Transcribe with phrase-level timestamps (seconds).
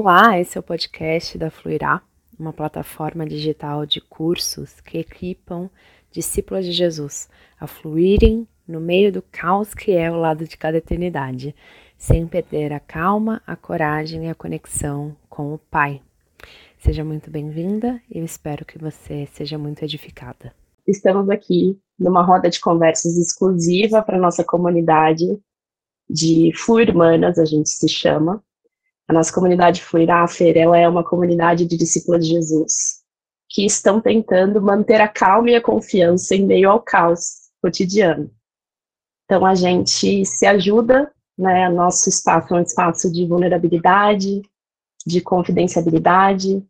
[0.00, 2.00] Olá, esse é o podcast da Fluirá,
[2.38, 5.68] uma plataforma digital de cursos que equipam
[6.12, 7.28] discípulos de Jesus
[7.58, 11.52] a fluírem no meio do caos que é o lado de cada eternidade,
[11.96, 16.00] sem perder a calma, a coragem e a conexão com o Pai.
[16.78, 20.54] Seja muito bem-vinda e eu espero que você seja muito edificada.
[20.86, 25.26] Estamos aqui numa roda de conversas exclusiva para nossa comunidade
[26.08, 28.40] de Fluirmanas, a gente se chama,
[29.08, 32.98] a nossa comunidade Fluirafer, ela é uma comunidade de discípulos de Jesus
[33.48, 38.30] que estão tentando manter a calma e a confiança em meio ao caos cotidiano.
[39.24, 41.70] Então a gente se ajuda, né?
[41.70, 44.42] Nosso espaço é um espaço de vulnerabilidade,
[45.06, 46.62] de confidencialidade,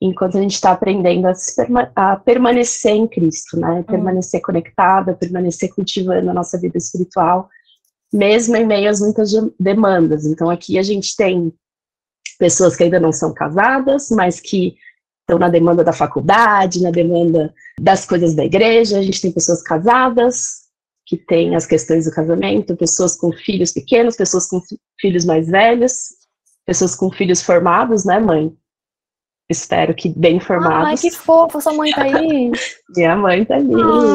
[0.00, 3.70] enquanto a gente está aprendendo a, perma a, permanecer em Cristo, né?
[3.70, 3.82] Hum.
[3.84, 7.48] Permanecer conectada, permanecer cultivando a nossa vida espiritual,
[8.12, 10.26] mesmo em meio às muitas demandas.
[10.26, 11.52] Então aqui a gente tem
[12.38, 14.76] pessoas que ainda não são casadas, mas que
[15.22, 18.98] estão na demanda da faculdade, na demanda das coisas da igreja.
[18.98, 20.66] A gente tem pessoas casadas,
[21.06, 24.60] que têm as questões do casamento, pessoas com filhos pequenos, pessoas com
[25.00, 26.08] filhos mais velhos,
[26.66, 28.52] pessoas com filhos formados, né, mãe?
[29.48, 30.88] Espero que bem formados.
[30.88, 32.50] Ai, que fofo, sua mãe tá aí.
[32.96, 33.72] Minha mãe tá ali.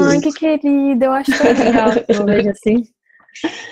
[0.10, 2.84] Ai, que querida, eu acho tão legal que eu vejo assim.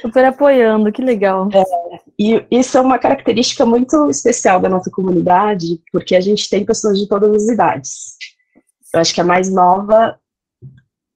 [0.01, 1.49] Super apoiando, que legal.
[1.53, 6.65] É, e isso é uma característica muito especial da nossa comunidade, porque a gente tem
[6.65, 8.17] pessoas de todas as idades.
[8.93, 10.19] Eu acho que a mais nova,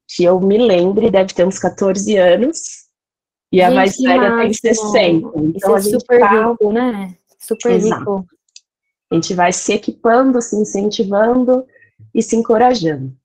[0.07, 2.83] que eu me lembre, deve ter uns 14 anos,
[3.51, 5.31] e gente, a mais velha tem 60.
[5.55, 6.49] Então é super tá...
[6.49, 7.15] rico, né?
[7.39, 7.99] Super Exato.
[7.99, 8.25] rico.
[9.11, 11.65] A gente vai se equipando, se incentivando
[12.13, 13.15] e se encorajando.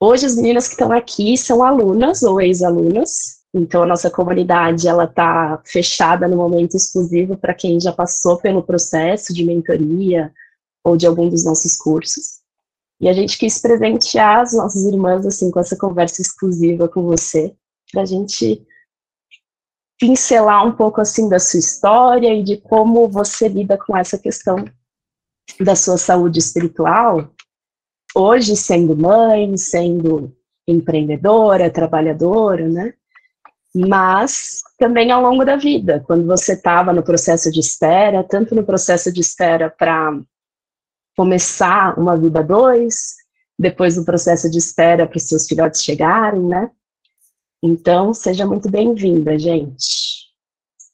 [0.00, 5.04] Hoje as meninas que estão aqui são alunas ou ex-alunas então, a nossa comunidade ela
[5.04, 10.34] está fechada no momento exclusivo para quem já passou pelo processo de mentoria
[10.82, 12.40] ou de algum dos nossos cursos.
[13.00, 17.54] E a gente quis presentear as nossas irmãs assim com essa conversa exclusiva com você,
[17.92, 18.66] para a gente
[20.00, 24.64] pincelar um pouco assim da sua história e de como você lida com essa questão
[25.60, 27.32] da sua saúde espiritual,
[28.16, 30.36] hoje sendo mãe, sendo
[30.66, 32.94] empreendedora, trabalhadora, né?
[33.74, 38.64] Mas também ao longo da vida, quando você estava no processo de espera, tanto no
[38.64, 40.20] processo de espera para
[41.16, 43.14] começar uma vida dois,
[43.58, 46.70] depois no processo de espera para os seus filhotes chegarem, né?
[47.62, 50.24] Então, seja muito bem-vinda, gente.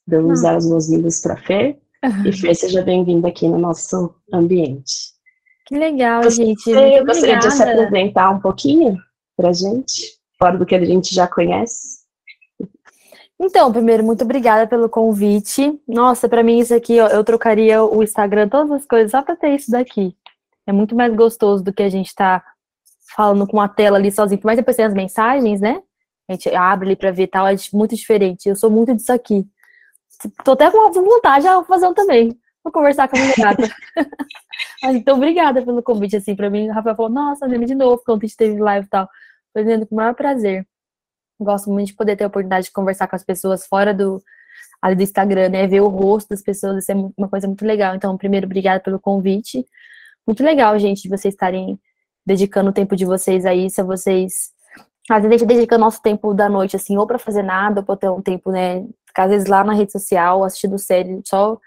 [0.06, 2.26] Vamos dar as boas-vindas para a Fê, uhum.
[2.26, 5.10] e Fê, seja bem-vinda aqui no nosso ambiente.
[5.66, 6.62] Que legal, você, gente.
[6.62, 8.96] Você gostaria de se apresentar um pouquinho
[9.36, 11.99] para a gente, fora do que a gente já conhece?
[13.42, 15.80] Então, primeiro, muito obrigada pelo convite.
[15.88, 19.34] Nossa, para mim isso aqui, ó, eu trocaria o Instagram, todas as coisas, só para
[19.34, 20.14] ter isso daqui.
[20.66, 22.44] É muito mais gostoso do que a gente tá
[23.16, 24.42] falando com a tela ali sozinho.
[24.44, 25.82] Mas depois tem as mensagens, né?
[26.28, 28.46] A gente abre ali para ver tal, é muito diferente.
[28.46, 29.48] Eu sou muito disso aqui.
[30.44, 32.38] Tô até com vontade de fazer um também.
[32.62, 33.74] Vou conversar com a minha gata.
[34.84, 36.68] então, obrigada pelo convite, assim, para mim.
[36.68, 39.08] O Rafael falou, nossa, lembra de novo, quando a gente teve live e tal.
[39.50, 40.68] Foi dizendo com o maior prazer.
[41.40, 44.22] Gosto muito de poder ter a oportunidade de conversar com as pessoas fora do,
[44.82, 45.66] ali do Instagram, né?
[45.66, 47.94] Ver o rosto das pessoas, isso é uma coisa muito legal.
[47.94, 49.66] Então, primeiro, obrigada pelo convite.
[50.26, 51.78] Muito legal, gente, de vocês estarem
[52.24, 54.50] dedicando o tempo de vocês a isso, a vocês.
[55.10, 57.86] Às vezes a gente dedica nosso tempo da noite, assim, ou para fazer nada, ou
[57.86, 58.86] para ter um tempo, né?
[59.06, 61.58] Ficar, às vezes lá na rede social, assistindo série, só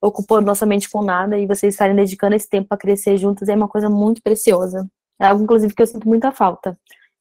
[0.00, 3.54] ocupando nossa mente com nada, e vocês estarem dedicando esse tempo para crescer juntos é
[3.54, 4.86] uma coisa muito preciosa.
[5.18, 6.78] É algo, inclusive, que eu sinto muita falta.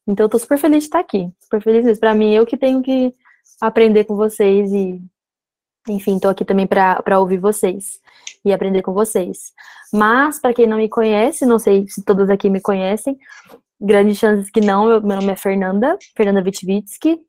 [0.07, 1.31] Então, eu tô super feliz de estar aqui.
[1.41, 1.99] Super feliz mesmo.
[1.99, 3.13] Pra mim, eu que tenho que
[3.59, 5.01] aprender com vocês e,
[5.87, 7.99] enfim, tô aqui também para ouvir vocês
[8.43, 9.53] e aprender com vocês.
[9.91, 13.17] Mas, para quem não me conhece, não sei se todos aqui me conhecem,
[13.79, 17.19] grandes chances que não, eu, meu nome é Fernanda, Fernanda Witvitsky.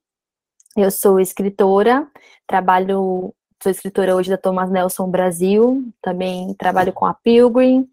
[0.76, 2.06] Eu sou escritora,
[2.46, 7.88] trabalho, sou escritora hoje da Thomas Nelson Brasil, também trabalho com a Pilgrim.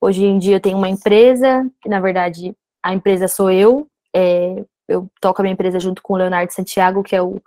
[0.00, 4.64] Hoje em dia eu tenho uma empresa, que na verdade a empresa sou eu, é,
[4.88, 7.40] eu toco a minha empresa junto com o Leonardo Santiago, que é o,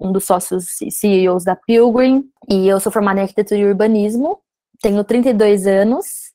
[0.00, 4.38] um dos sócios CEOs da Pilgrim, e eu sou formada em arquitetura e urbanismo,
[4.82, 6.30] tenho 32 anos,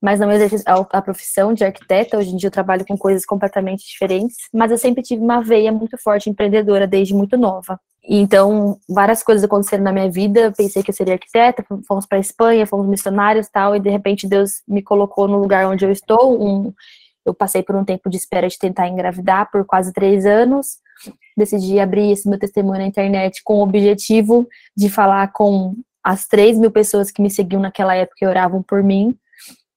[0.00, 3.26] mas não exerço a, a profissão de arquiteta, hoje em dia eu trabalho com coisas
[3.26, 7.80] completamente diferentes, mas eu sempre tive uma veia muito forte empreendedora desde muito nova.
[8.10, 12.66] Então, várias coisas aconteceram na minha vida, pensei que eu seria arquiteta, fomos para Espanha,
[12.66, 16.72] fomos missionários tal, e de repente Deus me colocou no lugar onde eu estou, um
[17.28, 20.78] eu passei por um tempo de espera de tentar engravidar por quase três anos.
[21.36, 26.58] Decidi abrir esse meu testemunho na internet com o objetivo de falar com as 3
[26.58, 29.16] mil pessoas que me seguiam naquela época e oravam por mim.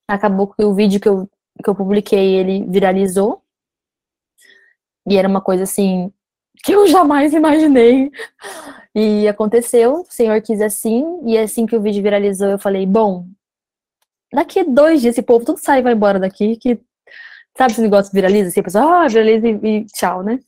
[0.07, 1.29] Acabou que o vídeo que eu,
[1.63, 3.41] que eu publiquei, ele viralizou.
[5.07, 6.11] E era uma coisa assim
[6.63, 8.11] que eu jamais imaginei.
[8.95, 13.25] E aconteceu, o Senhor quis assim, e assim que o vídeo viralizou, eu falei, bom,
[14.33, 16.79] daqui dois dias esse povo tudo sai e vai embora daqui, que
[17.61, 20.39] sabe esse negócio viraliza, assim, a pessoa, ah, viraliza e, tchau, né?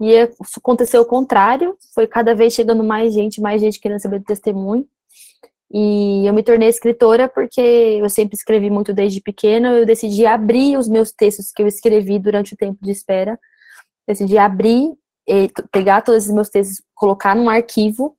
[0.00, 0.16] E
[0.56, 4.86] aconteceu o contrário, foi cada vez chegando mais gente, mais gente querendo saber do testemunho.
[5.70, 9.72] E eu me tornei escritora porque eu sempre escrevi muito desde pequena.
[9.72, 13.38] Eu decidi abrir os meus textos que eu escrevi durante o tempo de espera.
[14.06, 14.94] Decidi abrir,
[15.70, 18.16] pegar todos os meus textos, colocar num arquivo,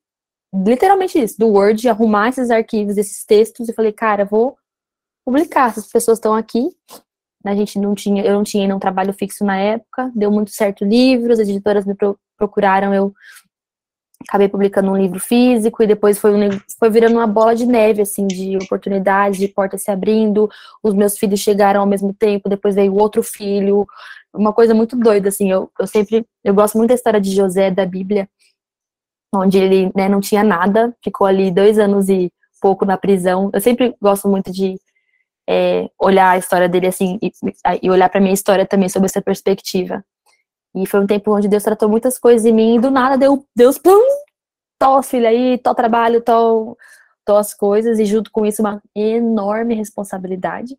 [0.53, 4.55] literalmente isso, do Word, arrumar esses arquivos, esses textos, e falei, cara, vou
[5.25, 5.69] publicar.
[5.69, 6.69] Essas pessoas estão aqui,
[7.45, 10.83] a gente não tinha, eu não tinha nenhum trabalho fixo na época, deu muito certo
[10.83, 11.95] livros, as editoras me
[12.37, 13.13] procuraram, eu
[14.27, 18.01] acabei publicando um livro físico e depois foi, um, foi virando uma bola de neve,
[18.01, 20.49] assim, de oportunidades, de portas se abrindo,
[20.83, 23.87] os meus filhos chegaram ao mesmo tempo, depois veio outro filho,
[24.33, 27.71] uma coisa muito doida, assim, eu, eu sempre, eu gosto muito da história de José
[27.71, 28.29] da Bíblia,
[29.33, 32.31] onde ele, né, não tinha nada, ficou ali dois anos e
[32.61, 34.75] pouco na prisão, eu sempre gosto muito de
[35.49, 37.31] é, olhar a história dele assim e,
[37.81, 40.05] e olhar para minha história também sob essa perspectiva.
[40.75, 43.43] E foi um tempo onde Deus tratou muitas coisas em mim e do nada deu
[43.55, 43.99] Deus pum,
[44.77, 46.77] tó filha aí, tó trabalho, tó
[47.37, 50.75] as coisas e junto com isso uma enorme responsabilidade.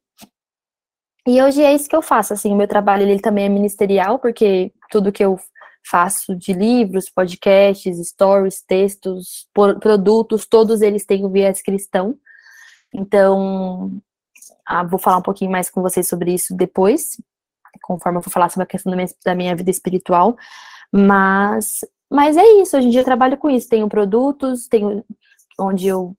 [1.26, 4.18] E hoje é isso que eu faço, assim, o meu trabalho ele também é ministerial,
[4.18, 5.38] porque tudo que eu
[5.88, 9.48] faço de livros, podcasts, stories, textos,
[9.80, 12.16] produtos, todos eles têm o viés cristão.
[12.92, 14.00] Então,
[14.70, 17.20] ah, vou falar um pouquinho mais com vocês sobre isso depois,
[17.82, 20.36] conforme eu for falar sobre a questão da minha, da minha vida espiritual.
[20.92, 23.68] Mas, mas é isso, hoje em dia eu trabalho com isso.
[23.68, 25.04] Tenho produtos, tenho
[25.58, 26.16] onde eu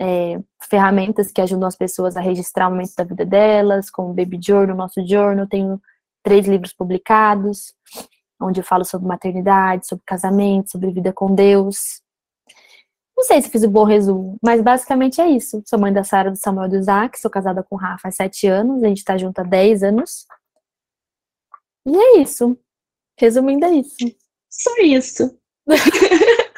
[0.00, 4.14] é, ferramentas que ajudam as pessoas a registrar o momento da vida delas, como o
[4.14, 5.80] Baby Journal, nosso journal, tenho
[6.20, 7.74] três livros publicados,
[8.42, 12.02] onde eu falo sobre maternidade, sobre casamento, sobre vida com Deus.
[13.16, 15.62] Não sei se fiz o um bom resumo, mas basicamente é isso.
[15.66, 18.46] Sou mãe da Sara, do Samuel do Isaac, sou casada com o Rafa há sete
[18.46, 20.26] anos, a gente tá junto há dez anos.
[21.86, 22.58] E é isso.
[23.18, 23.96] Resumindo, é isso.
[24.50, 25.38] Só isso.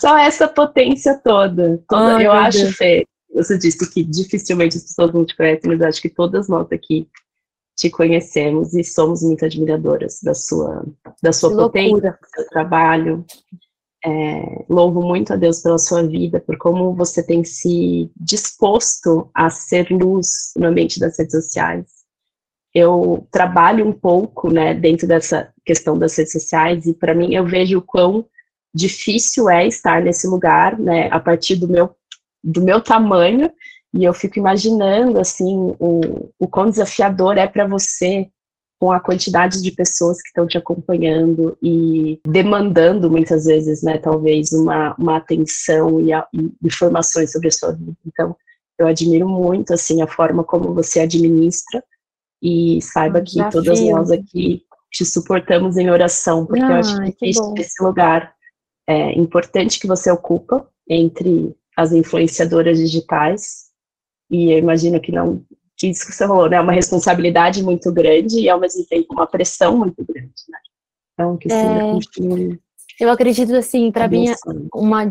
[0.00, 1.82] Só essa potência toda.
[1.88, 5.80] toda Ai, eu acho, Fê, você disse que dificilmente as pessoas não te conhecem, mas
[5.82, 7.08] acho que todas nós aqui
[7.76, 10.84] te conhecemos e somos muito admiradoras da sua,
[11.22, 13.24] da sua potência, do seu trabalho,
[14.04, 19.50] é, louvo muito a Deus pela sua vida, por como você tem se disposto a
[19.50, 21.86] ser luz no ambiente das redes sociais.
[22.74, 27.44] Eu trabalho um pouco, né, dentro dessa questão das redes sociais e para mim eu
[27.44, 28.24] vejo o quão
[28.74, 31.94] difícil é estar nesse lugar, né, a partir do meu
[32.42, 33.52] do meu tamanho
[33.92, 38.30] e eu fico imaginando assim o, o quão desafiador é para você
[38.80, 44.52] com a quantidade de pessoas que estão te acompanhando e demandando muitas vezes, né, talvez
[44.52, 47.92] uma, uma atenção e, a, e informações sobre a sua vida.
[48.06, 48.34] Então,
[48.78, 51.84] eu admiro muito assim a forma como você administra
[52.42, 53.62] e saiba que Desafio.
[53.62, 58.32] todas nós aqui te suportamos em oração, porque eu acho que, que esse lugar
[58.88, 63.66] é importante que você ocupa entre as influenciadoras digitais
[64.30, 65.44] e eu imagino que não
[65.80, 66.60] que isso que você falou, né?
[66.60, 70.58] Uma responsabilidade muito grande e ao mesmo tempo uma pressão muito grande, né?
[71.14, 72.60] Então, que é, continue.
[73.00, 74.26] Eu acredito, assim, para mim,
[74.74, 75.10] uma,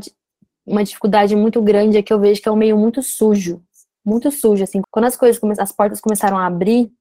[0.65, 3.63] uma dificuldade muito grande é que eu vejo que é um meio muito sujo.
[4.05, 4.81] Muito sujo, assim.
[4.91, 6.91] Quando as coisas, as portas começaram a abrir,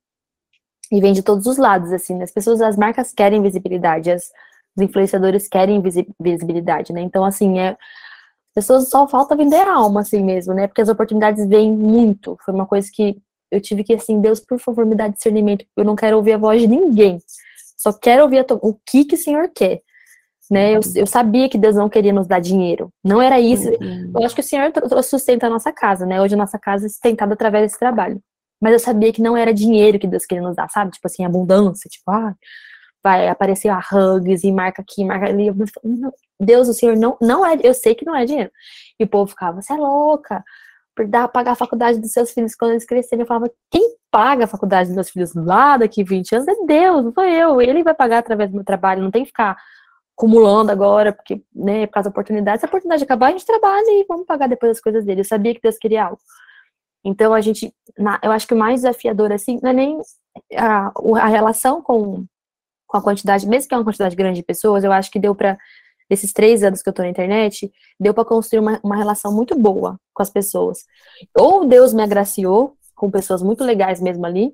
[0.90, 2.25] e vem de todos os lados, assim, né?
[2.25, 4.30] as pessoas, as marcas querem visibilidade, as,
[4.75, 5.82] os influenciadores querem
[6.18, 7.02] visibilidade, né?
[7.02, 7.76] Então, assim, é,
[8.54, 10.66] pessoas só falta vender alma, assim mesmo, né?
[10.66, 12.38] Porque as oportunidades vêm muito.
[12.42, 15.84] Foi uma coisa que eu tive que, assim, Deus, por favor, me dá discernimento, eu
[15.84, 17.20] não quero ouvir a voz de ninguém,
[17.76, 19.80] só quero ouvir o que, que o Senhor quer.
[20.50, 20.72] Né?
[20.72, 22.90] Eu, eu, sabia que Deus não queria nos dar dinheiro.
[23.04, 23.68] Não era isso.
[23.68, 24.12] Uhum.
[24.14, 26.22] Eu acho que o Senhor sustenta a nossa casa, né?
[26.22, 28.18] Hoje a nossa casa é sustentada através desse trabalho.
[28.60, 30.90] Mas eu sabia que não era dinheiro que Deus queria nos dar, sabe?
[30.90, 32.34] Tipo assim, abundância, tipo, ah,
[33.02, 35.48] vai aparecer a hugs e marca aqui, marca ali.
[36.40, 38.50] Deus, o Senhor não, não é, eu sei que não é dinheiro.
[38.98, 40.42] E o povo ficava, você é louca,
[41.06, 43.22] dar, pagar a faculdade dos seus filhos quando eles crescerem.
[43.22, 47.04] Eu falava, quem paga a faculdade dos meus filhos lá daqui 20 anos é Deus,
[47.04, 47.60] não sou eu.
[47.60, 49.56] Ele vai pagar através do meu trabalho, não tem que ficar
[50.16, 52.60] acumulando agora, porque, né, por causa da oportunidade.
[52.60, 55.20] Se a oportunidade acabar, a gente trabalha e vamos pagar depois as coisas dele.
[55.20, 56.20] Eu sabia que Deus queria algo.
[57.04, 60.00] Então, a gente, na, eu acho que o mais desafiador, assim, não é nem
[60.56, 62.24] a, a relação com,
[62.86, 65.34] com a quantidade, mesmo que é uma quantidade grande de pessoas, eu acho que deu
[65.34, 65.56] para
[66.08, 69.56] desses três anos que eu tô na internet, deu para construir uma, uma relação muito
[69.56, 70.84] boa com as pessoas.
[71.36, 74.52] Ou Deus me agraciou com pessoas muito legais mesmo ali,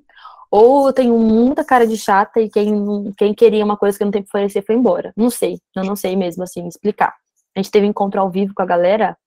[0.51, 4.05] ou eu tenho muita cara de chata e quem, quem queria uma coisa que eu
[4.05, 5.11] não tenho que oferecer foi embora.
[5.15, 7.13] Não sei, eu não sei mesmo, assim, explicar.
[7.55, 9.17] A gente teve encontro ao vivo com a galera,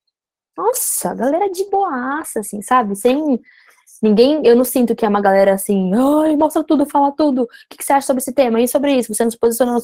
[0.57, 2.95] nossa, a galera de boaça, assim, sabe?
[2.95, 3.41] Sem
[4.03, 7.49] ninguém, eu não sinto que é uma galera assim, ai, mostra tudo, fala tudo, o
[7.69, 8.61] que, que você acha sobre esse tema?
[8.61, 9.81] E sobre isso, você não se posicionou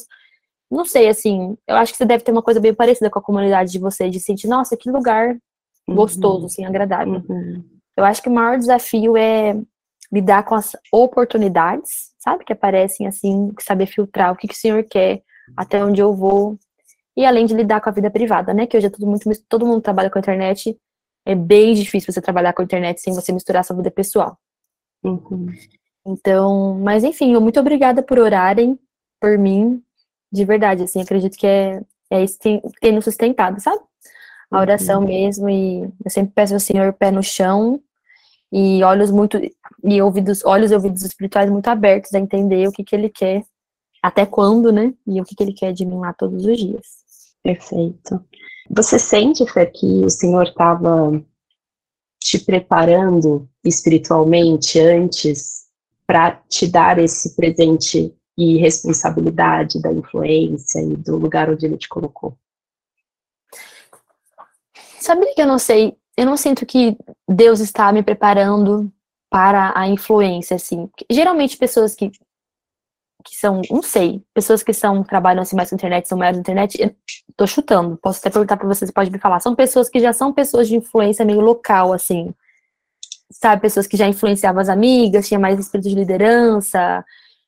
[0.75, 3.23] não sei, assim, eu acho que você deve ter uma coisa bem parecida com a
[3.23, 5.37] comunidade de vocês, de sentir, nossa, que lugar
[5.87, 5.95] uhum.
[5.95, 6.47] gostoso, uhum.
[6.47, 7.23] assim, agradável.
[7.29, 7.65] Uhum.
[7.97, 9.57] Eu acho que o maior desafio é
[10.13, 14.85] lidar com as oportunidades, sabe, que aparecem, assim, saber filtrar o que, que o senhor
[14.85, 15.23] quer,
[15.57, 16.59] até onde eu vou,
[17.17, 19.67] e além de lidar com a vida privada, né, que hoje é tudo muito, todo
[19.67, 20.77] mundo trabalha com a internet,
[21.25, 24.37] é bem difícil você trabalhar com a internet sem você misturar sua vida pessoal.
[25.03, 25.47] Uhum.
[26.07, 28.79] Então, mas enfim, muito obrigada por orarem
[29.21, 29.83] por mim,
[30.35, 33.81] de verdade, assim, acredito que é, é isso que tem, nos sustentado, sabe?
[34.51, 35.07] A oração uhum.
[35.07, 37.81] mesmo, e eu sempre peço ao Senhor pé no chão
[38.53, 39.41] e olhos muito,
[39.85, 43.45] e ouvidos, olhos e ouvidos espirituais muito abertos a entender o que que Ele quer,
[44.03, 44.93] até quando, né?
[45.07, 46.87] E o que que Ele quer de mim lá todos os dias.
[47.41, 48.21] Perfeito.
[48.69, 51.23] Você sente, Fê, que o Senhor estava
[52.19, 55.65] te preparando espiritualmente antes
[56.07, 61.89] para te dar esse presente e responsabilidade da influência e do lugar onde ele te
[61.89, 62.37] colocou?
[65.01, 66.97] Sabe que eu não sei, eu não sinto que
[67.29, 68.91] Deus está me preparando
[69.31, 70.89] para a influência, assim.
[71.11, 72.11] Geralmente pessoas que,
[73.25, 76.41] que são, não sei, pessoas que são, trabalham assim mais com internet, são maiores na
[76.41, 76.97] internet,
[77.37, 80.13] tô chutando, posso até perguntar para você, você pode me falar, são pessoas que já
[80.13, 82.33] são pessoas de influência meio local, assim,
[83.31, 87.05] sabe, pessoas que já influenciavam as amigas, tinha mais espírito de liderança,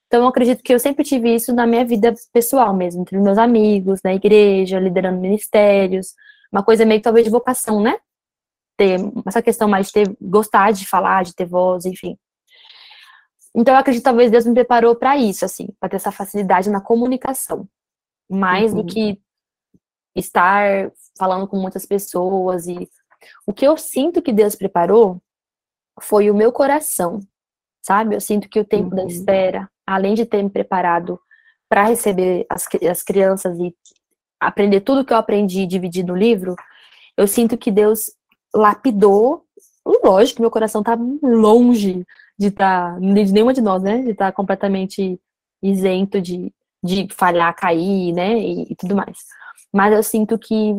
[0.07, 3.39] então, eu acredito que eu sempre tive isso na minha vida pessoal mesmo, entre meus
[3.39, 6.15] amigos, na igreja, liderando ministérios,
[6.53, 7.99] uma coisa meio talvez de vocação, né?
[8.77, 12.17] Ter essa questão mais de ter, gostar de falar, de ter voz, enfim.
[13.55, 16.71] Então, eu acredito que talvez Deus me preparou para isso, assim, para ter essa facilidade
[16.71, 17.69] na comunicação,
[18.31, 18.83] mais uhum.
[18.83, 19.21] do que
[20.15, 22.89] estar falando com muitas pessoas e
[23.47, 25.21] o que eu sinto que Deus preparou
[26.01, 27.21] foi o meu coração,
[27.87, 28.17] sabe?
[28.17, 28.97] Eu sinto que o tempo uhum.
[28.97, 31.21] da espera, além de ter me preparado
[31.69, 33.73] para receber as, as crianças e
[34.41, 36.57] aprender tudo que eu aprendi e dividir no livro,
[37.17, 38.11] eu sinto que Deus
[38.53, 39.45] lapidou.
[40.05, 42.05] Lógico, meu coração tá longe
[42.37, 44.03] de estar, tá, de nenhuma de nós, né?
[44.03, 45.19] De estar tá completamente
[45.63, 46.53] isento de,
[46.83, 48.37] de falhar, cair, né?
[48.37, 49.17] E, e, tudo mais.
[49.73, 50.75] Mas eu sinto que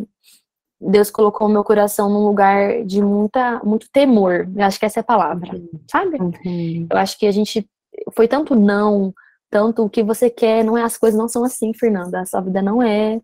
[0.79, 4.47] Deus colocou o meu coração num lugar de muita, muito temor.
[4.55, 5.69] Eu acho que essa é a palavra, uhum.
[5.89, 6.17] sabe?
[6.19, 6.87] Uhum.
[6.89, 7.67] Eu acho que a gente
[8.15, 9.13] foi tanto não,
[9.49, 12.21] tanto o que você quer, não é as coisas não são assim, Fernanda.
[12.21, 13.19] A sua vida não é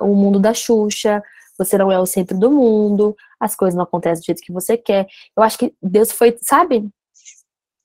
[0.00, 1.22] o mundo da Xuxa,
[1.58, 4.76] você não é o centro do mundo, as coisas não acontecem do jeito que você
[4.76, 5.06] quer.
[5.36, 6.88] Eu acho que Deus foi, sabe?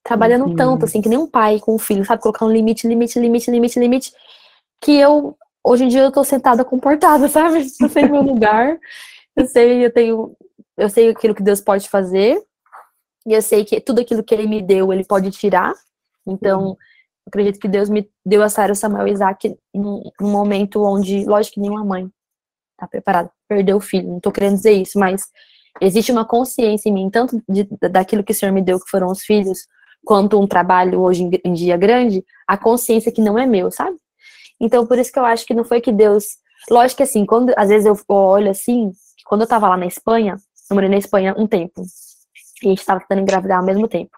[0.04, 0.56] Trabalhando uhum.
[0.56, 2.22] tanto, assim, que nem um pai com um filho, sabe?
[2.22, 4.14] Colocando limite, limite, limite, limite, limite.
[4.82, 7.66] Que eu, hoje em dia, eu tô sentada comportada, sabe?
[7.80, 8.78] Eu sei meu lugar,
[9.36, 10.36] eu sei, eu tenho,
[10.78, 12.42] eu sei aquilo que Deus pode fazer,
[13.26, 15.74] e eu sei que tudo aquilo que Ele me deu, Ele pode tirar,
[16.26, 16.78] então,
[17.28, 21.56] acredito que Deus me deu a Sara, Samuel e Isaac num, num, momento onde, lógico
[21.56, 22.10] que nenhuma mãe
[22.78, 25.28] tá preparada perdeu o filho, não tô querendo dizer isso, mas
[25.82, 29.08] existe uma consciência em mim, tanto de, daquilo que o Senhor me deu, que foram
[29.08, 29.68] os filhos,
[30.06, 33.98] quanto um trabalho hoje em, em dia grande, a consciência que não é meu, sabe?
[34.60, 36.38] Então, por isso que eu acho que não foi que Deus.
[36.70, 38.92] Lógico que assim, quando às vezes eu olho assim,
[39.26, 40.38] quando eu tava lá na Espanha,
[40.70, 41.84] eu morei na Espanha um tempo,
[42.62, 44.12] e a gente tava tentando engravidar ao mesmo tempo.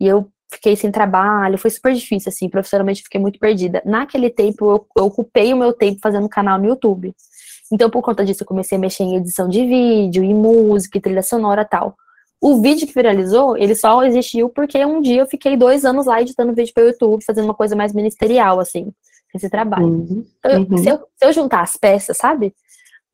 [0.00, 3.82] E eu fiquei sem trabalho, foi super difícil, assim, profissionalmente fiquei muito perdida.
[3.84, 7.14] Naquele tempo, eu, eu ocupei o meu tempo fazendo canal no YouTube.
[7.72, 11.22] Então, por conta disso, eu comecei a mexer em edição de vídeo, em música, trilha
[11.22, 11.96] sonora tal.
[12.40, 16.20] O vídeo que viralizou, ele só existiu porque um dia eu fiquei dois anos lá
[16.20, 18.92] editando vídeo para o YouTube, fazendo uma coisa mais ministerial, assim,
[19.34, 19.86] esse trabalho.
[19.86, 20.78] Uhum, uhum.
[20.78, 22.54] se, eu, se eu juntar as peças, sabe?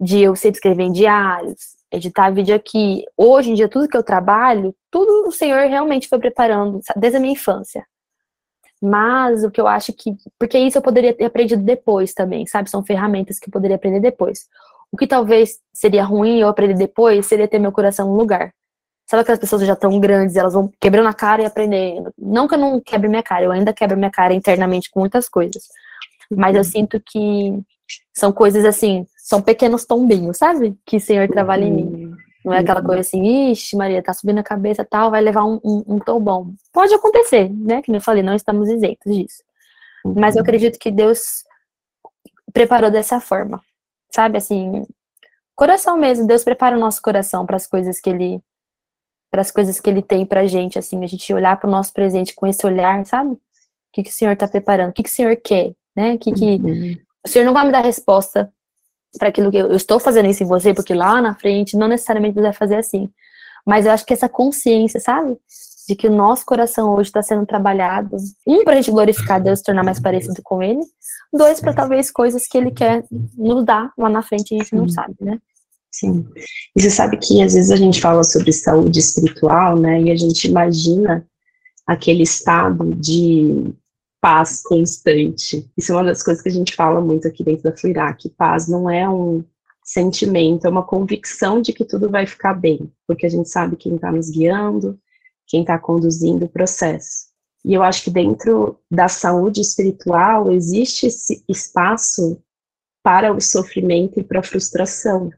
[0.00, 3.04] De eu sempre escrever em diários, editar vídeo aqui.
[3.16, 7.20] Hoje em dia, tudo que eu trabalho, tudo o Senhor realmente foi preparando, desde a
[7.20, 7.84] minha infância.
[8.80, 10.16] Mas o que eu acho que.
[10.38, 12.70] Porque isso eu poderia ter aprendido depois também, sabe?
[12.70, 14.46] São ferramentas que eu poderia aprender depois.
[14.92, 18.52] O que talvez seria ruim eu aprender depois seria ter meu coração no lugar.
[19.06, 22.12] Sabe aquelas pessoas já tão grandes, elas vão quebrando a cara e aprendendo.
[22.16, 25.28] Não que eu não quebre minha cara, eu ainda quebro minha cara internamente com muitas
[25.28, 25.64] coisas.
[26.30, 26.64] Mas eu uhum.
[26.64, 27.58] sinto que
[28.14, 30.76] são coisas assim, são pequenos tombinhos, sabe?
[30.84, 32.04] Que o Senhor trabalha em mim.
[32.04, 32.16] Uhum.
[32.44, 35.60] Não é aquela coisa assim, ixi, Maria, tá subindo a cabeça tal, vai levar um,
[35.64, 36.54] um, um tombão.
[36.72, 37.82] Pode acontecer, né?
[37.82, 39.42] Que eu falei, não estamos isentos disso.
[40.04, 40.44] Mas eu uhum.
[40.44, 41.44] acredito que Deus
[42.52, 43.60] preparou dessa forma.
[44.10, 44.86] sabe, assim,
[45.54, 46.26] coração mesmo.
[46.26, 48.40] Deus prepara o nosso coração para as coisas que ele
[49.30, 51.92] para as coisas que ele tem pra gente, assim, a gente olhar para o nosso
[51.92, 53.32] presente com esse olhar, sabe?
[53.32, 53.38] O
[53.92, 54.88] que, que o Senhor está preparando?
[54.88, 56.16] O que, que o Senhor quer, né?
[56.16, 56.96] Que, que uhum.
[57.26, 58.48] o Senhor não vai me dar resposta
[59.18, 61.88] para aquilo que eu, eu, estou fazendo isso em você, porque lá na frente não
[61.88, 63.10] necessariamente você vai fazer assim.
[63.66, 65.36] Mas eu acho que essa consciência, sabe?
[65.88, 69.58] De que o nosso coração hoje está sendo trabalhado, um, para a gente glorificar Deus,
[69.58, 70.80] se tornar mais parecido com Ele,
[71.32, 73.04] dois, para talvez coisas que Ele quer
[73.36, 75.38] nos dar lá na frente e a gente não sabe, né?
[75.90, 76.28] Sim.
[76.76, 80.00] E você sabe que às vezes a gente fala sobre saúde espiritual, né?
[80.02, 81.26] E a gente imagina
[81.86, 83.74] aquele estado de
[84.20, 85.70] paz constante.
[85.76, 88.28] Isso é uma das coisas que a gente fala muito aqui dentro da Fluirac.
[88.30, 89.44] Paz não é um
[89.84, 93.94] sentimento, é uma convicção de que tudo vai ficar bem, porque a gente sabe quem
[93.94, 94.98] está nos guiando,
[95.46, 97.28] quem está conduzindo o processo.
[97.64, 102.40] E eu acho que dentro da saúde espiritual existe esse espaço
[103.02, 105.30] para o sofrimento e para a frustração,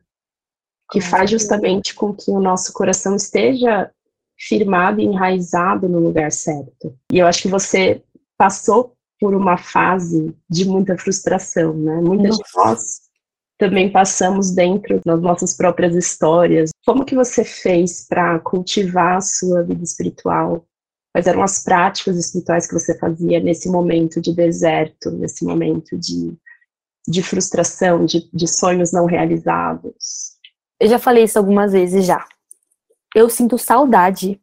[0.90, 3.90] que faz justamente com que o nosso coração esteja
[4.36, 6.96] firmado e enraizado no lugar certo.
[7.12, 8.02] E eu acho que você
[8.40, 12.00] passou por uma fase de muita frustração, né?
[12.00, 13.00] Muitas de nós
[13.58, 16.70] também passamos dentro das nossas próprias histórias.
[16.86, 20.64] Como que você fez para cultivar a sua vida espiritual?
[21.12, 26.34] Quais eram as práticas espirituais que você fazia nesse momento de deserto, nesse momento de,
[27.06, 30.38] de frustração, de, de sonhos não realizados?
[30.80, 32.24] Eu já falei isso algumas vezes já.
[33.14, 34.40] Eu sinto saudade,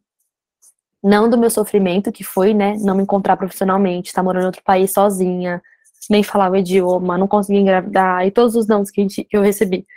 [1.07, 4.47] não do meu sofrimento, que foi, né, não me encontrar profissionalmente, estar tá morando em
[4.47, 5.61] outro país sozinha,
[6.09, 9.87] nem falar o idioma, não conseguir engravidar, e todos os nãos que, que eu recebi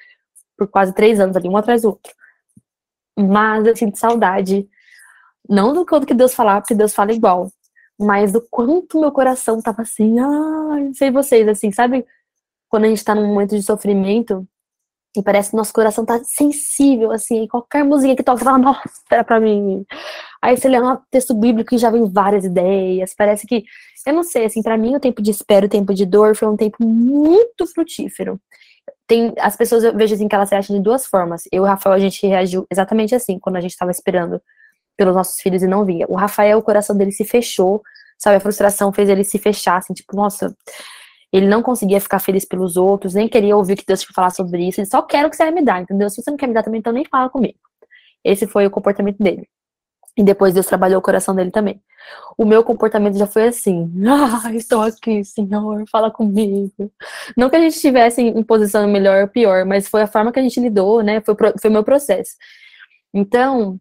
[0.57, 2.12] por quase três anos ali, um atrás do outro.
[3.19, 4.69] Mas eu sinto saudade,
[5.49, 7.50] não do quanto que Deus falar, porque Deus fala igual,
[7.99, 12.07] mas do quanto meu coração tava assim, ai, não sei vocês, assim, sabe?
[12.68, 14.46] Quando a gente tá num momento de sofrimento,
[15.16, 18.90] e parece que nosso coração tá sensível, assim, qualquer música que toca, você fala, nossa,
[19.11, 19.85] era pra mim.
[20.40, 23.64] Aí você lê um texto bíblico e já vem várias ideias, parece que,
[24.07, 26.49] eu não sei, assim, para mim o tempo de espera, o tempo de dor foi
[26.49, 28.40] um tempo muito frutífero.
[29.07, 31.42] Tem, as pessoas, eu vejo assim, que elas reagem de duas formas.
[31.53, 34.40] Eu e o Rafael, a gente reagiu exatamente assim, quando a gente tava esperando
[34.96, 36.07] pelos nossos filhos e não vinha.
[36.09, 37.83] O Rafael, o coração dele se fechou,
[38.18, 40.55] sabe, a frustração fez ele se fechar, assim, tipo, nossa
[41.33, 44.31] ele não conseguia ficar feliz pelos outros, nem queria ouvir o que Deus tinha falar
[44.31, 44.81] sobre isso.
[44.81, 46.11] Ele só quer o que você vai me dar, entendeu?
[46.11, 47.59] Se você não quer me dar também, então nem fala comigo.
[48.25, 49.49] Esse foi o comportamento dele.
[50.16, 51.81] E depois Deus trabalhou o coração dele também.
[52.37, 56.93] O meu comportamento já foi assim: ah, estou aqui, Senhor, fala comigo.
[57.37, 60.40] Não que a gente estivesse em posição melhor ou pior, mas foi a forma que
[60.40, 61.21] a gente lidou, né?
[61.21, 62.33] Foi, foi o meu processo.
[63.14, 63.79] Então,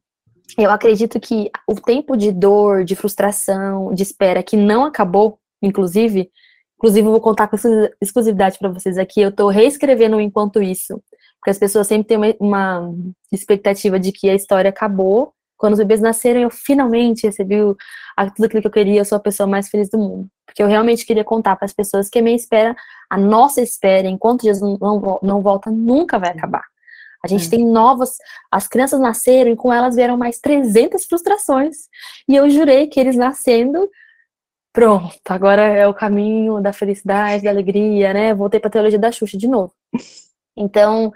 [0.57, 6.31] eu acredito que o tempo de dor, de frustração, de espera que não acabou, inclusive,
[6.79, 7.57] Inclusive, eu vou contar com
[8.01, 9.19] exclusividade para vocês aqui.
[9.19, 11.03] Eu estou reescrevendo enquanto isso,
[11.37, 12.95] porque as pessoas sempre têm uma, uma,
[13.33, 15.33] expectativa de que a história acabou.
[15.57, 19.01] Quando os bebês nasceram, eu finalmente recebi tudo aquilo que eu queria.
[19.01, 21.73] Eu sou a pessoa mais feliz do mundo, porque eu realmente queria contar para as
[21.73, 22.73] pessoas que a minha espera,
[23.09, 26.63] a nossa espera, enquanto Jesus não, não volta, nunca vai acabar.
[27.21, 27.49] A gente é.
[27.49, 28.15] tem novas.
[28.49, 31.75] As crianças nasceram e com elas vieram mais 300 frustrações.
[32.25, 33.89] E eu jurei que eles nascendo
[34.73, 38.33] pronto, agora é o caminho da felicidade, da alegria, né?
[38.33, 39.73] Voltei para a teologia da Xuxa de novo.
[40.61, 41.13] Então,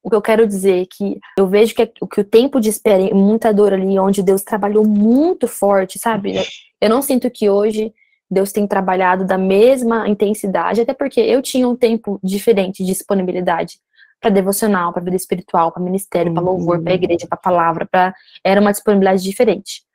[0.00, 3.02] o que eu quero dizer é que eu vejo que, que o tempo de espera
[3.02, 6.36] e muita dor ali, onde Deus trabalhou muito forte, sabe?
[6.80, 7.92] Eu não sinto que hoje
[8.30, 13.80] Deus tem trabalhado da mesma intensidade, até porque eu tinha um tempo diferente de disponibilidade
[14.20, 18.60] para devocional, para vida espiritual, para ministério, para louvor, para igreja, para palavra, para era
[18.60, 19.85] uma disponibilidade diferente.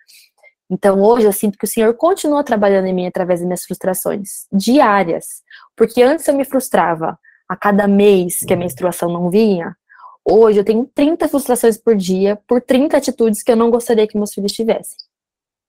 [0.71, 4.47] Então hoje eu sinto que o Senhor continua trabalhando em mim através das minhas frustrações
[4.49, 5.43] diárias.
[5.75, 9.75] Porque antes eu me frustrava a cada mês que a menstruação não vinha.
[10.23, 14.17] Hoje eu tenho 30 frustrações por dia por 30 atitudes que eu não gostaria que
[14.17, 14.97] meus filhos tivessem.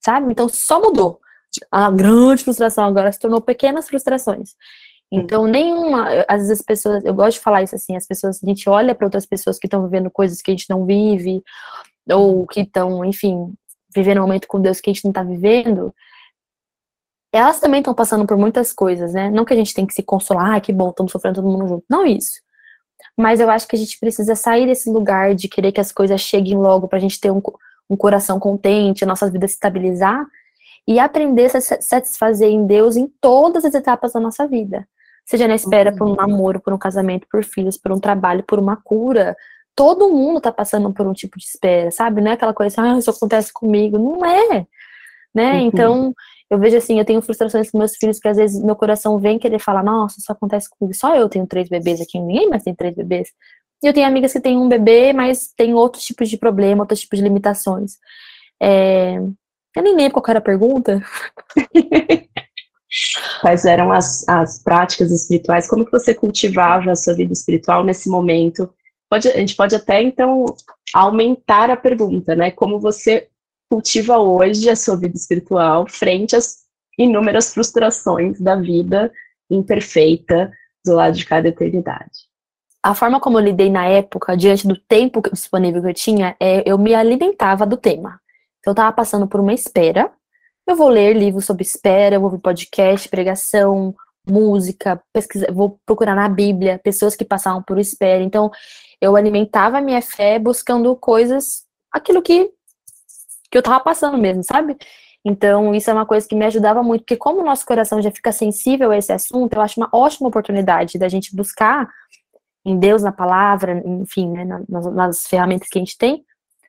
[0.05, 0.31] Sabe?
[0.31, 1.21] Então só mudou.
[1.71, 4.55] A grande frustração agora se tornou pequenas frustrações.
[5.15, 6.25] Então, nenhuma.
[6.27, 7.05] Às vezes as pessoas.
[7.05, 8.43] Eu gosto de falar isso assim: as pessoas.
[8.43, 11.43] A gente olha para outras pessoas que estão vivendo coisas que a gente não vive,
[12.11, 13.53] ou que estão, enfim,
[13.95, 15.95] vivendo um momento com Deus que a gente não está vivendo,
[17.33, 19.31] elas também estão passando por muitas coisas, né?
[19.31, 21.67] Não que a gente tem que se consolar, ah, que bom, estamos sofrendo todo mundo
[21.67, 21.85] junto.
[21.89, 22.41] Não isso.
[23.17, 26.21] Mas eu acho que a gente precisa sair desse lugar de querer que as coisas
[26.21, 27.41] cheguem logo para a gente ter um,
[27.89, 30.25] um coração contente, a nossa vida se estabilizar
[30.87, 34.87] e aprender a se satisfazer em Deus em todas as etapas da nossa vida.
[35.25, 36.17] Seja na espera por um uhum.
[36.17, 39.37] namoro, por um casamento, por filhos, por um trabalho, por uma cura,
[39.75, 42.21] todo mundo tá passando por um tipo de espera, sabe?
[42.21, 43.99] Não é aquela coisa, ah, isso acontece comigo.
[43.99, 44.67] Não é,
[45.35, 45.55] né?
[45.55, 45.67] Uhum.
[45.67, 46.15] Então,
[46.51, 49.39] Eu vejo assim, eu tenho frustrações com meus filhos que às vezes meu coração vem
[49.39, 52.75] querer falar, nossa, isso acontece comigo, só eu tenho três bebês aqui, ninguém mais tem
[52.75, 53.31] três bebês.
[53.83, 57.01] E eu tenho amigas que têm um bebê, mas tem outros tipos de problema, outros
[57.01, 57.97] tipos de limitações.
[58.63, 59.17] É...
[59.75, 61.03] Eu nem lembro qual era a pergunta.
[63.41, 65.67] Quais eram as, as práticas espirituais?
[65.67, 68.69] Como que você cultivava a sua vida espiritual nesse momento?
[69.13, 70.47] Pode, a gente pode até, então,
[70.95, 72.51] aumentar a pergunta, né?
[72.51, 73.29] Como você
[73.71, 76.61] cultiva hoje a sua vida espiritual frente às
[76.99, 79.13] inúmeras frustrações da vida
[79.51, 80.51] imperfeita
[80.83, 82.27] do lado de cada eternidade.
[82.83, 86.63] A forma como eu lidei na época, diante do tempo disponível que eu tinha, é
[86.65, 88.19] eu me alimentava do tema.
[88.61, 90.11] Então, eu estava passando por uma espera.
[90.67, 93.95] Eu vou ler livros sobre espera, eu vou ouvir podcast, pregação,
[94.27, 98.23] música, pesquisa, vou procurar na Bíblia pessoas que passavam por espera.
[98.23, 98.51] Então,
[99.03, 102.51] eu alimentava a minha fé buscando coisas, aquilo que
[103.51, 104.79] que eu tava passando mesmo, sabe?
[105.23, 108.11] Então, isso é uma coisa que me ajudava muito, porque como o nosso coração já
[108.11, 111.87] fica sensível a esse assunto, eu acho uma ótima oportunidade da gente buscar
[112.65, 116.25] em Deus, na palavra, enfim, né, nas, nas ferramentas que a gente tem,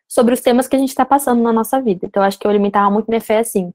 [0.10, 2.06] sobre os temas que a gente está passando na nossa vida.
[2.06, 3.72] Então, eu acho que eu alimentava muito minha fé assim,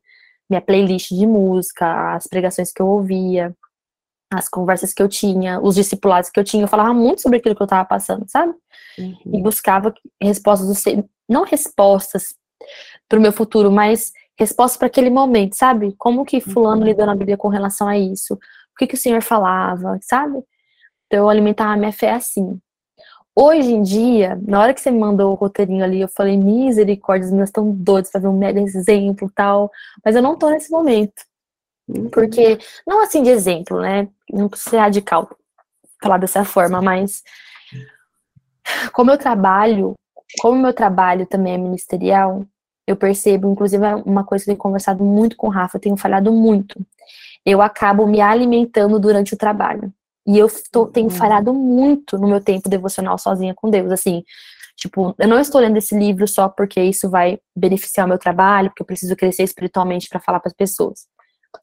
[0.50, 3.56] minha playlist de música, as pregações que eu ouvia,
[4.30, 7.54] as conversas que eu tinha, os discipulados que eu tinha, eu falava muito sobre aquilo
[7.54, 8.54] que eu estava passando, sabe?
[8.98, 9.16] Uhum.
[9.32, 10.84] E buscava respostas,
[11.28, 12.34] não respostas
[13.08, 15.94] para o meu futuro, mas resposta para aquele momento, sabe?
[15.96, 16.88] Como que fulano uhum.
[16.88, 18.34] lidou na Bíblia com relação a isso?
[18.34, 20.42] O que, que o Senhor falava, sabe?
[21.06, 22.60] Então eu alimentava a minha fé assim.
[23.34, 27.24] Hoje em dia, na hora que você me mandou o roteirinho ali, eu falei, misericórdia,
[27.24, 29.70] as meninas estão doidas, fazer um mega exemplo tal.
[30.04, 31.22] Mas eu não tô nesse momento.
[31.88, 32.10] Uhum.
[32.10, 34.08] Porque, não assim de exemplo, né?
[34.30, 35.30] Não precisa ser radical
[36.02, 37.22] falar dessa forma, mas
[38.92, 39.94] como eu trabalho,
[40.40, 42.44] como meu trabalho também é ministerial,
[42.86, 45.80] eu percebo, inclusive é uma coisa que eu tenho conversado muito com o Rafa, eu
[45.80, 46.80] tenho falhado muito.
[47.44, 49.92] Eu acabo me alimentando durante o trabalho.
[50.26, 51.14] E eu tô, tenho uhum.
[51.14, 53.90] falhado muito no meu tempo devocional sozinha com Deus.
[53.90, 54.24] Assim,
[54.76, 58.70] tipo, eu não estou lendo esse livro só porque isso vai beneficiar o meu trabalho,
[58.70, 61.06] porque eu preciso crescer espiritualmente para falar para as pessoas.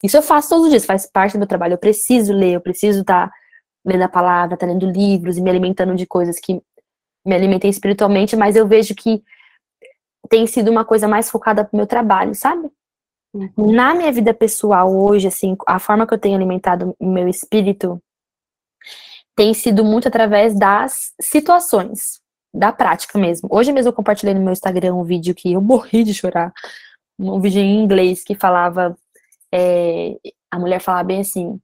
[0.02, 1.74] Isso eu faço todos os dias, faz parte do meu trabalho.
[1.74, 3.34] Eu preciso ler, eu preciso estar tá
[3.84, 6.60] lendo a palavra, estar tá lendo livros e me alimentando de coisas que
[7.24, 9.22] me alimentem espiritualmente, mas eu vejo que
[10.28, 12.70] tem sido uma coisa mais focada pro meu trabalho, sabe?
[13.34, 13.72] Uhum.
[13.72, 18.00] Na minha vida pessoal hoje, assim, a forma que eu tenho alimentado o meu espírito
[19.34, 22.20] tem sido muito através das situações,
[22.54, 23.48] da prática mesmo.
[23.52, 26.52] Hoje mesmo eu compartilhei no meu Instagram um vídeo que eu morri de chorar,
[27.18, 28.96] um vídeo em inglês que falava,
[29.52, 30.16] é,
[30.50, 31.58] a mulher falava bem assim,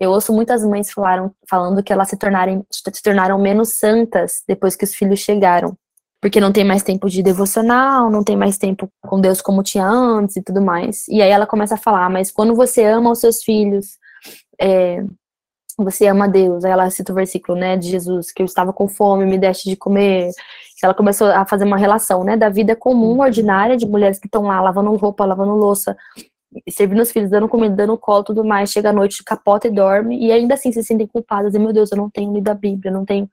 [0.00, 4.76] eu ouço muitas mães falaram, falando que elas se, tornarem, se tornaram menos santas depois
[4.76, 5.76] que os filhos chegaram
[6.20, 9.86] porque não tem mais tempo de devocional, não tem mais tempo com Deus como tinha
[9.86, 11.06] antes e tudo mais.
[11.08, 13.98] E aí ela começa a falar, mas quando você ama os seus filhos,
[14.60, 15.04] é,
[15.78, 16.64] você ama Deus.
[16.64, 19.68] Aí ela cita o versículo, né, de Jesus, que eu estava com fome, me deste
[19.68, 20.30] de comer.
[20.82, 24.42] Ela começou a fazer uma relação, né, da vida comum, ordinária, de mulheres que estão
[24.42, 25.96] lá lavando roupa, lavando louça,
[26.68, 28.70] servindo os filhos, dando comida, dando colo, tudo mais.
[28.70, 31.54] Chega à noite, capota e dorme, e ainda assim se sentem culpadas.
[31.54, 33.28] E, meu Deus, eu não tenho lido a Bíblia, não tenho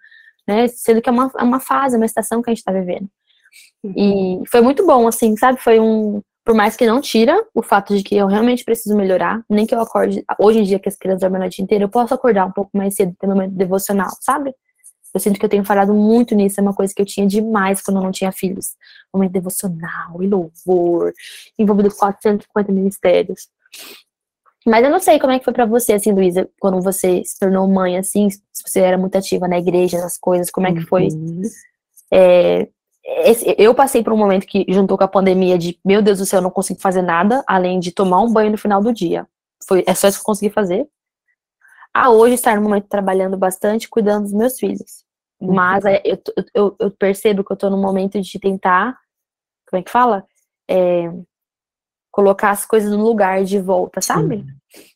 [0.48, 0.68] né?
[0.68, 3.08] Sendo que é uma, é uma fase, uma estação que a gente está vivendo.
[3.84, 4.42] Uhum.
[4.44, 5.60] E foi muito bom, assim, sabe?
[5.60, 6.22] Foi um.
[6.46, 9.74] Por mais que não tira o fato de que eu realmente preciso melhorar, nem que
[9.74, 10.26] eu acorde.
[10.38, 12.70] Hoje em dia, que as crianças dormem a noite inteira, eu posso acordar um pouco
[12.74, 14.54] mais cedo, ter um momento devocional, sabe?
[15.14, 17.82] Eu sinto que eu tenho falado muito nisso, é uma coisa que eu tinha demais
[17.82, 18.76] quando eu não tinha filhos.
[19.14, 21.14] Momento devocional e louvor,
[21.58, 23.48] envolvido com 450 ministérios.
[24.66, 27.38] Mas eu não sei como é que foi para você, assim, Luísa, quando você se
[27.38, 30.82] tornou mãe, assim, se você era muito ativa na igreja, nas coisas, como é que
[30.82, 31.10] foi?
[31.10, 31.42] Uhum.
[32.12, 32.70] É,
[33.26, 36.26] esse, eu passei por um momento que juntou com a pandemia de, meu Deus do
[36.26, 39.28] céu, eu não consigo fazer nada, além de tomar um banho no final do dia.
[39.68, 40.88] Foi, é só isso que eu consegui fazer.
[41.94, 45.03] A hoje estar no momento trabalhando bastante, cuidando dos meus filhos.
[45.52, 46.18] Mas é, eu,
[46.54, 48.98] eu, eu, percebo que eu tô no momento de tentar,
[49.70, 50.26] como é que fala?
[50.70, 51.12] É,
[52.12, 54.46] colocar as coisas no lugar de volta, sabe?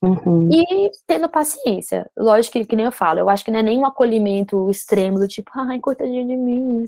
[0.02, 0.50] Uhum.
[0.52, 2.10] E tendo paciência.
[2.16, 5.20] Lógico que, que nem eu falo, eu acho que não é nem um acolhimento extremo
[5.20, 6.86] do tipo, ai, coitadinha de mim.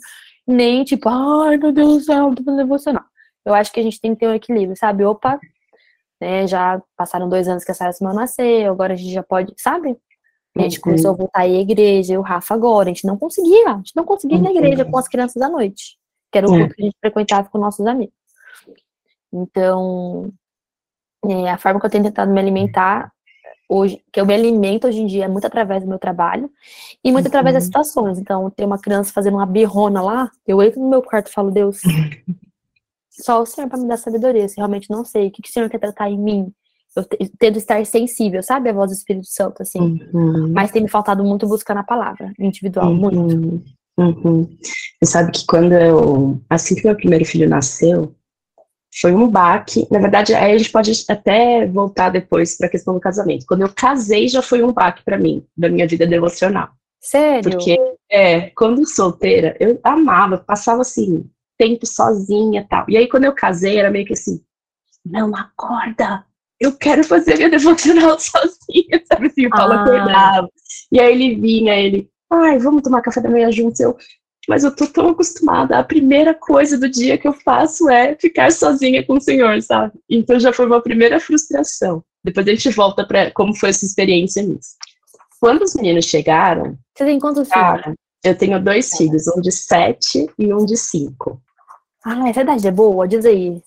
[0.47, 3.03] Nem tipo, ai, meu Deus do céu, tô fazendo devocional.
[3.43, 5.03] Eu acho que a gente tem que ter um equilíbrio, sabe?
[5.03, 5.39] Opa,
[6.21, 9.53] né, já passaram dois anos que a Sarah Simão nasceu, agora a gente já pode,
[9.57, 9.97] sabe?
[10.57, 10.83] A gente uhum.
[10.83, 13.95] começou a voltar à igreja, eu, o Rafa agora, a gente não conseguia, a gente
[13.95, 15.97] não conseguia ir na igreja com as crianças à noite,
[16.31, 18.13] que era o grupo que a gente frequentava com nossos amigos.
[19.31, 20.31] Então,
[21.25, 23.11] é, a forma que eu tenho tentado me alimentar
[23.69, 26.51] hoje, que eu me alimento hoje em dia é muito através do meu trabalho
[27.03, 27.29] e muito uhum.
[27.29, 27.67] através das uhum.
[27.67, 28.17] situações.
[28.17, 31.51] Então, tem uma criança fazendo uma birrona lá, eu entro no meu quarto e falo,
[31.51, 31.79] Deus,
[33.09, 35.51] só o Senhor para me dar sabedoria, se realmente não sei, o que, que o
[35.51, 36.53] Senhor quer tratar em mim?
[36.95, 37.05] Eu
[37.37, 38.69] tento estar sensível, sabe?
[38.69, 39.99] A voz do Espírito Santo, assim.
[40.13, 40.51] Uhum.
[40.51, 42.95] Mas tem me faltado muito buscar na palavra, individual, uhum.
[42.95, 43.63] muito.
[43.97, 44.57] Uhum.
[45.01, 46.41] Você sabe que quando eu.
[46.49, 48.15] Assim que meu primeiro filho nasceu,
[48.99, 49.87] foi um baque.
[49.91, 53.45] Na verdade, aí a gente pode até voltar depois para a questão do casamento.
[53.45, 56.69] Quando eu casei, já foi um baque para mim, da minha vida devocional.
[56.99, 57.51] Sério?
[57.51, 57.77] Porque,
[58.09, 62.85] é, quando solteira, eu amava, passava assim, tempo sozinha tal.
[62.89, 64.41] E aí, quando eu casei, era meio que assim:
[65.05, 66.25] não acorda,
[66.59, 69.47] eu quero fazer minha devocional sozinha, sabe assim?
[69.47, 69.81] O Paulo ah.
[69.81, 70.49] acordava.
[70.91, 73.79] E aí ele vinha, ele, ai, vamos tomar café da manhã juntos.
[73.79, 73.97] Eu,
[74.47, 75.77] mas eu tô tão acostumada.
[75.77, 79.93] A primeira coisa do dia que eu faço é ficar sozinha com o Senhor, sabe?
[80.09, 82.03] Então já foi uma primeira frustração.
[82.23, 84.71] Depois a gente volta para como foi essa experiência nisso.
[85.39, 86.77] Quando os meninos chegaram.
[86.97, 87.95] Você tem quantos filhos?
[88.23, 91.41] Eu tenho dois filhos, um de sete e um de cinco.
[92.03, 93.07] Ah, essa idade é boa?
[93.07, 93.61] Diz aí.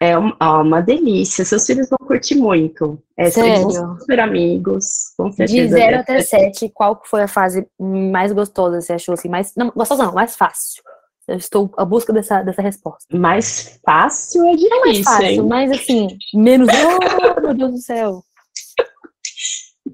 [0.00, 1.44] É uma, delícia.
[1.44, 3.02] Seus filhos vão curtir muito.
[3.16, 3.70] É, Sério?
[3.70, 5.74] São super amigos, com certeza.
[5.74, 9.28] De 0 até 7, qual foi a fase mais gostosa, você achou assim?
[9.28, 10.82] Mais, não, gostosa não, mais fácil.
[11.26, 13.04] Eu estou à busca dessa, dessa resposta.
[13.12, 15.42] Mais fácil é difícil, Não mais fácil, hein?
[15.42, 18.22] mas assim, menos, oh, meu Deus do céu.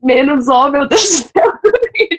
[0.03, 1.53] menos, oh, meu Deus do céu.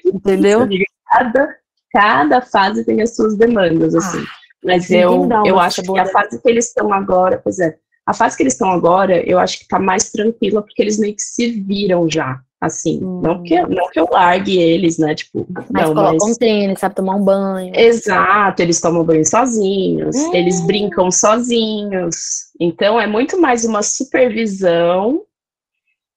[0.05, 0.67] Entendeu?
[1.11, 1.55] Cada,
[1.93, 4.19] cada fase tem as suas demandas, assim.
[4.19, 4.44] Ah.
[4.65, 8.37] Mas eu, eu acho que a fase que eles estão agora, pois é, a fase
[8.37, 11.49] que eles estão agora, eu acho que tá mais tranquila, porque eles meio que se
[11.61, 13.03] viram já, assim.
[13.03, 13.21] Hum.
[13.21, 15.15] Não, que, não que eu largue eles, né?
[15.15, 16.37] Tipo, mas não, colocam mas...
[16.37, 17.71] tênis, sabe tomar um banho.
[17.75, 20.35] Exato, eles tomam banho sozinhos, hum.
[20.35, 22.15] eles brincam sozinhos.
[22.59, 25.23] Então é muito mais uma supervisão.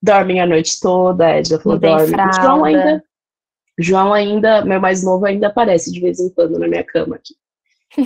[0.00, 2.14] Dormem a noite toda, Ed já falou, dorme.
[2.40, 3.04] João ainda,
[3.78, 7.34] João ainda, meu mais novo, ainda aparece de vez em quando na minha cama aqui.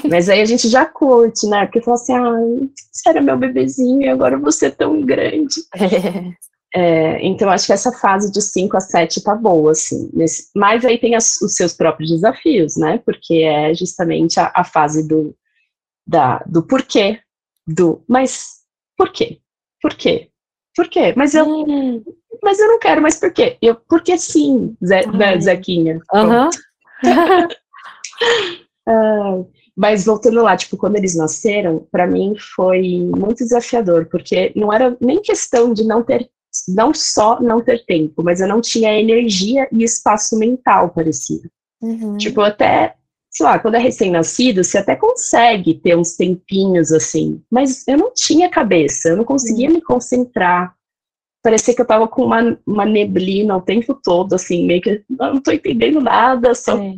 [0.08, 1.66] Mas aí a gente já curte, né?
[1.66, 5.56] Porque fala assim, ah, você era meu bebezinho e agora você é tão grande.
[6.74, 10.08] É, então, acho que essa fase de 5 a 7 tá boa, assim.
[10.14, 12.98] Nesse, mas aí tem as, os seus próprios desafios, né?
[13.04, 15.36] Porque é justamente a, a fase do,
[16.06, 17.20] da, do porquê,
[17.66, 18.62] do, mas
[18.96, 19.38] por quê?
[19.82, 20.30] Por quê?
[20.74, 21.12] Por quê?
[21.14, 22.02] Mas eu, hum.
[22.42, 23.58] mas eu não quero, mas por quê?
[23.60, 26.00] Eu, porque sim, Zé, né, Zequinha.
[26.14, 26.48] Aham.
[28.88, 34.72] Uh, Mas voltando lá, tipo, quando eles nasceram, para mim foi muito desafiador, porque não
[34.72, 36.28] era nem questão de não ter,
[36.68, 41.48] não só não ter tempo, mas eu não tinha energia e espaço mental parecido.
[41.80, 42.18] Uhum.
[42.18, 42.96] Tipo, até,
[43.30, 48.12] sei lá, quando é recém-nascido, você até consegue ter uns tempinhos assim, mas eu não
[48.14, 49.74] tinha cabeça, eu não conseguia uhum.
[49.74, 50.74] me concentrar.
[51.42, 55.40] Parecia que eu tava com uma, uma neblina o tempo todo, assim, meio que não
[55.40, 56.94] tô entendendo nada, só, é.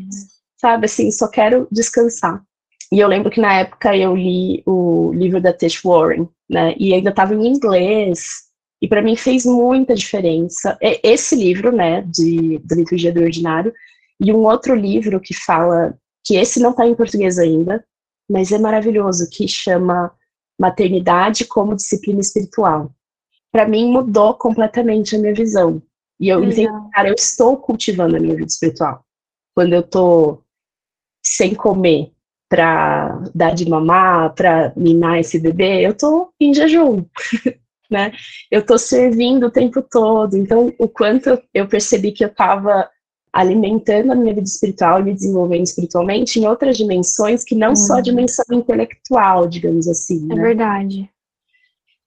[0.60, 2.44] sabe, assim, só quero descansar.
[2.92, 6.74] E eu lembro que na época eu li o livro da Tish Warren, né?
[6.78, 8.44] E ainda estava em inglês.
[8.80, 10.76] E para mim fez muita diferença.
[10.80, 13.72] Esse livro, né, de, da Liturgia do Ordinário,
[14.20, 17.84] e um outro livro que fala, que esse não está em português ainda,
[18.30, 20.12] mas é maravilhoso, que chama
[20.58, 22.94] Maternidade como Disciplina Espiritual.
[23.50, 25.82] Para mim mudou completamente a minha visão.
[26.20, 29.04] E eu entendi, cara, eu estou cultivando a minha vida espiritual.
[29.54, 30.42] Quando eu tô
[31.24, 32.12] sem comer,
[32.54, 37.04] para dar de mamar, para minar esse bebê, eu estou em jejum,
[37.90, 38.12] né?
[38.48, 40.36] Eu estou servindo o tempo todo.
[40.36, 42.88] Então, o quanto eu percebi que eu estava
[43.32, 47.76] alimentando a minha vida espiritual e me desenvolvendo espiritualmente em outras dimensões que não hum.
[47.76, 48.02] só a uhum.
[48.02, 50.24] dimensão intelectual, digamos assim.
[50.30, 50.40] É né?
[50.40, 51.10] verdade.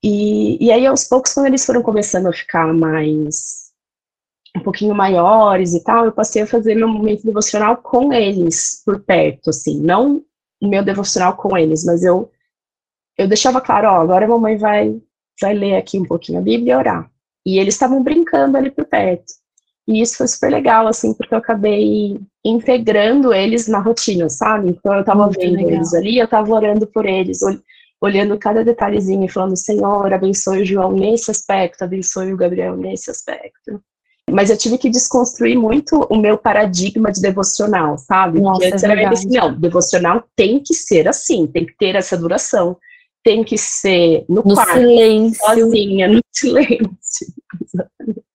[0.01, 3.67] E, e aí, aos poucos, quando eles foram começando a ficar mais
[4.55, 9.01] um pouquinho maiores e tal, eu passei a fazer meu momento devocional com eles por
[9.01, 10.23] perto, assim, não
[10.61, 12.31] meu devocional com eles, mas eu
[13.17, 15.01] eu deixava claro, ó, agora a mamãe vai
[15.41, 17.11] vai ler aqui um pouquinho a Bíblia e orar.
[17.45, 19.33] E eles estavam brincando ali por perto.
[19.87, 24.69] E isso foi super legal, assim, porque eu acabei integrando eles na rotina, sabe?
[24.69, 25.71] Então eu estava vendo legal.
[25.71, 27.39] eles ali, eu estava orando por eles,
[28.01, 33.09] olhando cada detalhezinho e falando, Senhor, abençoe o João nesse aspecto, abençoe o Gabriel nesse
[33.09, 33.81] aspecto.
[34.29, 38.41] Mas eu tive que desconstruir muito o meu paradigma de devocional, sabe?
[38.41, 41.95] Nossa, Porque antes é era assim, não, devocional tem que ser assim, tem que ter
[41.95, 42.77] essa duração,
[43.23, 45.45] tem que ser no, no quarto, silêncio.
[45.45, 47.27] sozinha, no silêncio.
[47.63, 48.27] Exatamente.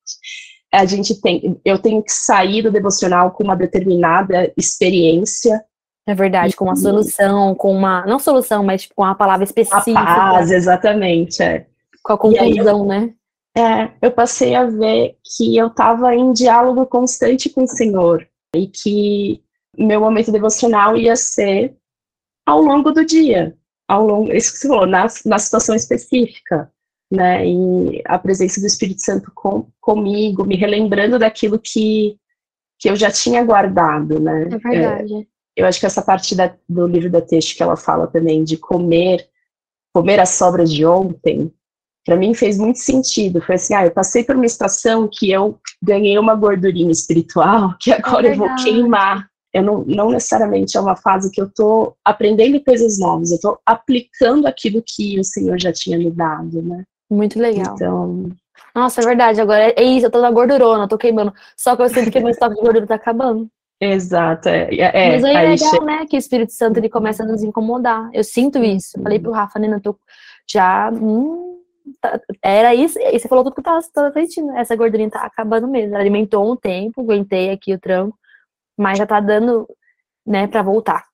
[0.72, 5.62] A gente tem, eu tenho que sair do devocional com uma determinada experiência.
[6.06, 10.00] É verdade, com uma solução, com uma, não solução, mas tipo, com uma palavra específica.
[10.00, 11.66] A paz, exatamente, é.
[12.02, 13.14] Com a conclusão, aí, né?
[13.56, 18.66] É, eu passei a ver que eu estava em diálogo constante com o Senhor e
[18.66, 19.42] que
[19.76, 21.76] meu momento devocional ia ser
[22.46, 23.56] ao longo do dia,
[23.88, 26.72] ao longo, isso que você falou, na, na situação específica.
[27.10, 27.46] né?
[27.46, 32.16] E a presença do Espírito Santo com, comigo, me relembrando daquilo que,
[32.78, 34.44] que eu já tinha guardado, né?
[34.50, 35.14] É verdade.
[35.14, 38.42] É, eu acho que essa parte da, do livro da texto que ela fala também
[38.42, 39.28] de comer,
[39.94, 41.52] comer as sobras de ontem,
[42.04, 43.40] para mim fez muito sentido.
[43.40, 47.92] Foi assim, ah, eu passei por uma estação que eu ganhei uma gordurinha espiritual que
[47.92, 49.28] agora é eu vou queimar.
[49.52, 53.58] Eu não, não necessariamente é uma fase que eu estou aprendendo coisas novas, eu estou
[53.66, 56.84] aplicando aquilo que o Senhor já tinha me dado, né?
[57.10, 57.74] Muito legal.
[57.74, 58.30] Então.
[58.74, 59.40] Nossa, é verdade.
[59.40, 61.34] Agora é isso, eu tô na gordurona, tô queimando.
[61.54, 63.46] Só que eu sinto que meu estoque de gordura tá acabando.
[63.78, 64.68] Exato, é.
[64.74, 66.06] é Mas aí, é legal, né?
[66.06, 68.08] Que o Espírito Santo ele começa a nos incomodar.
[68.14, 68.92] Eu sinto isso.
[69.02, 69.68] Falei pro Rafa, né?
[69.68, 69.98] Eu tô
[70.50, 70.88] já.
[70.90, 71.58] Hum,
[72.42, 72.98] era isso.
[72.98, 74.52] E você falou tudo que eu tava, tava sentindo.
[74.52, 75.96] Essa gordurinha tá acabando mesmo.
[75.96, 78.18] alimentou um tempo, aguentei aqui o tranco,
[78.76, 79.68] mas já tá dando,
[80.26, 81.04] né, pra voltar.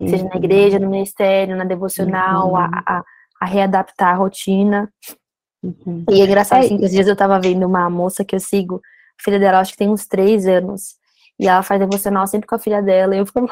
[0.00, 0.36] Seja na uhum.
[0.36, 2.56] igreja, no ministério, na devocional, uhum.
[2.56, 3.04] a, a,
[3.40, 4.92] a readaptar a rotina.
[5.62, 6.04] Uhum.
[6.10, 8.40] E é engraçado, é, assim, que esses dias eu tava vendo uma moça que eu
[8.40, 8.80] sigo,
[9.18, 10.96] a filha dela acho que tem uns três anos,
[11.38, 13.48] e ela faz devocional sempre com a filha dela, e eu fico,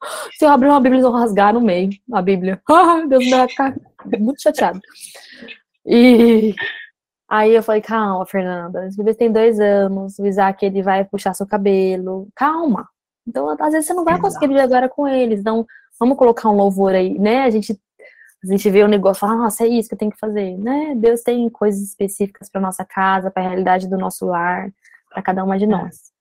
[0.36, 2.60] se eu abrir uma Bíblia, eles vão rasgar no meio, a Bíblia.
[3.08, 3.74] Deus me vai ficar
[4.18, 4.80] muito chateado.
[5.90, 6.54] E
[7.28, 11.32] aí eu falei, calma, Fernanda, esse bebê tem dois anos, o Isaac, ele vai puxar
[11.34, 12.86] seu cabelo, calma.
[13.26, 15.66] Então, às vezes você não vai conseguir viver agora com eles, então
[15.98, 17.44] vamos colocar um louvor aí, né?
[17.44, 17.78] A gente
[18.42, 20.56] a gente vê o negócio e fala, nossa, é isso que eu tenho que fazer,
[20.58, 20.94] né?
[20.94, 24.72] Deus tem coisas específicas para nossa casa, para a realidade do nosso lar,
[25.10, 25.66] para cada uma de é.
[25.66, 26.12] nós.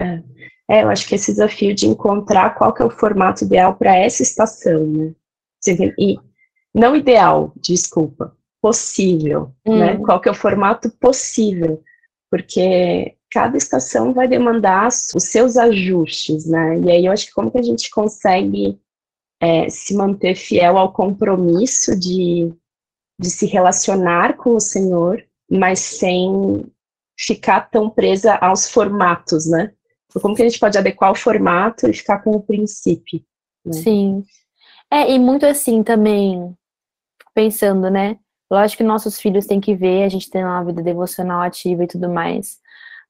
[0.00, 0.22] É.
[0.70, 0.82] é.
[0.82, 4.22] eu acho que esse desafio de encontrar qual que é o formato ideal para essa
[4.22, 5.12] estação, né?
[5.98, 6.18] E
[6.74, 9.72] não ideal, desculpa, possível, né?
[9.72, 9.78] hum.
[9.78, 9.96] né?
[9.98, 11.82] Qual que é o formato possível,
[12.30, 16.78] porque cada estação vai demandar os seus ajustes, né?
[16.80, 18.78] E aí eu acho que como que a gente consegue
[19.40, 22.52] é, se manter fiel ao compromisso de,
[23.18, 26.66] de se relacionar com o Senhor, mas sem
[27.18, 29.72] ficar tão presa aos formatos, né?
[30.06, 33.22] Então, como que a gente pode adequar o formato e ficar com o princípio?
[33.64, 33.72] Né?
[33.72, 34.24] Sim.
[34.90, 36.52] É, e muito assim também,
[37.32, 38.18] pensando, né?
[38.50, 41.86] Lógico que nossos filhos têm que ver, a gente tem uma vida devocional ativa e
[41.86, 42.58] tudo mais.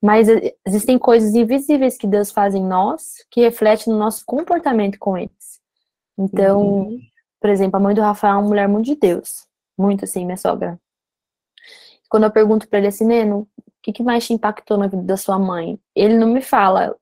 [0.03, 0.29] Mas
[0.67, 5.61] existem coisas invisíveis que Deus faz em nós que refletem no nosso comportamento com eles.
[6.19, 7.01] Então, uhum.
[7.41, 9.47] por exemplo, a mãe do Rafael é uma mulher muito de Deus.
[9.79, 10.79] Muito assim, minha sogra.
[12.09, 15.03] Quando eu pergunto para ele assim, Neno, o que, que mais te impactou na vida
[15.03, 15.79] da sua mãe?
[15.95, 16.95] Ele não me fala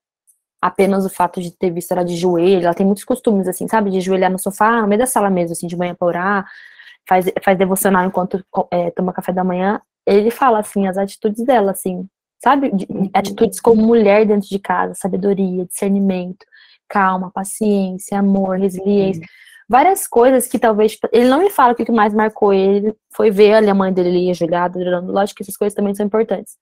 [0.60, 2.64] apenas o fato de ter visto ela de joelho.
[2.64, 3.90] Ela tem muitos costumes, assim, sabe?
[3.90, 6.50] De joelhar no sofá, no meio da sala mesmo, assim, de manhã pra orar.
[7.08, 9.80] Faz, faz devocional enquanto é, toma café da manhã.
[10.06, 12.06] Ele fala, assim, as atitudes dela, assim,
[12.42, 12.70] sabe?
[12.70, 13.10] De, uhum.
[13.14, 16.44] Atitudes como mulher dentro de casa, sabedoria, discernimento
[16.88, 19.24] calma, paciência, amor, resiliência.
[19.68, 20.96] Várias coisas que talvez.
[21.12, 22.94] Ele não me fala o que mais marcou ele.
[23.14, 25.12] Foi ver ali a mãe dele ali orando.
[25.12, 26.56] Lógico que essas coisas também são importantes.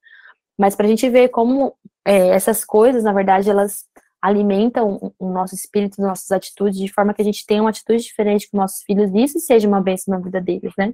[0.59, 3.85] Mas para a gente ver como é, essas coisas, na verdade, elas
[4.21, 8.49] alimentam o nosso espírito, nossas atitudes, de forma que a gente tenha uma atitude diferente
[8.51, 10.93] com nossos filhos e isso seja uma bênção na vida deles, né?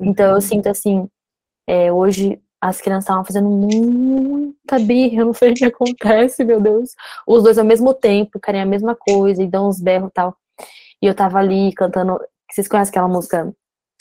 [0.00, 0.40] Então eu uhum.
[0.40, 1.08] sinto assim,
[1.66, 6.58] é, hoje as crianças estavam fazendo muita birra, eu não sei o que acontece, meu
[6.60, 6.92] Deus.
[7.26, 10.34] Os dois ao mesmo tempo, querem a mesma coisa, e dão uns berros e tal.
[11.02, 12.18] E eu tava ali cantando,
[12.50, 13.54] vocês conhecem aquela música?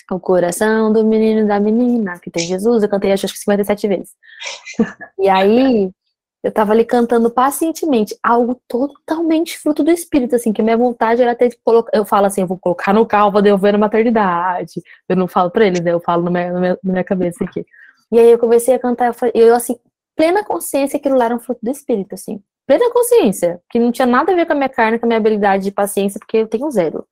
[0.10, 3.88] O coração do menino e da menina, que tem Jesus, eu cantei acho que 57
[3.88, 4.12] vezes.
[5.20, 5.92] E aí,
[6.43, 11.34] eu tava ali cantando pacientemente, algo totalmente fruto do Espírito, assim, que minha vontade era
[11.34, 14.82] ter de colocar, eu falo assim, eu vou colocar no carro, vou devolver na maternidade.
[15.08, 15.93] Eu não falo pra eles, né?
[15.93, 17.65] Eu falo na minha, na minha, na minha cabeça aqui.
[18.12, 19.77] E aí eu comecei a cantar, e eu, assim,
[20.17, 22.41] plena consciência que aquilo lá era um fruto do espírito, assim.
[22.67, 25.19] Plena consciência, que não tinha nada a ver com a minha carne, com a minha
[25.19, 27.06] habilidade de paciência, porque eu tenho zero.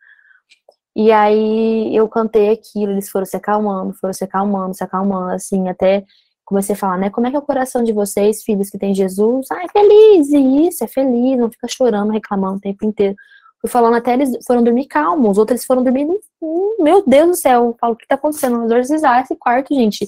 [0.94, 5.70] E aí eu cantei aquilo, eles foram se acalmando, foram se acalmando, se acalmando, assim,
[5.70, 6.04] até
[6.46, 8.94] comecei a falar, né, como é que é o coração de vocês, filhos que têm
[8.94, 9.48] Jesus?
[9.52, 13.16] Ah, é feliz, e isso, é feliz, não fica chorando, reclamando o tempo inteiro.
[13.60, 16.08] Fui falando até eles foram dormir calmos, os outros eles foram dormir,
[16.42, 18.64] hum, meu Deus do céu, eu falo, o que tá acontecendo?
[18.66, 20.08] Exorcizar esse quarto, gente.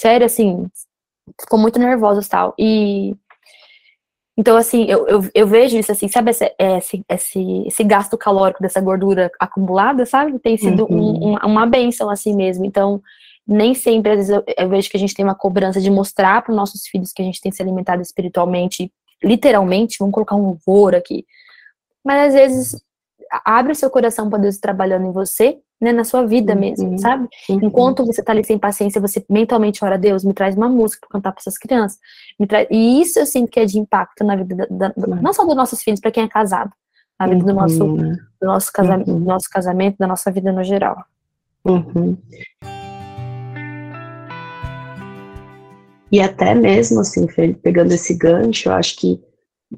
[0.00, 0.66] Sério, assim,
[1.40, 2.54] ficou muito nervosa e tal.
[2.58, 3.16] E
[4.36, 8.62] então, assim, eu, eu, eu, vejo isso assim, sabe, esse, esse, esse, esse, gasto calórico
[8.62, 10.38] dessa gordura acumulada, sabe?
[10.38, 11.34] Tem sido uhum.
[11.34, 12.64] um, uma benção assim mesmo.
[12.64, 13.02] Então,
[13.46, 16.42] nem sempre, às vezes, eu, eu vejo que a gente tem uma cobrança de mostrar
[16.42, 20.46] para os nossos filhos que a gente tem se alimentado espiritualmente, literalmente, vamos colocar um
[20.46, 21.24] louvor aqui.
[22.04, 22.84] Mas às vezes
[23.44, 26.98] abre o seu coração para Deus trabalhando em você né, na sua vida mesmo, uhum.
[26.98, 27.28] sabe?
[27.48, 27.58] Uhum.
[27.60, 31.18] Enquanto você tá ali sem paciência, você mentalmente ora, Deus, me traz uma música para
[31.18, 31.98] cantar para essas crianças.
[32.38, 32.68] Me traz...
[32.70, 35.20] E isso eu sinto que é de impacto na vida, da, da, uhum.
[35.20, 36.72] não só dos nossos filhos, para quem é casado,
[37.18, 38.12] na vida do nosso, uhum.
[38.40, 39.24] do nosso, casamento, do uhum.
[39.24, 41.04] nosso casamento, da nossa vida no geral.
[41.64, 42.16] Uhum.
[46.12, 47.26] E até mesmo, assim,
[47.62, 49.18] pegando esse gancho, eu acho que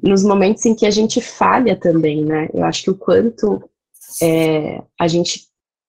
[0.03, 2.49] nos momentos em que a gente falha também, né?
[2.53, 3.63] Eu acho que o quanto
[4.21, 5.47] é, a gente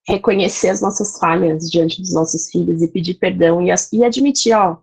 [0.08, 4.76] reconhecer as nossas falhas diante dos nossos filhos e pedir perdão e, e admitir, ó,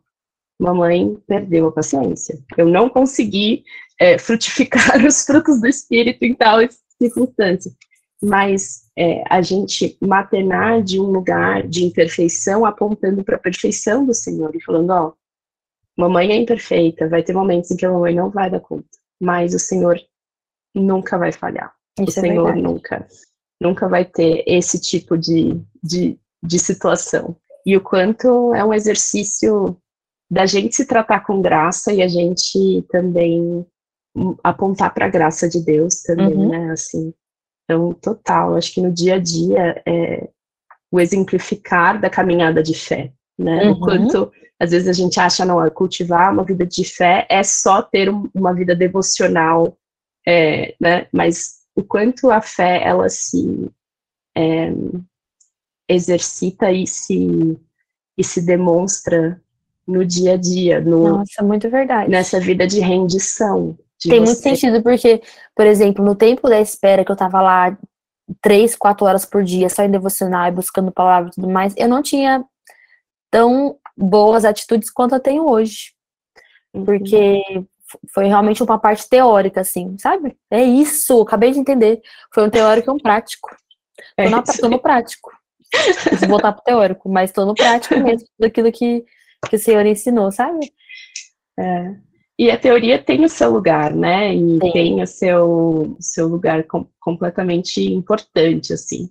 [0.60, 2.38] mamãe perdeu a paciência.
[2.58, 3.64] Eu não consegui
[3.98, 6.60] é, frutificar os frutos do espírito em tal
[7.02, 7.72] circunstância.
[8.22, 14.14] Mas é, a gente maternar de um lugar de imperfeição, apontando para a perfeição do
[14.14, 15.14] Senhor e falando, ó,
[15.98, 18.88] mamãe é imperfeita, vai ter momentos em que a mamãe não vai dar conta,
[19.22, 20.00] mas o Senhor
[20.76, 21.74] nunca vai falhar.
[22.00, 23.08] Isso o é Senhor nunca,
[23.62, 27.36] nunca vai ter esse tipo de, de, de situação.
[27.66, 29.78] E o quanto é um exercício
[30.30, 33.66] da gente se tratar com graça e a gente também
[34.44, 36.50] apontar para a graça de Deus também, uhum.
[36.50, 36.72] né?
[36.72, 37.14] Assim,
[37.64, 40.28] então, total, acho que no dia a dia é
[40.92, 43.66] o exemplificar da caminhada de fé, né?
[43.66, 43.72] Uhum.
[43.72, 47.82] O quanto às vezes a gente acha, não, cultivar uma vida de fé é só
[47.82, 49.78] ter uma vida devocional,
[50.26, 51.08] é, né?
[51.12, 53.70] Mas o quanto a fé, ela se
[54.36, 54.72] é,
[55.90, 57.60] exercita e se,
[58.18, 59.42] e se demonstra
[59.86, 60.80] no dia a dia.
[60.80, 62.10] No, Nossa, muito verdade.
[62.10, 63.78] Nessa vida de rendição.
[64.00, 64.26] De Tem você.
[64.26, 65.22] muito sentido, porque,
[65.56, 67.78] por exemplo, no tempo da espera que eu tava lá
[68.42, 71.90] três, quatro horas por dia, só em devocional e buscando palavras e tudo mais, eu
[71.90, 72.46] não tinha
[73.34, 75.92] tão boas atitudes quanto eu tenho hoje.
[76.72, 76.86] Uhum.
[76.86, 77.42] Porque
[78.14, 80.38] foi realmente uma parte teórica, assim, sabe?
[80.52, 82.00] É isso, acabei de entender.
[82.32, 83.50] Foi um teórico e um prático.
[84.16, 85.32] Tô, na, tô no prático.
[86.20, 89.04] Vou voltar pro teórico, mas tô no prático mesmo, daquilo que,
[89.50, 90.72] que o senhor ensinou, sabe?
[91.60, 91.96] É.
[92.38, 94.34] E a teoria tem o seu lugar, né?
[94.34, 94.72] E Sim.
[94.72, 99.10] tem o seu, seu lugar com, completamente importante, assim.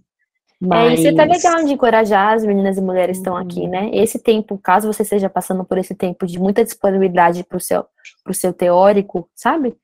[0.64, 0.92] Mas...
[0.92, 3.90] É, isso tá legal de encorajar as meninas e mulheres que estão aqui, né?
[3.92, 7.84] Esse tempo, caso você esteja passando por esse tempo de muita disponibilidade para o seu,
[8.22, 9.76] pro seu teórico, sabe?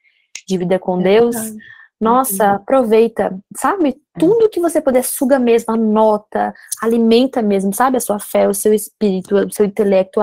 [0.47, 1.37] De vida com é Deus.
[2.01, 2.55] Nossa, uhum.
[2.55, 3.89] aproveita, sabe?
[3.89, 4.21] É.
[4.21, 7.97] Tudo que você puder, suga mesmo, anota, alimenta mesmo, sabe?
[7.97, 10.21] A sua fé, o seu espírito, o seu intelecto.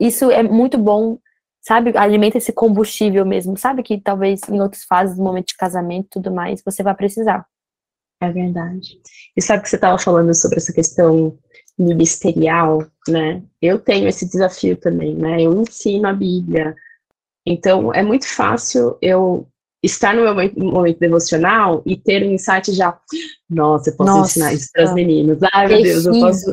[0.00, 1.18] Isso é muito bom,
[1.60, 1.92] sabe?
[1.98, 3.82] Alimenta esse combustível mesmo, sabe?
[3.82, 7.44] Que talvez em outras fases, no momento de casamento e tudo mais, você vai precisar.
[8.20, 9.00] É verdade.
[9.36, 11.38] E sabe que você estava falando sobre essa questão
[11.78, 13.42] ministerial, né?
[13.60, 15.42] Eu tenho esse desafio também, né?
[15.42, 16.74] Eu ensino a Bíblia.
[17.44, 19.46] Então, é muito fácil eu
[19.82, 22.98] estar no meu momento, devocional e ter um insight já,
[23.48, 24.30] nossa, eu posso nossa.
[24.30, 25.38] ensinar isso para as meninas.
[25.52, 26.50] Ai, meu Deus, eu posso.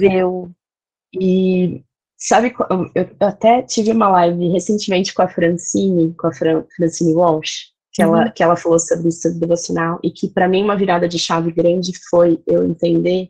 [1.19, 1.83] E
[2.17, 2.53] sabe,
[2.95, 8.01] eu até tive uma live recentemente com a Francine, com a Fran, Francine Walsh, que,
[8.01, 8.31] ela, uhum.
[8.31, 11.91] que ela falou sobre isso devocional, e que para mim uma virada de chave grande
[12.09, 13.29] foi eu entender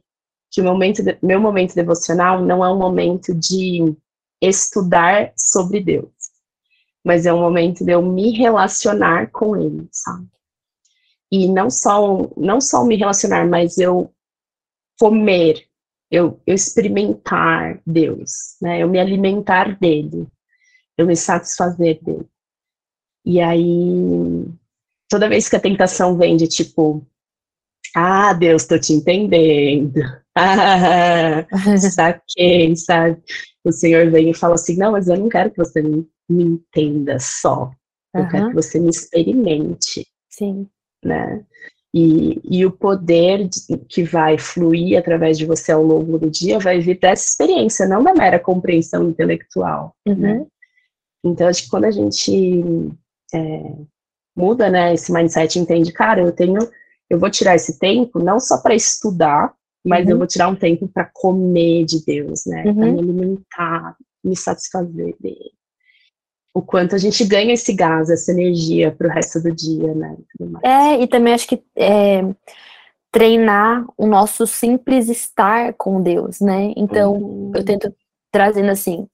[0.49, 3.93] que o momento de, meu momento devocional não é um momento de
[4.41, 6.11] estudar sobre Deus,
[7.03, 10.27] mas é um momento de eu me relacionar com Ele, sabe?
[11.31, 14.13] E não só, não só me relacionar, mas eu
[14.99, 15.65] comer,
[16.09, 18.81] eu, eu experimentar Deus, né?
[18.81, 20.27] Eu me alimentar dele,
[20.97, 22.29] eu me satisfazer dele.
[23.25, 24.45] E aí,
[25.09, 27.05] toda vez que a tentação vem de tipo,
[27.95, 30.01] ah, Deus, tô te entendendo.
[30.35, 31.45] Ah,
[31.77, 33.21] saquei, sabe?
[33.63, 36.43] O Senhor vem e fala assim: não, mas eu não quero que você me, me
[36.43, 37.71] entenda só.
[38.15, 38.29] Eu uhum.
[38.29, 40.07] quero que você me experimente.
[40.31, 40.67] Sim.
[41.05, 41.45] Né?
[41.93, 46.57] E, e o poder de, que vai fluir através de você ao longo do dia
[46.57, 49.95] vai vir dessa experiência, não da mera compreensão intelectual.
[50.03, 50.13] Né?
[50.13, 50.19] Uhum.
[50.19, 50.45] Né?
[51.23, 52.91] Então, acho que quando a gente
[53.33, 53.73] é,
[54.35, 56.59] muda, né, esse mindset, entende, cara, eu tenho,
[57.09, 59.53] eu vou tirar esse tempo não só para estudar,
[59.85, 60.11] mas uhum.
[60.11, 62.75] eu vou tirar um tempo para comer de Deus, né, uhum.
[62.75, 65.51] para me alimentar, me satisfazer dele.
[66.55, 70.15] O quanto a gente ganha esse gás, essa energia para o resto do dia, né?
[70.63, 72.21] É, e também acho que é,
[73.11, 76.71] treinar o nosso simples estar com Deus, né?
[76.77, 77.51] Então, uhum.
[77.55, 77.91] eu tento
[78.31, 79.07] trazendo assim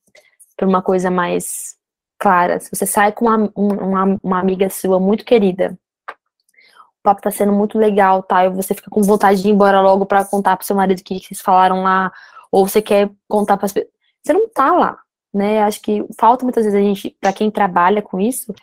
[0.58, 1.79] para uma coisa mais
[2.20, 2.60] clara.
[2.60, 7.54] Se você sai com uma, uma, uma amiga sua muito querida, o papo tá sendo
[7.54, 8.46] muito legal, tá?
[8.46, 11.04] E você fica com vontade de ir embora logo para contar pro seu marido o
[11.04, 12.12] que vocês falaram lá,
[12.52, 13.94] ou você quer contar para as pessoas.
[14.22, 15.00] Você não tá lá,
[15.34, 15.64] né?
[15.64, 18.54] Acho que falta muitas vezes a gente, para quem trabalha com isso,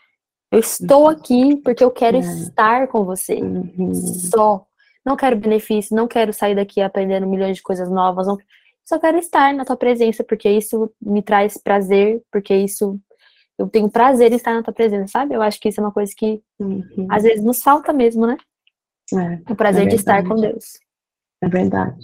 [0.52, 1.08] eu estou uhum.
[1.08, 2.20] aqui porque eu quero é.
[2.20, 3.36] estar com você.
[3.36, 3.94] Uhum.
[3.94, 4.66] Só.
[5.04, 8.26] Não quero benefício, não quero sair daqui aprendendo milhões de coisas novas.
[8.26, 8.36] Não...
[8.84, 13.00] Só quero estar na tua presença, porque isso me traz prazer, porque isso
[13.58, 15.34] eu tenho prazer em estar na tua presença, sabe?
[15.34, 17.06] Eu acho que isso é uma coisa que uhum.
[17.10, 18.36] às vezes nos falta mesmo, né?
[19.14, 20.78] É, o prazer é de estar com Deus.
[21.42, 21.96] É verdade.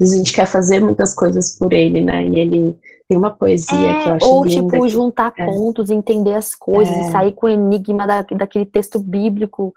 [0.00, 2.24] a gente quer fazer muitas coisas por ele, né?
[2.26, 2.78] E ele
[3.08, 5.46] tem uma poesia é, que eu acho Ou, linda, tipo, juntar é.
[5.46, 7.10] pontos, entender as coisas, é.
[7.10, 9.74] sair com o enigma da, daquele texto bíblico.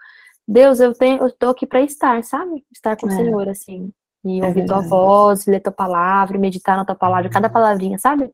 [0.48, 2.64] Deus, eu tenho, eu tô aqui para estar, sabe?
[2.72, 3.16] Estar com o é.
[3.16, 3.92] Senhor, assim.
[4.24, 8.32] E é ouvir tua voz, ler tua palavra, meditar na tua palavra, cada palavrinha, sabe?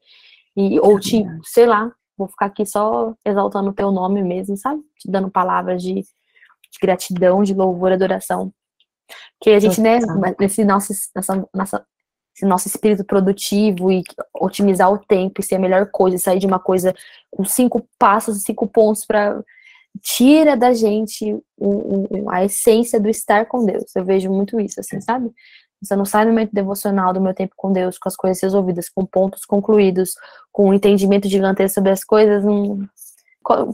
[0.56, 4.82] E, ou te, sei lá, vou ficar aqui só exaltando o teu nome mesmo, sabe?
[5.00, 8.54] Te dando palavras de, de gratidão, de louvor, adoração.
[9.42, 10.00] Que a gente, né,
[10.40, 11.86] nesse nosso, nessa, nossa,
[12.36, 14.04] esse nosso espírito produtivo e
[14.34, 16.96] otimizar o tempo e ser a melhor coisa, sair de uma coisa
[17.30, 19.44] com cinco passos, cinco pontos para
[20.02, 21.38] tira da gente
[22.30, 23.94] a essência do estar com Deus.
[23.96, 25.30] Eu vejo muito isso, assim, sabe?
[25.82, 28.88] Você não sai no momento devocional do meu tempo com Deus, com as coisas resolvidas,
[28.90, 30.14] com pontos concluídos,
[30.52, 32.44] com um entendimento gigantesco sobre as coisas.
[32.44, 32.88] Não...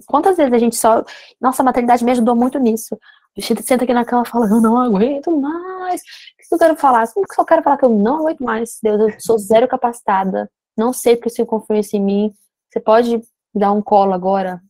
[0.06, 1.04] Quantas vezes a gente só.
[1.42, 2.98] Nossa, a maternidade me ajudou muito nisso.
[3.38, 6.02] A gente senta aqui na cama e fala, eu não aguento mais.
[6.02, 7.04] O que eu quero falar?
[7.16, 8.80] Eu só quero falar que eu não aguento mais.
[8.82, 10.50] Deus, eu sou zero capacitada.
[10.78, 12.34] Não sei porque o Senhor confia em mim.
[12.72, 13.22] Você pode
[13.54, 14.62] dar um colo agora?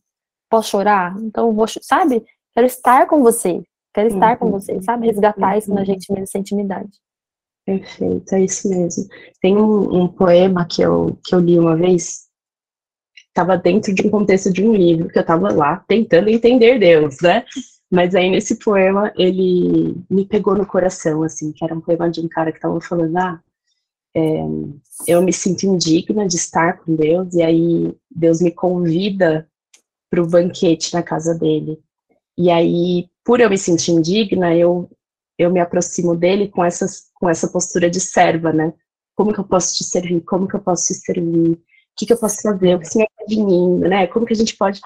[0.50, 1.14] Posso chorar?
[1.20, 2.24] Então eu vou, sabe?
[2.54, 3.62] Quero estar com você.
[3.94, 4.52] Quero estar com uhum.
[4.52, 5.06] você, sabe?
[5.06, 5.86] Resgatar isso na uhum.
[5.86, 6.90] gente mesmo, essa intimidade.
[7.68, 9.06] Perfeito, é isso mesmo.
[9.42, 12.28] Tem um, um poema que eu, que eu li uma vez,
[13.26, 17.18] estava dentro de um contexto de um livro, que eu estava lá tentando entender Deus,
[17.20, 17.44] né?
[17.90, 22.22] Mas aí nesse poema ele me pegou no coração, assim, que era um poema de
[22.22, 23.38] um cara que estava falando, ah,
[24.16, 24.44] é,
[25.06, 29.46] eu me sinto indigna de estar com Deus, e aí Deus me convida
[30.08, 31.78] para o banquete na casa dele.
[32.34, 34.88] E aí, por eu me sentir indigna, eu,
[35.38, 38.72] eu me aproximo dele com, essas, com essa postura de serva, né?
[39.14, 40.20] Como que eu posso te servir?
[40.22, 41.52] Como que eu posso te servir?
[41.52, 41.58] O
[41.96, 42.74] que, que eu posso fazer?
[42.74, 44.06] O que o Senhor quer de mim, né?
[44.08, 44.80] Como que a gente pode...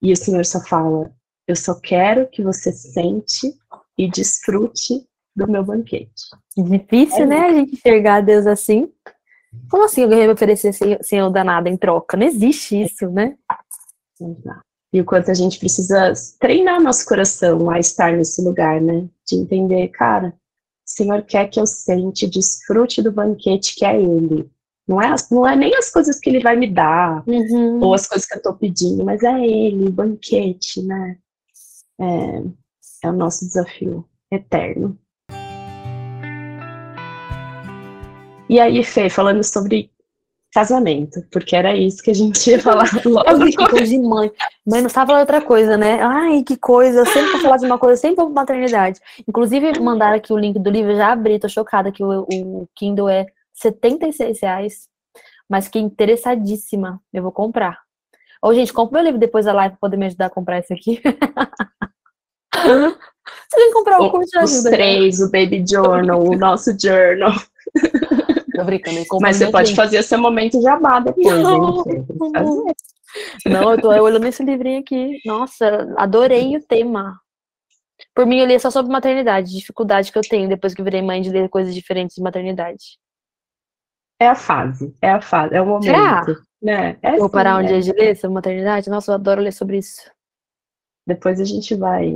[0.00, 1.12] E o Senhor só fala,
[1.46, 3.52] eu só quero que você sente
[3.96, 6.12] e desfrute do meu banquete.
[6.56, 8.92] Difícil, é né, a gente enxergar Deus assim.
[9.70, 12.16] Como assim alguém vai me oferecer sem, sem eu dar nada em troca?
[12.16, 13.36] Não existe isso, né?
[14.92, 19.06] E o quanto a gente precisa treinar nosso coração a estar nesse lugar, né?
[19.26, 24.50] De entender, cara, o Senhor quer que eu sente, desfrute do banquete que é Ele.
[24.86, 27.80] Não é, não é nem as coisas que Ele vai me dar, uhum.
[27.84, 31.18] ou as coisas que eu estou pedindo, mas é Ele, o banquete, né?
[31.98, 32.42] é,
[33.04, 34.98] é o nosso desafio eterno.
[38.48, 39.90] E aí, Fê, falando sobre
[40.52, 43.68] casamento, porque era isso que a gente ia falar logo.
[43.70, 44.30] coisa de mãe.
[44.66, 46.00] Mãe não estava falando outra coisa, né?
[46.00, 47.00] Ai, que coisa.
[47.00, 49.00] Eu sempre vou falar de uma coisa, sempre vou pra maternidade.
[49.26, 53.08] Inclusive, mandaram aqui o link do livro, já abri, tô chocada que o, o Kindle
[53.08, 54.88] é 76 reais.
[55.48, 57.00] Mas que interessadíssima.
[57.12, 57.78] Eu vou comprar.
[58.42, 60.72] Ô, gente, compra meu livro depois da live pra poder me ajudar a comprar isso
[60.72, 61.00] aqui.
[62.54, 64.58] Você tem que comprar um curso de ajuda.
[64.58, 64.70] Os né?
[64.70, 67.32] três, o Baby Journal, o nosso Journal.
[68.58, 69.06] Tô brincando.
[69.20, 71.84] Mas você pode fazer esse momento jabá depois, não,
[73.46, 75.20] Não, eu tô olhando esse livrinho aqui.
[75.24, 77.20] Nossa, adorei o tema.
[78.12, 81.22] Por mim, eu li só sobre maternidade, dificuldade que eu tenho depois que virei mãe
[81.22, 82.98] de ler coisas diferentes de maternidade.
[84.20, 85.84] É a fase, é a fase, é o momento.
[85.84, 86.24] Será?
[86.60, 86.98] Né?
[87.00, 87.66] É Vou parar um é.
[87.66, 88.90] dia de ler sobre maternidade?
[88.90, 90.10] Nossa, eu adoro ler sobre isso.
[91.06, 92.12] Depois a gente vai.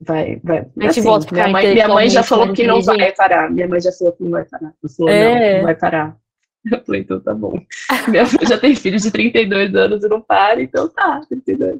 [0.00, 0.58] Vai, vai.
[0.58, 3.50] A gente assim, volta minha mãe, minha mãe já falou que não vai parar.
[3.50, 4.72] Minha mãe já falou que não vai parar.
[4.96, 5.50] Falou, é.
[5.50, 6.16] não, não vai parar.
[6.70, 7.60] Eu falei, então tá bom.
[8.08, 11.20] Minha mãe já tem filho de 32 anos e não para, então tá.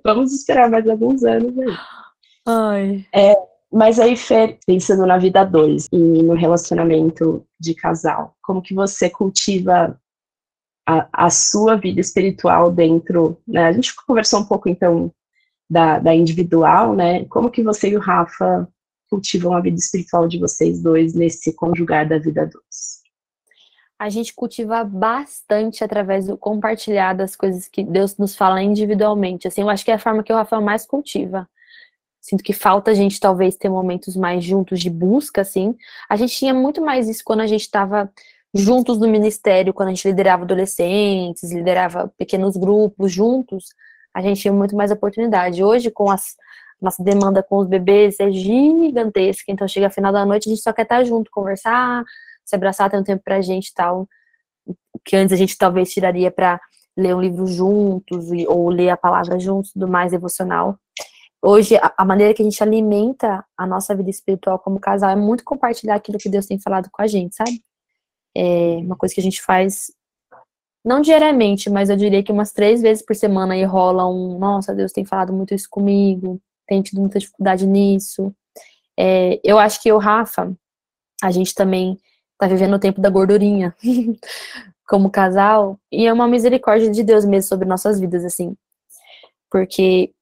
[0.04, 1.76] Vamos esperar mais alguns anos aí.
[2.46, 3.06] Ai.
[3.12, 3.34] É,
[3.72, 9.10] mas aí, Fê, pensando na vida dois e no relacionamento de casal, como que você
[9.10, 9.98] cultiva
[10.88, 13.66] a, a sua vida espiritual dentro, né?
[13.66, 15.12] A gente conversou um pouco, então,
[15.68, 17.24] da, da individual, né?
[17.26, 18.68] Como que você e o Rafa
[19.08, 22.96] cultivam a vida espiritual de vocês dois nesse conjugar da vida dois?
[23.98, 29.48] A gente cultiva bastante através do compartilhar das coisas que Deus nos fala individualmente.
[29.48, 31.48] Assim, eu acho que é a forma que o Rafael mais cultiva.
[32.20, 35.74] Sinto que falta a gente talvez ter momentos mais juntos de busca, assim.
[36.08, 38.12] A gente tinha muito mais isso quando a gente estava
[38.52, 43.66] juntos no ministério, quando a gente liderava adolescentes, liderava pequenos grupos juntos,
[44.16, 45.62] a gente tinha muito mais oportunidade.
[45.62, 46.36] Hoje, com as
[46.80, 50.74] nossa demanda com os bebês é gigantesca, então chega final da noite, a gente só
[50.74, 52.04] quer estar junto, conversar,
[52.44, 54.06] se abraçar, ter um tempo pra gente e tal,
[55.02, 56.60] que antes a gente talvez tiraria para
[56.94, 60.78] ler um livro juntos, ou ler a palavra juntos, do mais devocional.
[61.42, 65.44] Hoje, a, maneira que a gente alimenta a nossa vida espiritual como casal é muito
[65.44, 67.62] compartilhar aquilo que Deus tem falado com a gente, sabe?
[68.36, 69.90] É uma coisa que a gente faz,
[70.86, 74.72] não diariamente, mas eu diria que umas três vezes por semana aí rola um, nossa,
[74.72, 78.32] Deus tem falado muito isso comigo, tem tido muita dificuldade nisso.
[78.96, 80.56] É, eu acho que o Rafa,
[81.20, 81.98] a gente também
[82.38, 83.74] tá vivendo o tempo da gordurinha
[84.88, 88.56] como casal, e é uma misericórdia de Deus mesmo sobre nossas vidas, assim.
[89.50, 90.12] Porque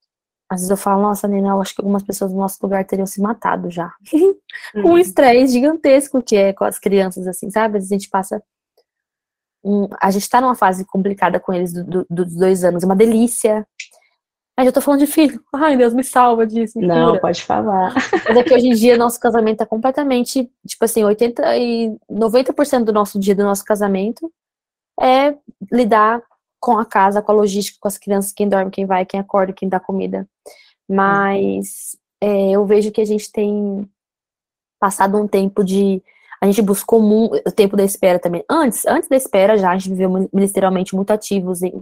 [0.49, 3.07] às vezes eu falo, nossa, Nina, eu acho que algumas pessoas no nosso lugar teriam
[3.07, 3.93] se matado já.
[4.75, 4.99] um uhum.
[4.99, 7.77] estresse gigantesco que é com as crianças, assim, sabe?
[7.77, 8.43] Às vezes a gente passa.
[9.65, 12.87] Um, a gente tá numa fase complicada com eles do, do, dos dois anos, é
[12.87, 13.67] uma delícia.
[14.57, 15.43] Mas eu tô falando de filho.
[15.53, 16.79] Ai, Deus, me salva disso.
[16.79, 17.21] Me Não, cura.
[17.21, 17.93] pode falar.
[18.29, 22.85] Mas é que hoje em dia nosso casamento é completamente, tipo assim, 80 e 90%
[22.85, 24.31] do nosso dia do nosso casamento
[25.01, 25.35] é
[25.73, 26.23] lidar
[26.61, 29.53] com a casa, com a logística, com as crianças, quem dorme, quem vai, quem acorda,
[29.53, 30.27] quem dá comida.
[30.89, 33.89] Mas é, eu vejo que a gente tem
[34.79, 36.03] passado um tempo de.
[36.45, 38.45] A gente buscou o tempo da espera também.
[38.51, 41.73] Antes, antes da espera já, a gente viveu ministerialmente muito ativos em,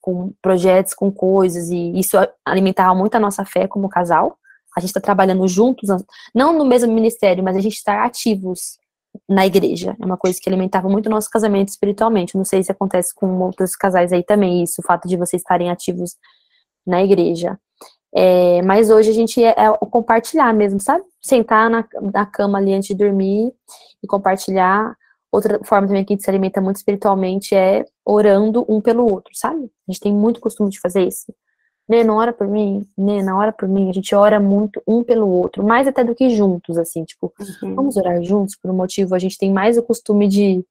[0.00, 4.38] com projetos, com coisas, e isso alimentava muito a nossa fé como casal.
[4.74, 5.90] A gente está trabalhando juntos,
[6.34, 8.78] não no mesmo ministério, mas a gente está ativos
[9.28, 9.94] na igreja.
[10.00, 12.38] É uma coisa que alimentava muito o nosso casamento espiritualmente.
[12.38, 15.68] Não sei se acontece com outros casais aí também, isso, o fato de vocês estarem
[15.68, 16.16] ativos
[16.86, 17.60] na igreja.
[18.14, 21.04] É, mas hoje a gente é, é, o compartilhar mesmo, sabe?
[21.20, 23.52] Sentar na, na cama ali antes de dormir
[24.02, 24.96] e compartilhar.
[25.30, 29.32] Outra forma também que a gente se alimenta muito espiritualmente é orando um pelo outro,
[29.34, 29.70] sabe?
[29.86, 31.26] A gente tem muito costume de fazer isso.
[31.88, 33.88] Não ora por mim, não ora por mim.
[33.88, 37.32] A gente ora muito um pelo outro, mais até do que juntos, assim, tipo,
[37.62, 37.74] uhum.
[37.74, 39.14] vamos orar juntos por um motivo.
[39.14, 40.64] A gente tem mais o costume de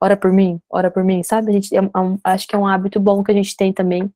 [0.00, 1.50] ora por mim, ora por mim, sabe?
[1.50, 4.10] A gente é um, acho que é um hábito bom que a gente tem também.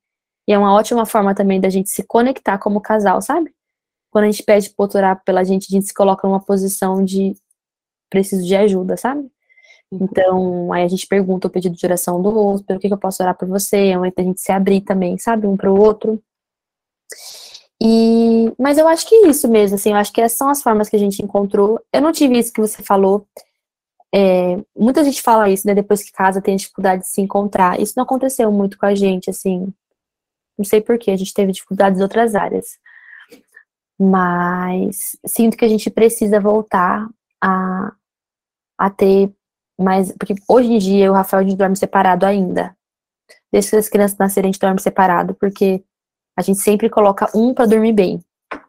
[0.49, 3.55] E é uma ótima forma também da gente se conectar como casal, sabe?
[4.11, 7.37] Quando a gente pede outro orar pela gente, a gente se coloca numa posição de
[8.09, 9.31] preciso de ajuda, sabe?
[9.93, 9.99] Uhum.
[10.11, 12.99] Então, aí a gente pergunta o pedido de oração do outro, pelo que, que eu
[12.99, 16.19] posso orar por você, é a gente se abrir também, sabe, um para o outro.
[17.79, 20.63] E, mas eu acho que é isso mesmo, assim, eu acho que essas são as
[20.63, 21.79] formas que a gente encontrou.
[21.93, 23.27] Eu não tive isso que você falou.
[24.15, 25.75] É, muita gente fala isso, né?
[25.75, 27.79] Depois que casa tem dificuldade de se encontrar.
[27.79, 29.73] Isso não aconteceu muito com a gente, assim.
[30.59, 32.79] Não sei porquê, a gente teve dificuldades em outras áreas.
[33.99, 37.09] Mas sinto que a gente precisa voltar
[37.41, 37.93] a,
[38.77, 39.33] a ter
[39.81, 42.77] mas, porque hoje em dia o Rafael a gente dorme separado ainda.
[43.53, 45.85] Desde que as crianças nascerem, a gente dorme separado, porque
[46.37, 48.21] a gente sempre coloca um para dormir bem,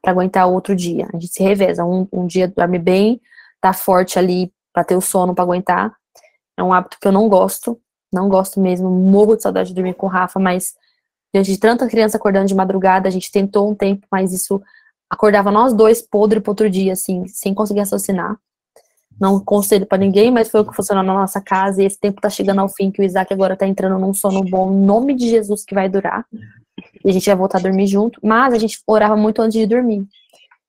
[0.02, 1.08] para aguentar o outro dia.
[1.12, 1.84] A gente se reveza.
[1.84, 3.20] Um, um dia dorme bem,
[3.60, 5.96] tá forte ali para ter o sono para aguentar.
[6.56, 7.80] É um hábito que eu não gosto,
[8.14, 10.76] não gosto mesmo, morro de saudade de dormir com o Rafa, mas
[11.34, 14.62] diante de tanta criança acordando de madrugada, a gente tentou um tempo, mas isso
[15.10, 18.38] acordava nós dois podre pro outro dia, assim, sem conseguir raciocinar.
[19.20, 21.84] Não conselho para ninguém, mas foi o que funcionou na nossa casa.
[21.84, 24.42] E esse tempo tá chegando ao fim, que o Isaac agora tá entrando num sono
[24.44, 26.26] bom, em nome de Jesus que vai durar.
[27.04, 28.20] E a gente vai voltar a dormir junto.
[28.24, 30.08] Mas a gente orava muito antes de dormir.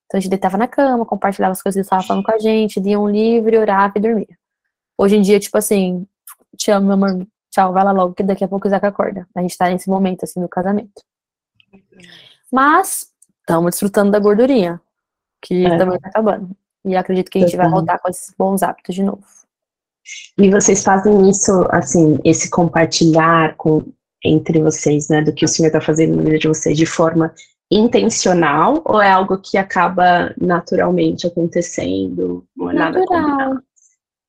[0.07, 2.39] Então a gente deitava na cama, compartilhava as coisas que ele estava falando com a
[2.39, 4.39] gente, lia um livro, orava e dormia.
[4.99, 6.05] Hoje em dia, tipo assim,
[6.57, 9.27] te amo, meu amor, tchau, vai lá logo, que daqui a pouco o Isaac acorda.
[9.35, 11.03] A gente tá nesse momento, assim, do casamento.
[12.51, 13.09] Mas,
[13.41, 14.81] estamos desfrutando da gordurinha,
[15.43, 15.77] que é.
[15.77, 16.51] também tá acabando.
[16.85, 19.25] E acredito que a gente vai voltar com esses bons hábitos de novo.
[20.39, 23.85] E vocês fazem isso, assim, esse compartilhar com,
[24.25, 27.33] entre vocês, né, do que o Senhor está fazendo na vida de vocês de forma
[27.71, 32.45] intencional ou é algo que acaba naturalmente acontecendo?
[32.57, 33.59] Não é natural.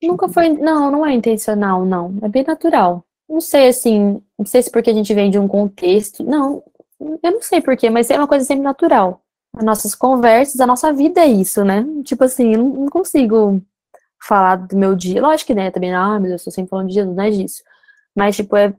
[0.03, 2.17] Nunca foi, não, não é intencional, não.
[2.21, 3.03] É bem natural.
[3.31, 6.63] Não sei, assim, não sei se porque a gente vem de um contexto, não,
[6.99, 9.21] eu não sei porquê, mas é uma coisa sempre natural
[9.53, 11.85] as nossas conversas, a nossa vida é isso, né?
[12.03, 13.61] Tipo assim, eu não, consigo
[14.21, 15.21] falar do meu dia.
[15.21, 17.29] Lógico que, né, também, ah, meu Deus, eu estou sempre falando de Jesus, não é
[17.29, 17.63] disso.
[18.15, 18.73] Mas, tipo, é.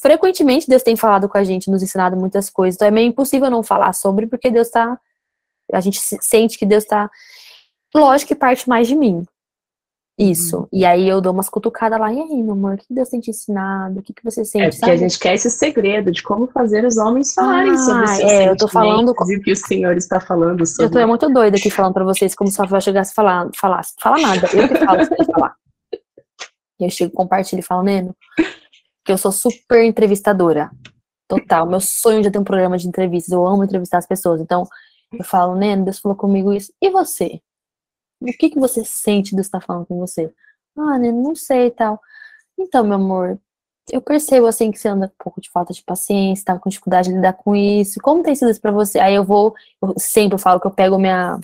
[0.00, 2.76] Frequentemente Deus tem falado com a gente, nos ensinado muitas coisas.
[2.76, 4.98] Então é meio impossível não falar sobre, porque Deus tá.
[5.72, 7.10] A gente sente que Deus tá.
[7.94, 9.26] Lógico que parte mais de mim.
[10.18, 10.58] Isso.
[10.58, 10.68] Uhum.
[10.72, 13.18] E aí eu dou umas cutucadas lá, e aí, meu amor, o que Deus tem
[13.18, 13.98] te ensinado?
[13.98, 14.64] O que, que você sente?
[14.64, 14.92] É porque sabe?
[14.92, 18.22] a gente quer esse segredo de como fazer os homens falarem ah, sobre isso.
[18.22, 19.12] É, eu tô falando.
[19.28, 20.84] E o que o Senhor está falando sobre.
[20.84, 23.50] Eu tô é muito doida aqui falando pra vocês como se a chegasse a falar,
[23.56, 23.94] falasse.
[24.00, 25.54] Fala nada, eu que falo, você falar.
[26.80, 28.14] E eu chego, compartilho e falo, Neno,
[29.04, 30.70] que eu sou super entrevistadora.
[31.28, 31.66] Total.
[31.66, 33.32] Meu sonho de ter um programa de entrevistas.
[33.32, 34.40] Eu amo entrevistar as pessoas.
[34.40, 34.66] Então,
[35.12, 36.72] eu falo, Neno, Deus falou comigo isso.
[36.80, 37.40] E você?
[38.24, 40.32] O que, que você sente de estar falando com você?
[40.76, 42.00] Ah, né, não sei e tal.
[42.58, 43.38] Então, meu amor,
[43.90, 46.70] eu percebo assim que você anda com um pouco de falta de paciência, tá com
[46.70, 48.00] dificuldade de lidar com isso.
[48.02, 48.98] Como tem sido isso pra você?
[48.98, 51.38] Aí eu vou, eu sempre falo que eu pego minha,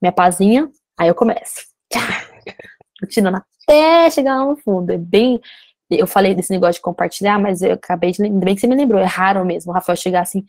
[0.00, 1.66] minha pazinha, aí eu começo.
[3.08, 4.90] Tirando até chegar lá no fundo.
[4.92, 5.40] É bem.
[5.90, 8.22] Eu falei desse negócio de compartilhar, mas eu acabei de.
[8.22, 10.44] Ainda bem que você me lembrou, é raro mesmo o Rafael chegar assim,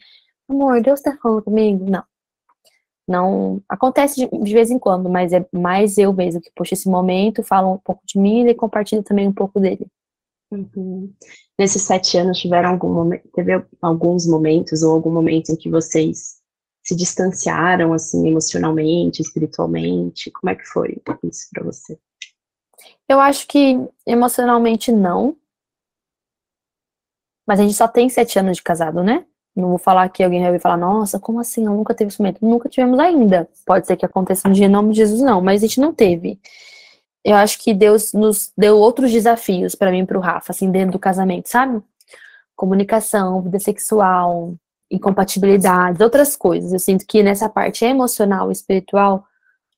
[0.50, 1.90] amor, Deus tá falando comigo?
[1.90, 2.04] Não.
[3.08, 6.90] Não acontece de, de, vez em quando, mas é mais eu mesmo que puxo esse
[6.90, 9.86] momento, falo um pouco de mim e compartilho também um pouco dele.
[10.52, 11.14] Uhum.
[11.58, 16.38] Nesses sete anos tiveram algum momento, teve alguns momentos ou algum momento em que vocês
[16.84, 20.32] se distanciaram assim emocionalmente, espiritualmente?
[20.32, 22.00] Como é que foi isso para você?
[23.10, 25.36] Eu acho que emocionalmente não.
[27.48, 29.26] Mas a gente só tem sete anos de casado, né?
[29.56, 31.66] Não vou falar que alguém vai falar, nossa, como assim?
[31.66, 32.46] Eu nunca teve esse momento.
[32.46, 33.48] Nunca tivemos ainda.
[33.66, 35.94] Pode ser que aconteça um dia em nome de Jesus, não, mas a gente não
[35.94, 36.40] teve.
[37.24, 40.92] Eu acho que Deus nos deu outros desafios para mim e pro Rafa, assim, dentro
[40.92, 41.82] do casamento, sabe?
[42.56, 44.54] Comunicação, vida sexual,
[44.92, 46.74] incompatibilidades, outras coisas.
[46.74, 49.26] Eu sinto que nessa parte emocional e espiritual,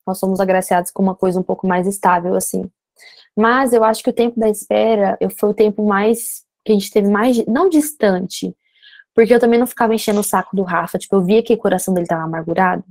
[0.06, 2.70] nós somos agraciados com uma coisa um pouco mais estável, assim.
[3.36, 6.76] Mas eu acho que o tempo da espera eu, foi o tempo mais que a
[6.76, 8.56] gente teve mais, não distante,
[9.18, 11.58] porque eu também não ficava enchendo o saco do Rafa, tipo, eu via que o
[11.58, 12.84] coração dele tava amargurado,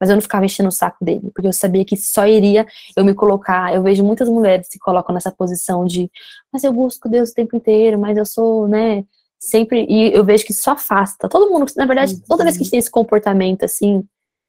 [0.00, 2.66] mas eu não ficava enchendo o saco dele, porque eu sabia que só iria
[2.96, 3.74] eu me colocar.
[3.74, 6.10] Eu vejo muitas mulheres se colocam nessa posição de,
[6.50, 9.04] mas eu busco Deus o tempo inteiro, mas eu sou, né,
[9.38, 9.84] sempre.
[9.86, 11.28] E eu vejo que só afasta.
[11.28, 14.02] Todo mundo, na verdade, toda vez que a gente tem esse comportamento assim,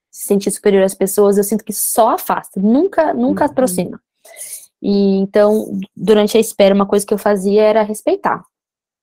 [0.10, 3.52] se sentir superior às pessoas, eu sinto que só afasta, nunca, nunca uhum.
[3.52, 4.00] aproxima.
[4.82, 8.46] E então, durante a espera, uma coisa que eu fazia era respeitar.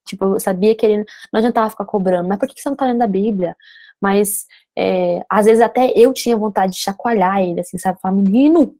[0.04, 2.86] Tipo, eu sabia que ele não adiantava ficar cobrando, mas por que você não tá
[2.86, 3.56] lendo a Bíblia?
[4.00, 4.46] Mas
[4.76, 8.00] é, às vezes até eu tinha vontade de chacoalhar ele, assim, sabe?
[8.00, 8.74] Falar, menino,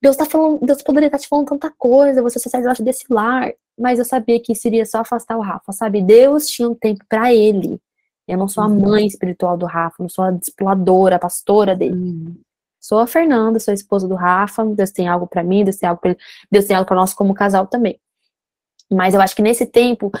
[0.00, 2.82] Deus tá falando, Deus poderia estar tá te falando tanta coisa, você só sai debaixo
[2.82, 3.52] desse lar.
[3.78, 6.00] Mas eu sabia que seria só afastar o Rafa, sabe?
[6.00, 7.80] Deus tinha um tempo para ele.
[8.26, 8.80] Eu não sou a uhum.
[8.80, 11.94] mãe espiritual do Rafa, não sou a discipuladora, a pastora dele.
[11.94, 12.36] Uhum.
[12.80, 14.64] Sou a Fernanda, sou a esposa do Rafa.
[14.64, 16.16] Deus tem algo para mim, Deus tem algo para
[16.50, 17.98] Deus tem algo para nós como casal também.
[18.90, 20.12] Mas eu acho que nesse tempo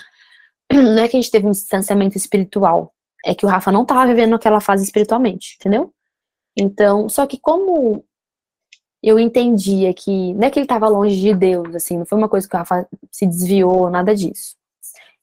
[0.82, 2.92] não é que a gente teve um distanciamento espiritual,
[3.24, 5.92] é que o Rafa não tava vivendo aquela fase espiritualmente, entendeu?
[6.56, 8.04] Então, só que como
[9.02, 12.28] eu entendia que não é que ele estava longe de Deus, assim, não foi uma
[12.28, 14.56] coisa que o Rafa se desviou, nada disso.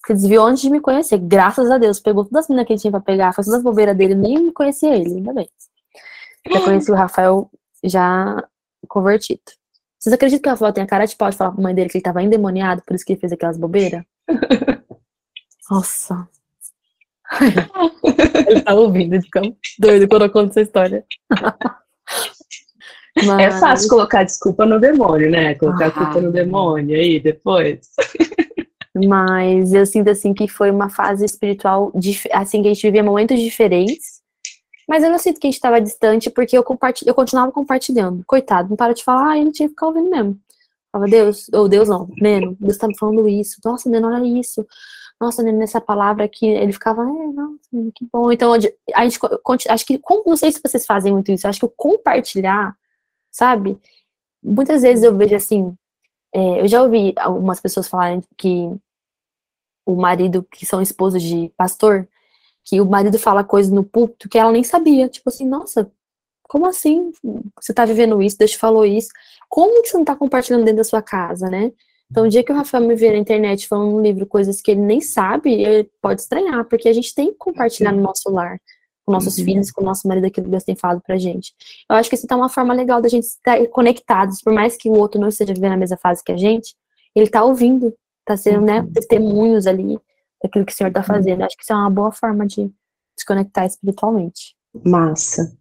[0.06, 2.00] Se desviou antes de me conhecer, graças a Deus.
[2.00, 4.52] Pegou todas as meninas que ele tinha pra pegar, fez todas as bobeiras dele, nem
[4.52, 5.50] conhecia ele, ainda bem.
[6.52, 7.50] Já conheci o Rafael
[7.84, 8.44] já
[8.88, 9.42] convertido.
[10.00, 11.90] Vocês acreditam que o Rafael tem a cara de pau de falar pra mãe dele
[11.90, 14.04] que ele tava endemoniado, por isso que ele fez aquelas bobeiras?
[15.72, 16.28] Nossa.
[18.46, 19.42] Ele tá ouvindo, ele fica
[19.80, 21.06] doido quando eu conto essa história.
[23.26, 23.40] Mas...
[23.40, 25.56] É fácil colocar desculpa no demônio, né?
[25.56, 27.90] Colocar ah, culpa no demônio aí depois.
[29.08, 31.94] Mas eu sinto assim que foi uma fase espiritual,
[32.34, 34.22] assim, que a gente vivia momentos diferentes.
[34.88, 37.08] Mas eu não sinto que a gente estava distante, porque eu, compartilh...
[37.08, 38.24] eu continuava compartilhando.
[38.26, 40.38] Coitado, não para de falar, ah, ele tinha que ficar ouvindo mesmo.
[40.92, 43.58] Falava, Deus, ou Deus não, Neno, Deus tá me falando isso.
[43.64, 44.66] Nossa, Neno, olha isso
[45.22, 48.32] nossa, nessa palavra aqui, ele ficava, é, nossa, que bom.
[48.32, 48.76] Então, a gente,
[49.70, 52.76] acho que, não sei se vocês fazem muito isso, acho que o compartilhar,
[53.32, 53.80] sabe?
[54.44, 55.78] Muitas vezes eu vejo assim,
[56.34, 58.72] é, eu já ouvi algumas pessoas falarem que
[59.86, 62.08] o marido, que são esposos de pastor,
[62.64, 65.08] que o marido fala coisas no púlpito que ela nem sabia.
[65.10, 65.92] Tipo assim, nossa,
[66.44, 67.12] como assim?
[67.60, 69.10] Você tá vivendo isso, Deus te falou isso.
[69.50, 71.72] Como que você não tá compartilhando dentro da sua casa, né?
[72.12, 74.72] Então, o dia que o Rafael me ver na internet falando no livro coisas que
[74.72, 78.60] ele nem sabe, ele pode estranhar, porque a gente tem que compartilhar no nosso lar,
[79.06, 79.46] com nossos uhum.
[79.46, 81.54] filhos, com o nosso marido, aquilo que Deus tem falado pra gente.
[81.90, 84.90] Eu acho que isso tá uma forma legal da gente estar conectados, por mais que
[84.90, 86.76] o outro não esteja vivendo a mesma fase que a gente,
[87.16, 87.94] ele tá ouvindo,
[88.26, 88.92] tá sendo, né, uhum.
[88.92, 89.98] testemunhos ali
[90.44, 91.40] daquilo que o Senhor tá fazendo.
[91.40, 92.70] Eu acho que isso é uma boa forma de
[93.18, 94.54] se conectar espiritualmente.
[94.84, 95.58] Massa.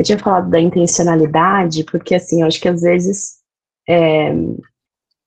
[0.00, 3.34] Eu tinha falado da intencionalidade, porque assim, eu acho que às vezes,
[3.86, 4.32] é,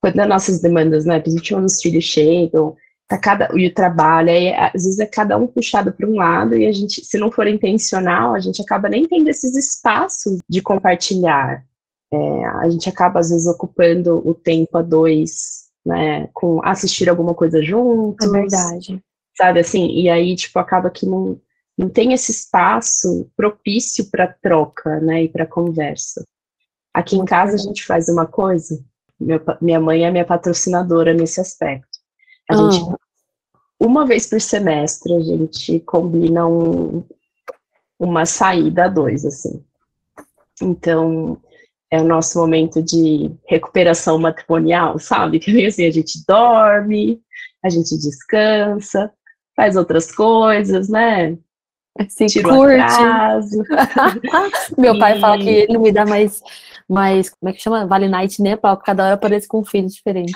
[0.01, 2.75] quando as nossas demandas, né, principalmente os filhos chegam,
[3.07, 6.57] tá cada, e o trabalho, aí, às vezes é cada um puxado para um lado,
[6.57, 10.59] e a gente, se não for intencional, a gente acaba nem tendo esses espaços de
[10.59, 11.63] compartilhar.
[12.11, 17.35] É, a gente acaba, às vezes, ocupando o tempo a dois, né, com assistir alguma
[17.35, 18.27] coisa juntos.
[18.27, 19.03] É verdade.
[19.37, 21.39] Sabe, assim, e aí, tipo, acaba que não
[21.77, 26.25] não tem esse espaço propício para troca, né, e para conversa.
[26.93, 28.79] Aqui em casa a gente faz uma coisa,
[29.19, 31.99] meu, minha mãe é minha patrocinadora nesse aspecto.
[32.49, 32.71] A ah.
[32.71, 32.95] gente,
[33.79, 37.03] uma vez por semestre, a gente combina um,
[37.99, 39.63] uma saída a dois, assim.
[40.61, 41.41] Então,
[41.89, 45.39] é o nosso momento de recuperação matrimonial, sabe?
[45.39, 47.21] Que assim, a gente dorme,
[47.63, 49.11] a gente descansa,
[49.55, 51.37] faz outras coisas, né?
[51.99, 52.77] Assim, curte.
[54.77, 56.41] Meu pai fala que ele não me dá mais,
[56.89, 57.85] mais, como é que chama?
[57.85, 58.79] Vale night, né, Paulo?
[58.79, 60.33] Cada hora aparece com um filho diferente.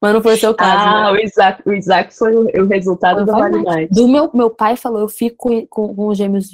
[0.00, 0.84] Mas não foi o seu caso.
[0.84, 1.10] Ah, né?
[1.12, 3.94] o, Isaac, o Isaac foi o, o resultado foi do Vale Night.
[3.94, 6.48] Do meu, meu pai falou, eu fico com, com, com os gêmeos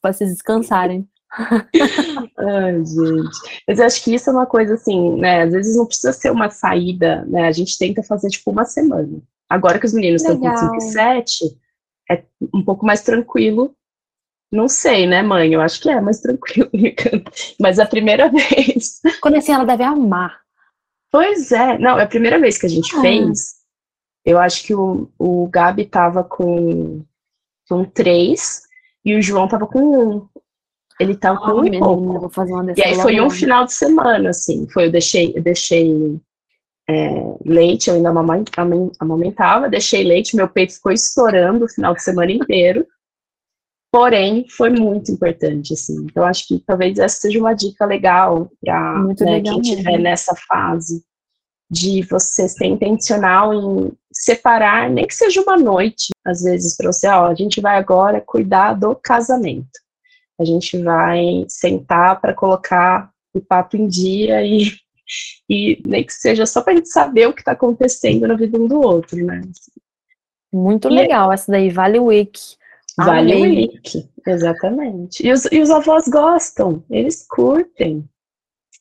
[0.00, 1.06] para vocês descansarem.
[2.38, 3.62] Ai, gente.
[3.68, 5.42] Mas eu acho que isso é uma coisa assim, né?
[5.42, 7.46] Às vezes não precisa ser uma saída, né?
[7.46, 9.20] A gente tenta fazer tipo uma semana.
[9.48, 11.44] Agora que os meninos estão com 5 e 7,
[12.10, 13.74] é um pouco mais tranquilo.
[14.50, 15.52] Não sei, né, mãe?
[15.52, 16.68] Eu acho que é mais tranquilo.
[17.60, 19.00] Mas a primeira vez.
[19.20, 20.40] Quando assim, ela deve amar.
[21.10, 21.78] Pois é.
[21.78, 23.00] Não, é a primeira vez que a gente ah.
[23.00, 23.60] fez.
[24.24, 27.04] Eu acho que o, o Gabi tava com,
[27.68, 28.62] com três
[29.04, 30.28] e o João tava com um.
[30.98, 32.30] Ele tava com oh, um e pouco.
[32.76, 34.68] E aí foi um final de semana, assim.
[34.68, 36.20] Foi, eu deixei, eu deixei
[36.90, 38.10] é, leite, eu ainda
[38.98, 42.84] amamentava, deixei leite, meu peito ficou estourando o final de semana inteiro.
[43.92, 46.04] Porém, foi muito importante, assim.
[46.04, 51.04] Então, acho que talvez essa seja uma dica legal para né, quem estiver nessa fase
[51.70, 57.06] de você ser intencional em separar, nem que seja uma noite, às vezes, para você,
[57.06, 59.78] ó, a gente vai agora cuidar do casamento.
[60.40, 64.72] A gente vai sentar para colocar o papo em dia e,
[65.48, 68.58] e nem que seja só para a gente saber o que está acontecendo na vida
[68.58, 69.40] um do outro, né?
[70.52, 72.40] Muito e legal, é, essa daí, Vale Week.
[72.96, 75.26] Vale Week, exatamente.
[75.26, 78.04] E os, e os avós gostam, eles curtem.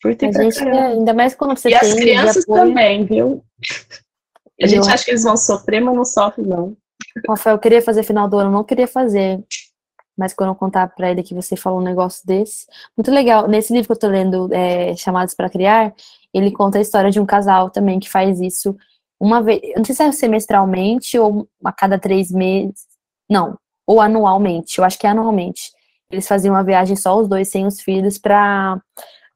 [0.01, 1.89] Curtem a gente, é, ainda mais quando você e tem.
[1.89, 3.43] E as crianças também, viu?
[4.61, 4.93] A gente eu...
[4.93, 6.75] acha que eles vão sofrer, mas não sofrem, não.
[7.27, 9.43] Rafael, eu queria fazer final do ano, não queria fazer.
[10.17, 12.65] Mas quando eu contar para ele que você falou um negócio desse.
[12.97, 13.47] Muito legal.
[13.47, 15.93] Nesse livro que eu tô lendo, é, Chamados para Criar,
[16.33, 18.75] ele conta a história de um casal também que faz isso
[19.19, 19.61] uma vez.
[19.75, 22.85] Não sei se é semestralmente ou a cada três meses.
[23.29, 24.79] Não, ou anualmente.
[24.79, 25.71] Eu acho que é anualmente.
[26.11, 28.81] Eles faziam uma viagem só os dois, sem os filhos, para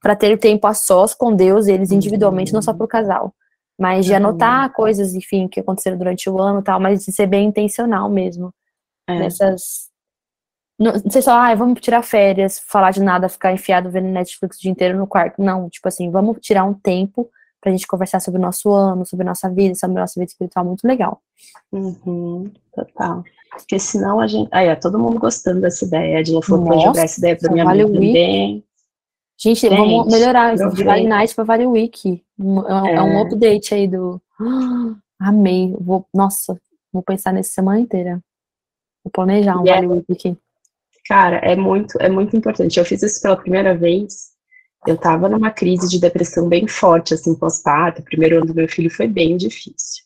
[0.02, 3.34] para ter tempo a sós com Deus, eles individualmente, não só para o casal.
[3.80, 7.26] Mas de anotar coisas, enfim, que aconteceram durante o ano e tal, mas de ser
[7.26, 8.54] bem intencional mesmo.
[9.08, 9.18] É.
[9.18, 9.90] Nessas.
[10.80, 14.58] Não, não sei só, ah, vamos tirar férias, falar de nada, ficar enfiado vendo Netflix
[14.58, 15.42] o dia inteiro no quarto.
[15.42, 17.30] Não, tipo assim, vamos tirar um tempo
[17.62, 20.30] pra gente conversar sobre o nosso ano, sobre a nossa vida, sobre a nossa vida
[20.32, 21.22] espiritual, muito legal.
[21.72, 23.24] Uhum, total.
[23.52, 24.50] Porque senão a gente.
[24.52, 26.20] Aí, é, todo mundo gostando dessa ideia.
[26.20, 28.66] A Dila falou pra jogar essa ideia pra minha vale mãe também.
[29.38, 32.24] Gente, Gente, vamos melhorar Vale Night para Vale Week.
[32.40, 34.22] É, é, um update aí do.
[35.20, 35.76] amei.
[35.80, 36.60] Vou, nossa,
[36.92, 38.20] vou pensar nessa semana inteira.
[39.04, 39.86] Vou planejar um yeah.
[39.86, 40.38] Vale Week aqui.
[41.08, 42.80] Cara, é muito, é muito importante.
[42.80, 44.32] Eu fiz isso pela primeira vez.
[44.86, 48.02] Eu tava numa crise de depressão bem forte, assim, pós-parto.
[48.02, 50.04] O primeiro ano do meu filho foi bem difícil.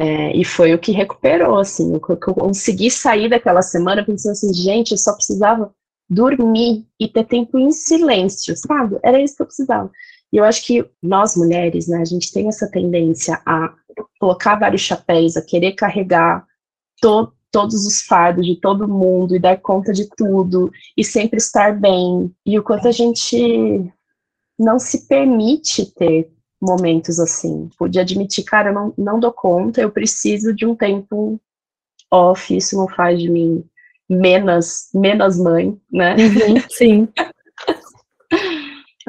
[0.00, 1.92] É, e foi o que recuperou, assim.
[1.92, 5.74] Eu, eu consegui sair daquela semana pensando assim, gente, eu só precisava
[6.08, 8.98] dormir e ter tempo em silêncio, sabe?
[9.02, 9.90] Era isso que eu precisava.
[10.32, 13.74] E eu acho que nós mulheres, né, a gente tem essa tendência a
[14.18, 16.46] colocar vários chapéus, a querer carregar
[17.00, 21.78] to todos os fardos de todo mundo e dar conta de tudo e sempre estar
[21.78, 22.30] bem.
[22.44, 23.90] E o quanto a gente
[24.58, 26.30] não se permite ter
[26.60, 27.70] momentos assim.
[27.78, 31.40] Pude admitir, cara, eu não, não dou conta, eu preciso de um tempo
[32.10, 33.64] off, isso não faz de mim
[34.08, 36.16] menos, menos mãe, né?
[36.16, 37.08] Uhum, sim.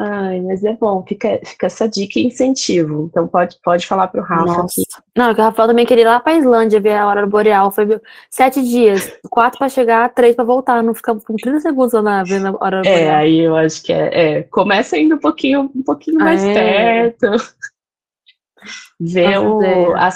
[0.02, 3.10] Ai, mas é bom, fica, fica essa dica e incentivo.
[3.12, 4.84] Então pode, pode falar para o Rafa aqui.
[5.14, 7.70] Não, o Rafael também queria ir lá para a Islândia ver a aurora boreal.
[7.70, 8.00] Foi
[8.32, 10.82] sete dias, quatro para chegar, três para voltar.
[10.82, 13.10] Não ficamos com 30 segundos lá vendo a aurora é, boreal.
[13.10, 16.54] É, aí eu acho que é, é, Começa indo um pouquinho, um pouquinho mais é.
[16.54, 17.32] perto
[18.98, 20.10] ver o, a,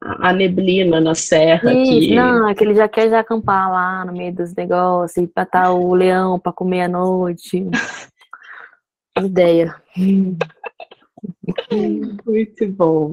[0.00, 2.14] a, neblina na serra aqui.
[2.14, 5.72] Não, é que ele já quer já acampar lá no meio dos negócios e matar
[5.72, 7.66] o leão para comer à noite.
[9.24, 9.82] Ideia.
[12.26, 13.12] Muito bom.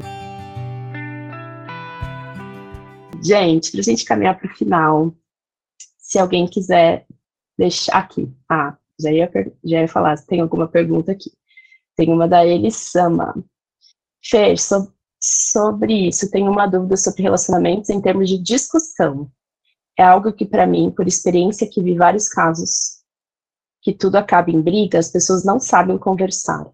[3.22, 5.16] Gente, para a gente caminhar para o final,
[5.98, 7.06] se alguém quiser
[7.58, 8.30] deixar aqui.
[8.50, 9.32] Ah, já ia,
[9.64, 11.32] já ia falar, se tem alguma pergunta aqui.
[11.96, 13.34] Tem uma da Elisama.
[14.22, 19.32] Fer, so, sobre isso, tenho uma dúvida sobre relacionamentos em termos de discussão.
[19.98, 23.03] É algo que, para mim, por experiência que vi vários casos,
[23.84, 26.66] que tudo acaba em briga, as pessoas não sabem conversar.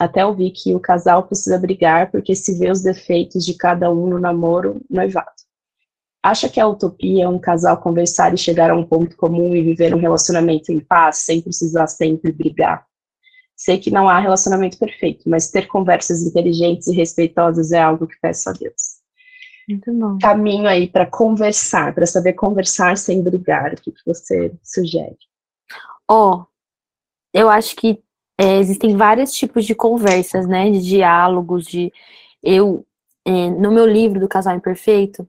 [0.00, 4.08] Até ouvi que o casal precisa brigar porque se vê os defeitos de cada um
[4.08, 5.30] no namoro, noivado.
[6.22, 9.62] Acha que a utopia é um casal conversar e chegar a um ponto comum e
[9.62, 12.86] viver um relacionamento em paz, sem precisar sempre brigar?
[13.54, 18.18] Sei que não há relacionamento perfeito, mas ter conversas inteligentes e respeitosas é algo que
[18.20, 18.94] peço a Deus.
[19.68, 20.18] Muito bom.
[20.18, 23.74] Caminho aí para conversar, para saber conversar sem brigar.
[23.74, 25.16] O que, você sugere?
[26.08, 26.46] Ó, oh,
[27.34, 28.00] eu acho que
[28.38, 30.70] é, existem vários tipos de conversas, né?
[30.70, 31.92] De diálogos, de
[32.42, 32.86] eu
[33.26, 35.26] é, no meu livro do Casal Imperfeito,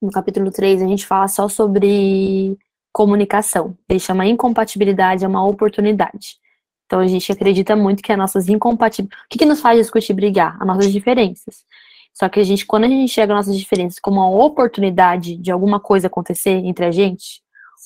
[0.00, 2.58] no capítulo 3, a gente fala só sobre
[2.92, 3.76] comunicação.
[3.88, 6.36] Ele chama incompatibilidade é uma oportunidade.
[6.86, 9.24] Então a gente acredita muito que as nossas incompatibilidades.
[9.24, 10.56] O que, que nos faz discutir e brigar?
[10.60, 11.64] As nossas diferenças.
[12.12, 15.80] Só que a gente, quando a gente às nossas diferenças como uma oportunidade de alguma
[15.80, 17.41] coisa acontecer entre a gente,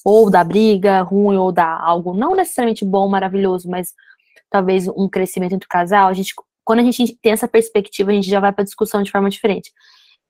[0.09, 3.93] ou da briga ruim, ou da algo não necessariamente bom, maravilhoso, mas
[4.49, 6.33] talvez um crescimento entre o casal, a gente,
[6.65, 9.29] quando a gente tem essa perspectiva, a gente já vai para a discussão de forma
[9.29, 9.73] diferente.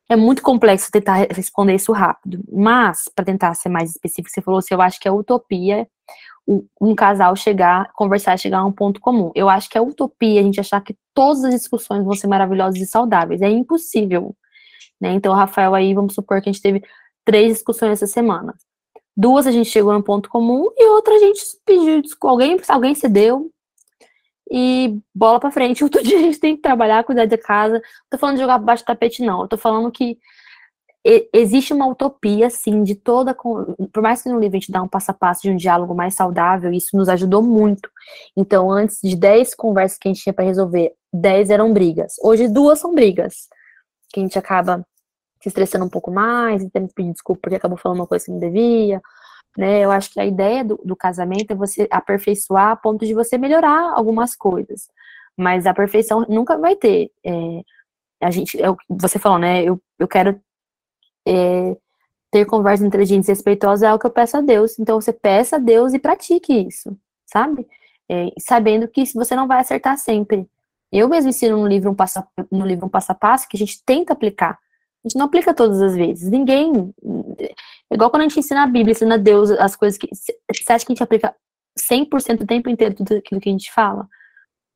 [0.09, 4.61] É muito complexo tentar responder isso rápido, mas, para tentar ser mais específico, você falou
[4.61, 5.87] assim, eu acho que é utopia
[6.81, 9.31] um casal chegar, conversar, chegar a um ponto comum.
[9.35, 12.81] Eu acho que é utopia a gente achar que todas as discussões vão ser maravilhosas
[12.81, 13.43] e saudáveis.
[13.43, 14.35] É impossível.
[14.99, 15.13] Né?
[15.13, 16.83] Então, Rafael, aí, vamos supor que a gente teve
[17.27, 18.55] três discussões essa semana.
[19.17, 23.51] Duas a gente chegou um ponto comum e outra a gente pediu alguém, alguém cedeu,
[24.51, 25.83] e bola para frente.
[25.85, 27.75] Outro dia a gente tem que trabalhar, cuidar da casa.
[27.75, 29.43] Não tô falando de jogar baixo do tapete, não.
[29.43, 30.19] Eu tô falando que
[31.33, 33.35] existe uma utopia, sim, de toda.
[33.35, 35.95] Por mais que no livro a gente dá um passo a passo de um diálogo
[35.95, 37.89] mais saudável, isso nos ajudou muito.
[38.37, 42.15] Então, antes de 10 conversas que a gente tinha para resolver, 10 eram brigas.
[42.23, 43.49] Hoje, duas são brigas.
[44.13, 44.85] Que a gente acaba
[45.41, 48.25] se estressando um pouco mais, e tendo que pedir desculpa porque acabou falando uma coisa
[48.25, 49.01] que não devia.
[49.57, 49.81] Né?
[49.81, 53.39] Eu acho que a ideia do, do casamento é você aperfeiçoar a ponto de você
[53.39, 54.89] melhorar algumas coisas.
[55.37, 57.11] Mas a perfeição nunca vai ter.
[57.25, 57.63] É,
[58.21, 59.63] a gente, é você falou, né?
[59.63, 60.41] Eu, eu quero
[61.27, 61.77] é,
[62.31, 64.79] ter conversas inteligentes e respeitosas é o que eu peço a Deus.
[64.79, 67.67] Então você peça a Deus e pratique isso, sabe?
[68.09, 70.49] É, sabendo que você não vai acertar sempre.
[70.93, 73.59] Eu mesmo ensino no livro, um passo, no livro um passo a passo que a
[73.59, 74.59] gente tenta aplicar.
[75.07, 76.29] A gente não aplica todas as vezes.
[76.29, 76.93] Ninguém.
[77.39, 80.09] É igual quando a gente ensina a Bíblia, ensina Deus as coisas que.
[80.13, 81.33] Você acha que a gente aplica
[81.79, 84.09] 100% do tempo inteiro tudo aquilo que a gente fala?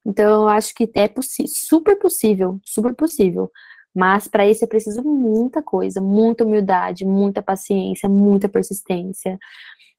[0.06, 3.50] Então, eu acho que é possível, super possível, super possível.
[3.92, 9.36] Mas para isso é preciso muita coisa, muita humildade, muita paciência, muita persistência.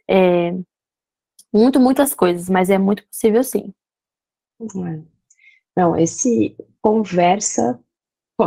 [0.10, 0.54] É,
[1.54, 3.74] muito, muitas coisas, mas é muito possível sim.
[5.76, 7.78] Não, esse conversa,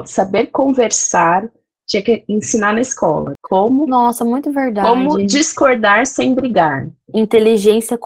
[0.07, 1.51] saber conversar,
[1.87, 3.35] tinha que ensinar na escola.
[3.43, 3.87] Como.
[3.87, 4.89] Nossa, muito verdade.
[4.89, 6.89] Como discordar sem brigar.
[7.13, 7.99] Inteligência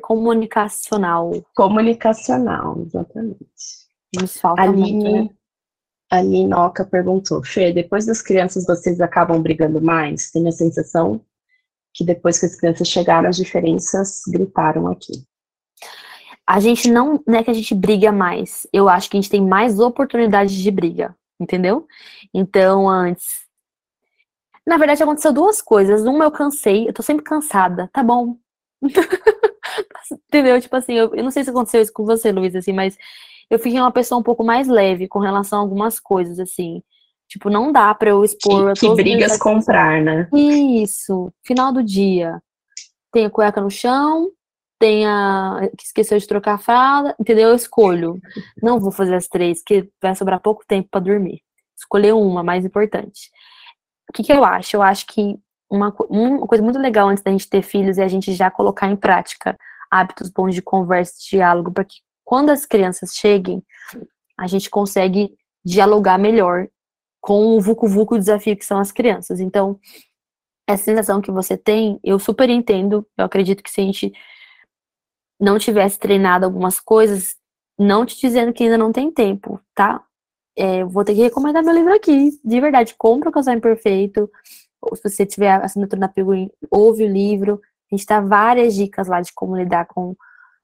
[0.00, 1.32] comunicacional.
[1.54, 3.38] Comunicacional, exatamente.
[4.14, 5.30] Nos falta Aline, muito, né?
[6.10, 10.30] A Ninoca perguntou, Fê, depois das crianças vocês acabam brigando mais?
[10.30, 11.20] Tenho a sensação
[11.92, 15.24] que depois que as crianças chegaram, as diferenças gritaram aqui.
[16.46, 18.66] A gente não, não é que a gente briga mais.
[18.72, 21.86] Eu acho que a gente tem mais oportunidades de briga, entendeu?
[22.32, 23.44] Então, antes.
[24.66, 26.04] Na verdade, aconteceu duas coisas.
[26.04, 28.36] Uma, eu cansei, eu tô sempre cansada, tá bom.
[30.28, 30.60] entendeu?
[30.60, 32.96] Tipo assim, eu, eu não sei se aconteceu isso com você, Luiz, assim, mas
[33.50, 36.82] eu fiquei uma pessoa um pouco mais leve com relação a algumas coisas, assim.
[37.28, 38.74] Tipo, não dá pra eu expor.
[38.74, 40.28] Que, que brigas comprar, né?
[40.32, 41.32] Isso.
[41.42, 42.42] Final do dia.
[43.12, 44.30] Tem a cueca no chão,
[44.84, 45.70] tem a.
[45.78, 47.48] que esqueceu de trocar a fralda, entendeu?
[47.48, 48.20] Eu escolho.
[48.62, 51.40] Não vou fazer as três, que vai sobrar pouco tempo para dormir.
[51.74, 53.30] Escolher uma, mais importante.
[54.10, 54.76] O que, que eu acho?
[54.76, 55.38] Eu acho que
[55.70, 58.90] uma, uma coisa muito legal antes da gente ter filhos é a gente já colocar
[58.90, 59.56] em prática
[59.90, 63.62] hábitos bons de conversa, de diálogo, para que quando as crianças cheguem,
[64.38, 66.68] a gente consegue dialogar melhor
[67.22, 69.40] com o vucu-vucu desafio que são as crianças.
[69.40, 69.80] Então,
[70.68, 73.06] essa sensação que você tem, eu super entendo.
[73.16, 74.12] Eu acredito que se a gente
[75.40, 77.36] não tivesse treinado algumas coisas,
[77.78, 80.02] não te dizendo que ainda não tem tempo, tá?
[80.56, 82.94] É, vou ter que recomendar meu livro aqui, de verdade.
[82.96, 84.30] Compra o Casal Imperfeito.
[84.80, 87.60] Ou se você tiver assinatura na Piguim, ouve o livro.
[87.90, 90.14] A gente dá várias dicas lá de como lidar com,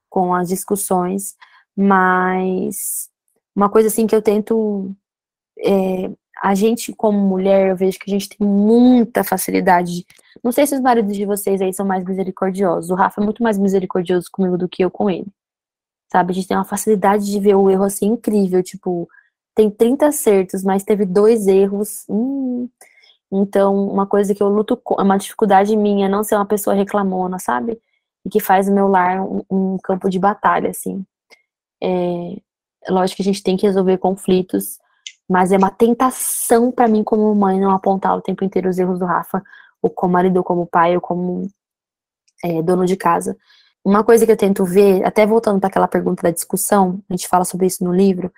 [0.08, 1.36] com as discussões.
[1.76, 3.08] Mas
[3.54, 4.94] uma coisa assim que eu tento.
[5.58, 6.10] É,
[6.41, 10.07] a gente, como mulher, eu vejo que a gente tem muita facilidade.
[10.43, 12.91] Não sei se os maridos de vocês aí são mais misericordiosos.
[12.91, 15.26] O Rafa é muito mais misericordioso comigo do que eu com ele.
[16.11, 16.32] Sabe?
[16.32, 18.62] A gente tem uma facilidade de ver o erro assim incrível.
[18.62, 19.07] Tipo,
[19.55, 22.07] tem 30 acertos, mas teve dois erros.
[22.09, 22.68] Hum.
[23.30, 26.74] Então, uma coisa que eu luto com, é uma dificuldade minha não ser uma pessoa
[26.74, 27.78] reclamona, sabe?
[28.24, 31.05] E que faz o meu lar um, um campo de batalha, assim.
[31.82, 32.36] É,
[32.88, 34.78] lógico que a gente tem que resolver conflitos,
[35.31, 38.99] mas é uma tentação para mim como mãe não apontar o tempo inteiro os erros
[38.99, 39.41] do Rafa,
[39.81, 41.47] ou como marido, como pai, ou como
[42.45, 43.37] é, dono de casa.
[43.85, 47.28] Uma coisa que eu tento ver, até voltando para aquela pergunta da discussão, a gente
[47.28, 48.33] fala sobre isso no livro,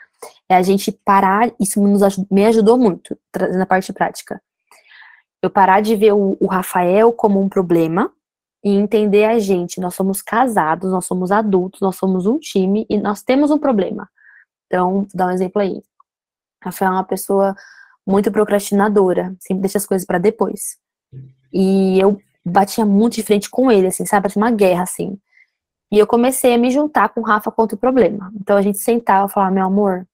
[0.48, 3.18] é a gente parar, isso nos, me ajudou muito,
[3.54, 4.40] na parte prática.
[5.42, 8.12] Eu parar de ver o, o Rafael como um problema,
[8.64, 9.80] e entender a gente.
[9.80, 14.08] Nós somos casados, nós somos adultos, nós somos um time e nós temos um problema.
[14.66, 15.82] Então, vou dar um exemplo aí.
[16.62, 17.54] Rafael é uma pessoa
[18.06, 20.76] muito procrastinadora, sempre deixa as coisas para depois.
[21.52, 24.28] E eu batia muito de frente com ele, assim, sabe?
[24.36, 25.18] Uma guerra, assim.
[25.90, 28.32] E eu comecei a me juntar com o Rafa contra o problema.
[28.40, 30.06] Então a gente sentava e falava, meu amor,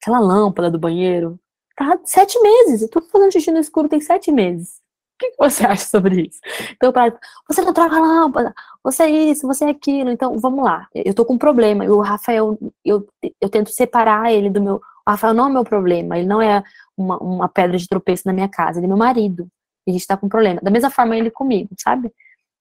[0.00, 1.38] aquela lâmpada do banheiro,
[1.76, 4.82] tá sete meses, eu tô fazendo xixi no escuro tem sete meses.
[5.14, 6.40] O que, você acha sobre isso?
[6.72, 7.16] Então, para
[7.48, 10.10] você não troca a lâmpada, você é isso, você é aquilo.
[10.10, 10.88] Então, vamos lá.
[10.94, 11.84] Eu tô com um problema.
[11.84, 13.06] E o Rafael, eu,
[13.40, 14.80] eu tento separar ele do meu.
[15.08, 16.18] Rafael não é meu problema.
[16.18, 16.62] Ele não é
[16.96, 18.78] uma, uma pedra de tropeço na minha casa.
[18.78, 19.48] Ele é meu marido.
[19.86, 20.60] E a gente tá com um problema.
[20.62, 22.10] Da mesma forma, ele comigo, sabe?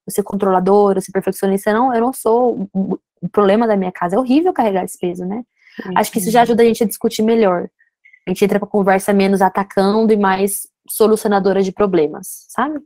[0.06, 1.74] Você é controladora, você é perfeccionista.
[1.74, 2.70] Não, eu não sou.
[2.74, 5.44] O problema da minha casa é horrível carregar esse peso, né?
[5.96, 7.70] Acho que isso já ajuda a gente a discutir melhor.
[8.28, 12.80] A gente entra pra conversa menos atacando e mais solucionadora de problemas, sabe?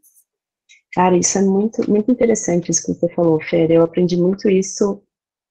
[0.94, 3.70] Cara, isso é muito, muito interessante isso que você falou, Fer.
[3.70, 5.02] Eu aprendi muito isso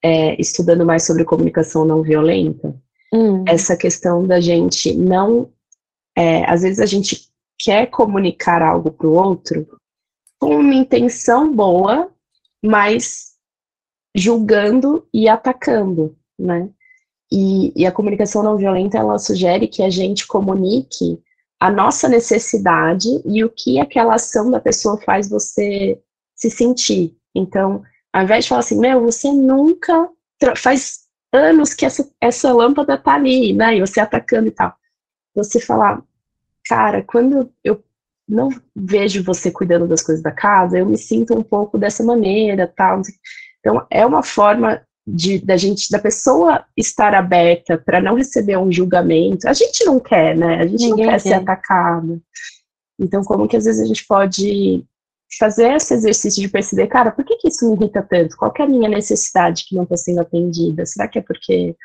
[0.03, 2.75] é, estudando mais sobre comunicação não violenta.
[3.13, 3.43] Hum.
[3.47, 5.51] Essa questão da gente não.
[6.15, 7.29] É, às vezes a gente
[7.59, 9.67] quer comunicar algo para o outro
[10.39, 12.11] com uma intenção boa,
[12.63, 13.33] mas
[14.15, 16.69] julgando e atacando, né?
[17.31, 21.21] E, e, a comunicação não violenta ela sugere que a gente comunique
[21.59, 26.01] a nossa necessidade e o que aquela ação da pessoa faz você
[26.35, 27.17] se sentir.
[27.35, 27.83] Então,
[28.13, 30.09] ao invés de falar assim, meu, você nunca
[30.55, 33.77] faz anos que essa, essa lâmpada tá ali, né?
[33.77, 34.73] E você atacando e tal.
[35.35, 36.01] Você falar,
[36.67, 37.83] cara, quando eu
[38.27, 42.71] não vejo você cuidando das coisas da casa, eu me sinto um pouco dessa maneira,
[42.75, 43.01] tal.
[43.59, 48.71] Então, é uma forma de da gente da pessoa estar aberta para não receber um
[48.71, 49.47] julgamento.
[49.47, 50.59] A gente não quer, né?
[50.59, 52.21] A gente Ninguém não quer, quer ser atacado.
[52.99, 54.83] Então, como que às vezes a gente pode
[55.39, 58.37] fazer esse exercício de perceber, cara, por que, que isso me irrita tanto?
[58.37, 60.85] Qual é a minha necessidade que não está sendo atendida?
[60.85, 61.75] Será que é porque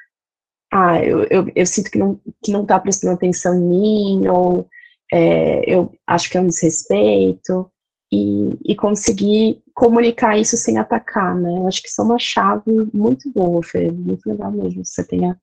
[0.73, 4.67] ah, eu, eu, eu, sinto que não que não está prestando atenção em mim, ou
[5.13, 7.71] é, eu acho que é um desrespeito,
[8.13, 11.51] e, e conseguir comunicar isso sem atacar, né?
[11.59, 15.35] Eu acho que isso é uma chave muito boa, Fê, muito legal mesmo, você tenha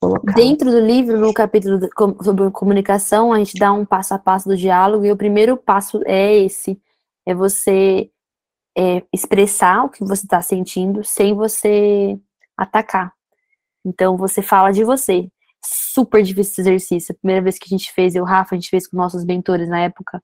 [0.00, 0.34] colocado.
[0.34, 1.78] Dentro do livro, no capítulo
[2.20, 6.02] sobre comunicação, a gente dá um passo a passo do diálogo, e o primeiro passo
[6.04, 6.80] é esse,
[7.26, 8.10] é você
[8.76, 12.18] é, expressar o que você está sentindo sem você
[12.56, 13.12] atacar.
[13.84, 15.28] Então, você fala de você.
[15.64, 17.12] Super difícil esse exercício.
[17.14, 19.68] A primeira vez que a gente fez, eu Rafa, a gente fez com nossos mentores
[19.68, 20.22] na época,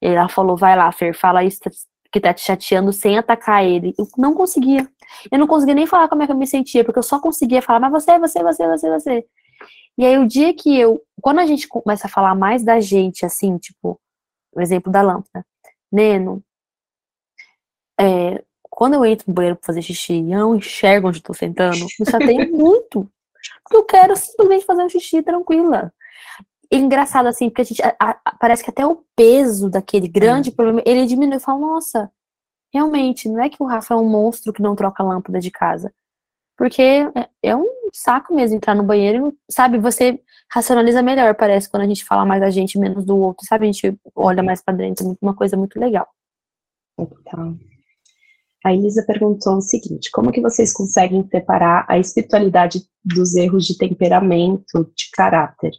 [0.00, 1.60] ela falou, vai lá, Fer, fala isso
[2.10, 3.94] que tá te chateando sem atacar ele.
[3.98, 4.88] Eu não conseguia.
[5.30, 7.62] Eu não conseguia nem falar como é que eu me sentia, porque eu só conseguia
[7.62, 9.26] falar, mas você, você, você, você, você.
[9.96, 13.26] E aí o dia que eu, quando a gente começa a falar mais da gente,
[13.26, 14.00] assim, tipo,
[14.54, 15.44] o exemplo da lâmpada,
[15.90, 16.42] Neno,
[17.98, 21.22] é, quando eu entro no banheiro pra fazer xixi e eu não enxergo onde eu
[21.22, 23.10] tô sentando, me chateia muito.
[23.62, 25.92] Porque eu quero simplesmente fazer um xixi tranquila
[26.70, 30.52] engraçado, assim, porque a gente a, a, parece que até o peso daquele grande é.
[30.52, 32.10] problema, ele diminui e fala, nossa,
[32.72, 35.92] realmente, não é que o Rafa é um monstro que não troca lâmpada de casa.
[36.56, 39.78] Porque é, é um saco mesmo entrar no banheiro, sabe?
[39.78, 40.20] Você
[40.50, 43.64] racionaliza melhor, parece, quando a gente fala mais da gente, menos do outro, sabe?
[43.64, 46.06] A gente olha mais para dentro, uma coisa muito legal.
[46.96, 47.54] Total.
[48.64, 53.78] A Elisa perguntou o seguinte: como que vocês conseguem separar a espiritualidade dos erros de
[53.78, 55.72] temperamento, de caráter?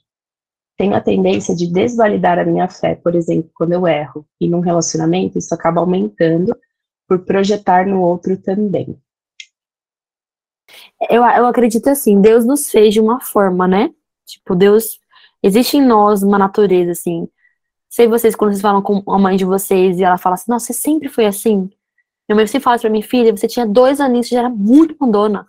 [0.79, 4.25] tenho a tendência de desvalidar a minha fé, por exemplo, quando eu erro.
[4.39, 6.55] E num relacionamento, isso acaba aumentando
[7.05, 8.97] por projetar no outro também.
[11.09, 13.93] Eu, eu acredito assim, Deus nos fez de uma forma, né?
[14.31, 14.99] Tipo, Deus.
[15.41, 17.27] Existe em nós uma natureza, assim.
[17.89, 20.67] Sei vocês, quando vocês falam com a mãe de vocês e ela fala assim, nossa,
[20.67, 21.69] você sempre foi assim.
[22.27, 24.95] Minha mãe sempre fala pra minha filha, você tinha dois aninhos, você já era muito
[24.99, 25.47] mandona.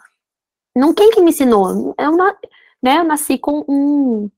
[0.75, 1.95] Não quem que me ensinou?
[1.99, 4.31] Eu, né, eu nasci com um,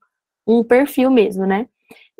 [0.46, 1.68] um perfil mesmo, né?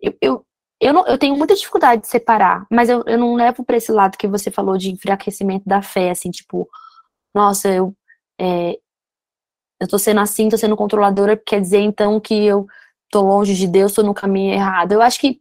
[0.01, 0.47] Eu, eu,
[0.81, 3.91] eu, não, eu tenho muita dificuldade de separar, mas eu, eu não levo para esse
[3.91, 6.69] lado que você falou de enfraquecimento da fé, assim, tipo,
[7.35, 7.95] nossa, eu,
[8.41, 8.79] é,
[9.83, 12.67] eu tô sendo assim, tô sendo controladora, quer dizer então que eu
[13.11, 14.93] tô longe de Deus, tô no caminho errado.
[14.93, 15.41] Eu acho que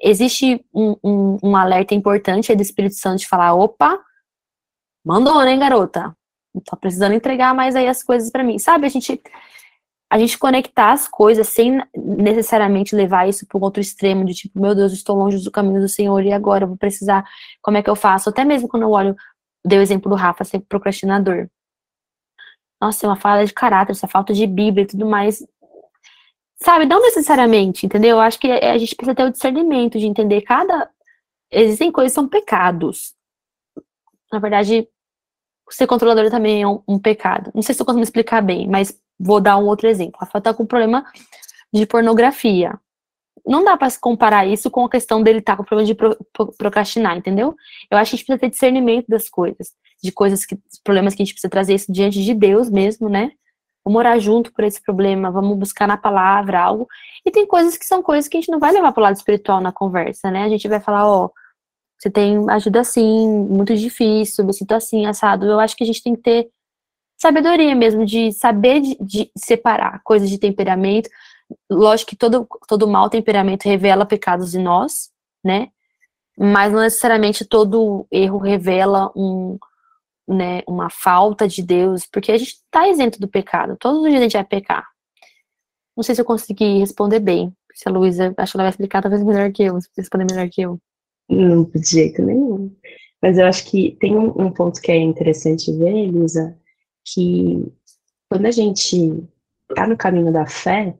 [0.00, 3.98] existe um, um, um alerta importante aí do Espírito Santo de falar, opa,
[5.04, 6.16] mandou, né, garota?
[6.64, 8.60] Tô precisando entregar mais aí as coisas para mim.
[8.60, 9.20] Sabe, a gente
[10.12, 14.60] a gente conectar as coisas sem necessariamente levar isso para um outro extremo, de tipo,
[14.60, 17.24] meu Deus, estou longe do caminho do Senhor e agora eu vou precisar,
[17.62, 18.28] como é que eu faço?
[18.28, 19.16] Até mesmo quando eu olho,
[19.64, 21.48] dei o exemplo do Rafa, ser procrastinador.
[22.80, 25.44] Nossa, é uma falta de caráter, essa falta de Bíblia e tudo mais.
[26.62, 28.16] Sabe, não necessariamente, entendeu?
[28.16, 30.90] Eu acho que a gente precisa ter o discernimento de entender cada.
[31.50, 33.14] Existem coisas que são pecados.
[34.32, 34.88] Na verdade,
[35.70, 37.50] ser controlador também é um, um pecado.
[37.54, 40.16] Não sei se eu consigo me explicar bem, mas Vou dar um outro exemplo.
[40.18, 41.04] A Rafa tá com problema
[41.72, 42.80] de pornografia.
[43.46, 45.94] não dá para se comparar isso com a questão dele estar tá com problema de
[45.94, 47.54] pro, pro, procrastinar, entendeu?
[47.90, 51.22] Eu acho que a gente precisa ter discernimento das coisas, de coisas que, problemas que
[51.22, 53.32] a gente precisa trazer isso diante de Deus mesmo, né?
[53.84, 56.86] Vamos orar junto por esse problema, vamos buscar na palavra algo.
[57.24, 59.16] E tem coisas que são coisas que a gente não vai levar para o lado
[59.16, 60.44] espiritual na conversa, né?
[60.44, 61.30] A gente vai falar, ó, oh,
[61.98, 65.46] você tem ajuda assim, muito difícil, me sinto assim, assado.
[65.46, 66.50] Eu acho que a gente tem que ter
[67.18, 71.10] sabedoria mesmo, de saber de, de separar coisas de temperamento.
[71.70, 75.10] Lógico que todo, todo mau temperamento revela pecados em nós,
[75.44, 75.68] né?
[76.38, 79.58] Mas não necessariamente todo erro revela um,
[80.30, 83.76] né, uma falta de Deus, porque a gente está isento do pecado.
[83.78, 84.86] Todos os dias a gente vai pecar.
[85.96, 87.52] Não sei se eu consegui responder bem.
[87.74, 90.62] Se a Luísa, acho que ela vai explicar talvez melhor que eu, responder melhor que
[90.62, 90.78] eu.
[91.28, 92.74] Não, de jeito nenhum.
[93.22, 96.56] Mas eu acho que tem um, um ponto que é interessante ver, Elisa,
[97.04, 97.70] que
[98.28, 99.22] quando a gente
[99.68, 100.96] está no caminho da fé,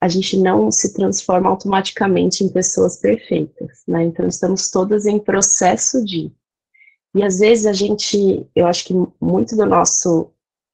[0.00, 4.04] a gente não se transforma automaticamente em pessoas perfeitas, né?
[4.04, 6.32] Então estamos todas em processo de.
[7.14, 10.30] E às vezes a gente, eu acho que muito do nosso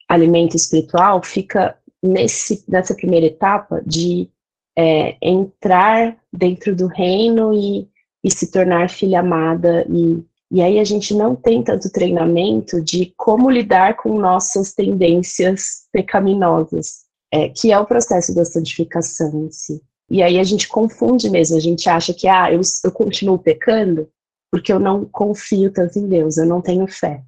[0.08, 4.28] alimento espiritual fica nesse, nessa primeira etapa de
[4.76, 7.88] é, entrar dentro do reino e
[8.24, 13.12] e se tornar filha amada e e aí a gente não tem tanto treinamento de
[13.16, 19.82] como lidar com nossas tendências pecaminosas, é, que é o processo da santificação em si.
[20.08, 24.08] E aí a gente confunde mesmo, a gente acha que, ah, eu, eu continuo pecando
[24.54, 27.24] porque eu não confio tanto em Deus, eu não tenho fé.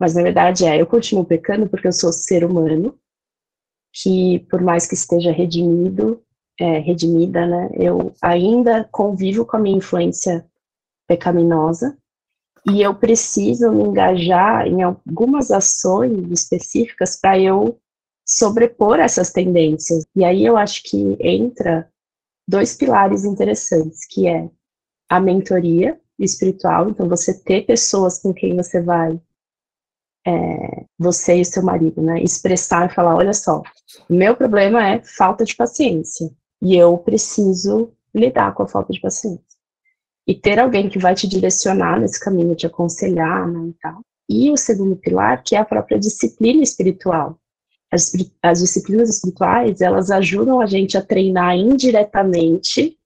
[0.00, 2.98] Mas na verdade é, eu continuo pecando porque eu sou ser humano,
[3.92, 6.24] que por mais que esteja redimido,
[6.58, 10.46] é, redimida, né, eu ainda convivo com a minha influência
[11.06, 11.94] pecaminosa
[12.66, 17.78] e eu preciso me engajar em algumas ações específicas para eu
[18.26, 20.06] sobrepor essas tendências.
[20.16, 21.86] E aí eu acho que entra
[22.48, 24.48] dois pilares interessantes, que é
[25.06, 29.20] a mentoria espiritual, então você ter pessoas com quem você vai
[30.26, 33.62] é, você e seu marido, né, expressar e falar, olha só,
[34.10, 36.28] meu problema é falta de paciência.
[36.60, 39.44] E eu preciso lidar com a falta de paciência.
[40.26, 44.00] E ter alguém que vai te direcionar nesse caminho, te aconselhar, né, e tal.
[44.28, 47.38] E o segundo pilar, que é a própria disciplina espiritual.
[47.92, 48.10] As,
[48.42, 52.98] as disciplinas espirituais, elas ajudam a gente a treinar indiretamente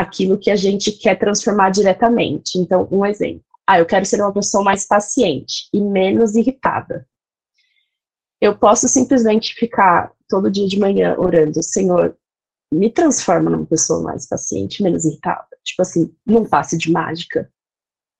[0.00, 2.58] aquilo que a gente quer transformar diretamente.
[2.58, 3.44] Então, um exemplo.
[3.66, 7.06] Ah, eu quero ser uma pessoa mais paciente e menos irritada.
[8.40, 12.16] Eu posso simplesmente ficar todo dia de manhã orando, Senhor,
[12.72, 15.46] me transforma numa pessoa mais paciente, menos irritada.
[15.62, 17.50] Tipo assim, num passe de mágica.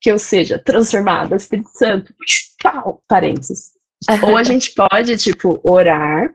[0.02, 2.14] Que eu seja transformada, Espírito Santo,
[2.62, 3.72] pau, parênteses.
[4.22, 6.34] Ou a gente pode, tipo, orar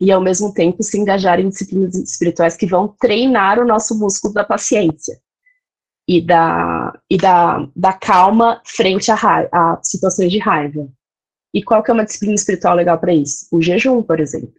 [0.00, 4.32] e ao mesmo tempo se engajar em disciplinas espirituais que vão treinar o nosso músculo
[4.32, 5.20] da paciência
[6.08, 9.16] e da, e da, da calma frente a,
[9.52, 10.88] a situações de raiva.
[11.52, 13.46] E qual que é uma disciplina espiritual legal para isso?
[13.52, 14.54] O jejum, por exemplo.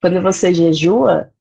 [0.00, 1.32] Quando você jejua,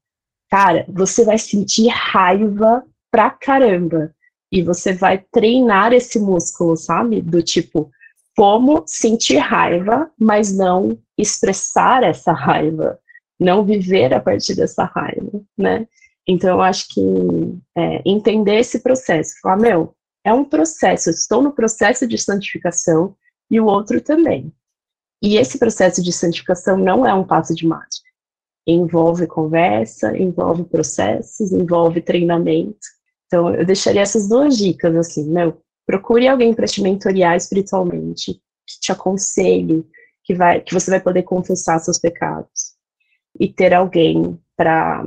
[0.50, 4.14] cara, você vai sentir raiva pra caramba.
[4.52, 7.22] E você vai treinar esse músculo, sabe?
[7.22, 7.92] Do tipo,
[8.36, 13.00] como sentir raiva, mas não expressar essa raiva,
[13.40, 15.88] não viver a partir dessa raiva, né?
[16.28, 17.02] Então, eu acho que
[17.76, 23.16] é, entender esse processo, falar, meu, é um processo, eu estou no processo de santificação
[23.50, 24.54] e o outro também.
[25.22, 28.10] E esse processo de santificação não é um passo de mágica
[28.72, 32.88] envolve conversa, envolve processos, envolve treinamento.
[33.26, 35.54] Então, eu deixaria essas duas dicas, assim, né?
[35.86, 39.86] Procure alguém para te mentorear espiritualmente, que te aconselhe,
[40.24, 42.78] que, vai, que você vai poder confessar seus pecados.
[43.38, 45.06] E ter alguém para.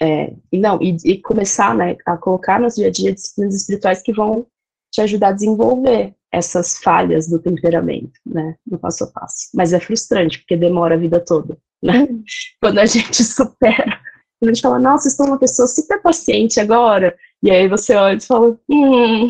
[0.00, 4.02] É, e não, e, e, começar né, a colocar no dia a dia disciplinas espirituais
[4.02, 4.46] que vão
[4.92, 9.48] te ajudar a desenvolver essas falhas do temperamento, né, no passo a passo.
[9.54, 12.08] Mas é frustrante, porque demora a vida toda né?
[12.60, 14.00] Quando a gente supera,
[14.42, 17.16] a gente fala, nossa, estou uma pessoa super paciente agora.
[17.46, 19.28] E aí você olha e fala, hum,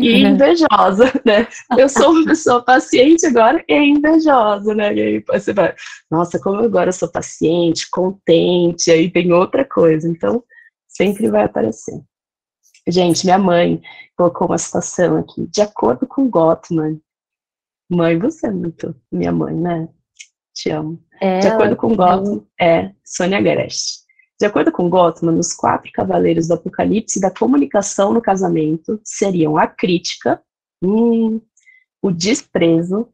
[0.00, 1.46] e invejosa, né?
[1.76, 4.94] Eu sou uma pessoa paciente agora e invejosa, né?
[4.94, 5.74] E aí você vai,
[6.10, 10.08] nossa, como agora eu sou paciente, contente, aí tem outra coisa.
[10.08, 10.42] Então,
[10.88, 12.00] sempre vai aparecer.
[12.88, 13.82] Gente, minha mãe
[14.16, 16.98] colocou uma situação aqui, de acordo com Gottman.
[17.90, 19.90] Mãe, você é muito minha mãe, né?
[20.54, 20.98] Te amo.
[21.20, 24.07] É, de acordo com Gottman, é Sônia Gerest.
[24.40, 29.66] De acordo com Gottman, os quatro cavaleiros do Apocalipse da comunicação no casamento seriam a
[29.66, 30.40] crítica,
[30.80, 31.40] hum,
[32.00, 33.08] o desprezo,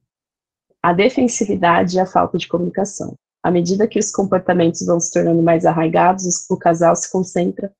[0.82, 3.14] a defensividade e a falta de comunicação.
[3.42, 7.72] À medida que os comportamentos vão se tornando mais arraigados, o casal se concentra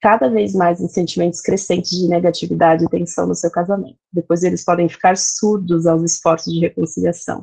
[0.00, 3.98] cada vez mais em sentimentos crescentes de negatividade e tensão no seu casamento.
[4.10, 7.42] Depois eles podem ficar surdos aos esforços de reconciliação.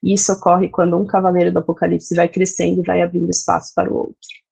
[0.00, 3.96] Isso ocorre quando um cavaleiro do Apocalipse vai crescendo e vai abrindo espaço para o
[3.96, 4.45] outro.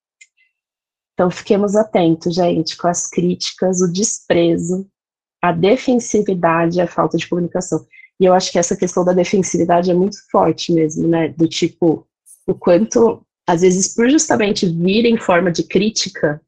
[1.15, 4.87] Então fiquemos atentos, gente, com as críticas, o desprezo,
[5.41, 7.87] a defensividade a falta de comunicação.
[8.21, 11.29] E eu acho que essa questão da defensividade é muito forte mesmo, né?
[11.29, 12.07] Do tipo,
[12.47, 16.41] o quanto, às vezes, por justamente vir em forma de crítica,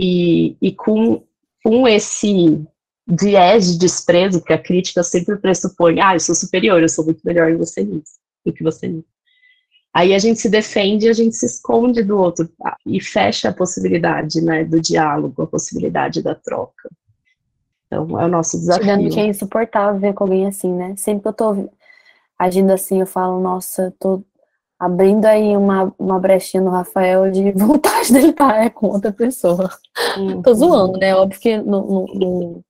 [0.00, 1.22] e, e com,
[1.62, 2.64] com esse
[3.06, 7.20] viés de desprezo que a crítica sempre pressupõe, ah, eu sou superior, eu sou muito
[7.22, 9.04] melhor você do que você nisso.
[9.92, 12.48] Aí a gente se defende, a gente se esconde do outro
[12.86, 16.88] e fecha a possibilidade, né, do diálogo, a possibilidade da troca.
[17.86, 18.84] Então é o nosso desafio.
[18.84, 20.94] Tirando que é insuportável ver com alguém assim, né?
[20.96, 21.70] Sempre que eu tô
[22.38, 24.22] agindo assim, eu falo, nossa, tô
[24.78, 29.68] abrindo aí uma, uma brechinha no Rafael de vontade dele estar com outra pessoa.
[30.16, 30.40] Uhum.
[30.40, 31.14] tô zoando, né?
[31.16, 32.64] Óbvio que no,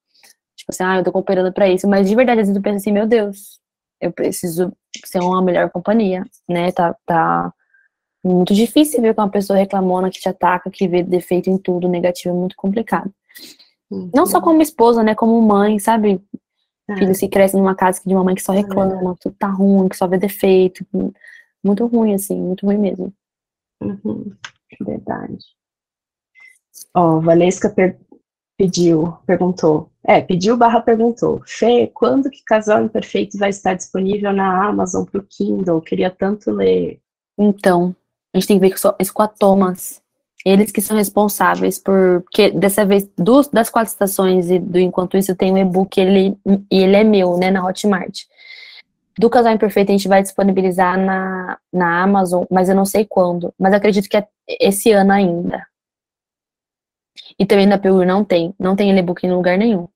[0.56, 2.78] tipo assim, ah, eu tô cooperando pra isso, mas de verdade, às vezes eu penso
[2.78, 3.59] assim, meu Deus,
[4.00, 4.72] eu preciso
[5.04, 6.72] ser uma melhor companhia, né?
[6.72, 7.52] Tá, tá
[8.24, 11.88] muito difícil ver com uma pessoa reclamona que te ataca, que vê defeito em tudo,
[11.88, 13.12] negativo, é muito complicado.
[13.90, 14.10] Uhum.
[14.14, 15.14] Não só como esposa, né?
[15.14, 16.22] Como mãe, sabe?
[16.88, 16.96] É.
[16.96, 19.14] Filhos que crescem numa casa de uma mãe que só reclama, é.
[19.20, 20.86] tudo tá ruim, que só vê defeito,
[21.62, 23.12] muito ruim, assim, muito ruim mesmo.
[23.82, 24.32] Uhum,
[24.80, 25.38] verdade.
[26.94, 27.98] Ó, oh, Valesca per
[28.56, 29.89] pediu, perguntou.
[30.04, 31.42] É, pediu barra perguntou.
[31.46, 35.80] Fê, quando que Casal Imperfeito vai estar disponível na Amazon para o Kindle?
[35.80, 37.00] Queria tanto ler.
[37.38, 37.94] Então,
[38.32, 38.74] a gente tem que ver
[39.12, 40.00] com a Thomas.
[40.44, 42.22] Eles que são responsáveis por.
[42.22, 46.34] Porque dessa vez, do, das quatro estações e do Enquanto Isso, tem um e-book ele,
[46.70, 48.24] e ele é meu, né, na Hotmart
[49.20, 53.52] do Casal Imperfeito a gente vai disponibilizar na, na Amazon, mas eu não sei quando.
[53.58, 54.26] Mas acredito que é
[54.58, 55.66] esse ano ainda.
[57.40, 58.54] E também na PUR não tem.
[58.58, 59.88] Não tem e-book em lugar nenhum.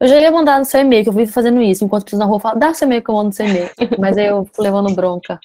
[0.00, 1.84] Eu já ia mandar no seu e-mail, que eu fui fazendo isso.
[1.84, 3.70] Enquanto pessoas na rua falam, dá seu e-mail que eu mando no seu e-mail.
[4.00, 5.38] mas aí eu fico levando bronca.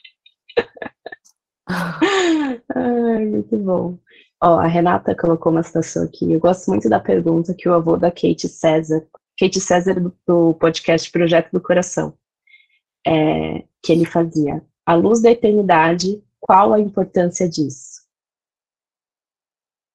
[2.74, 3.98] Ai, muito bom.
[4.42, 6.32] Ó, a Renata colocou uma citação aqui.
[6.32, 9.06] Eu gosto muito da pergunta que o avô da Kate César,
[9.38, 12.14] Kate César do, do podcast Projeto do Coração,
[13.06, 14.64] é, que ele fazia.
[14.86, 17.89] A luz da eternidade, qual a importância disso?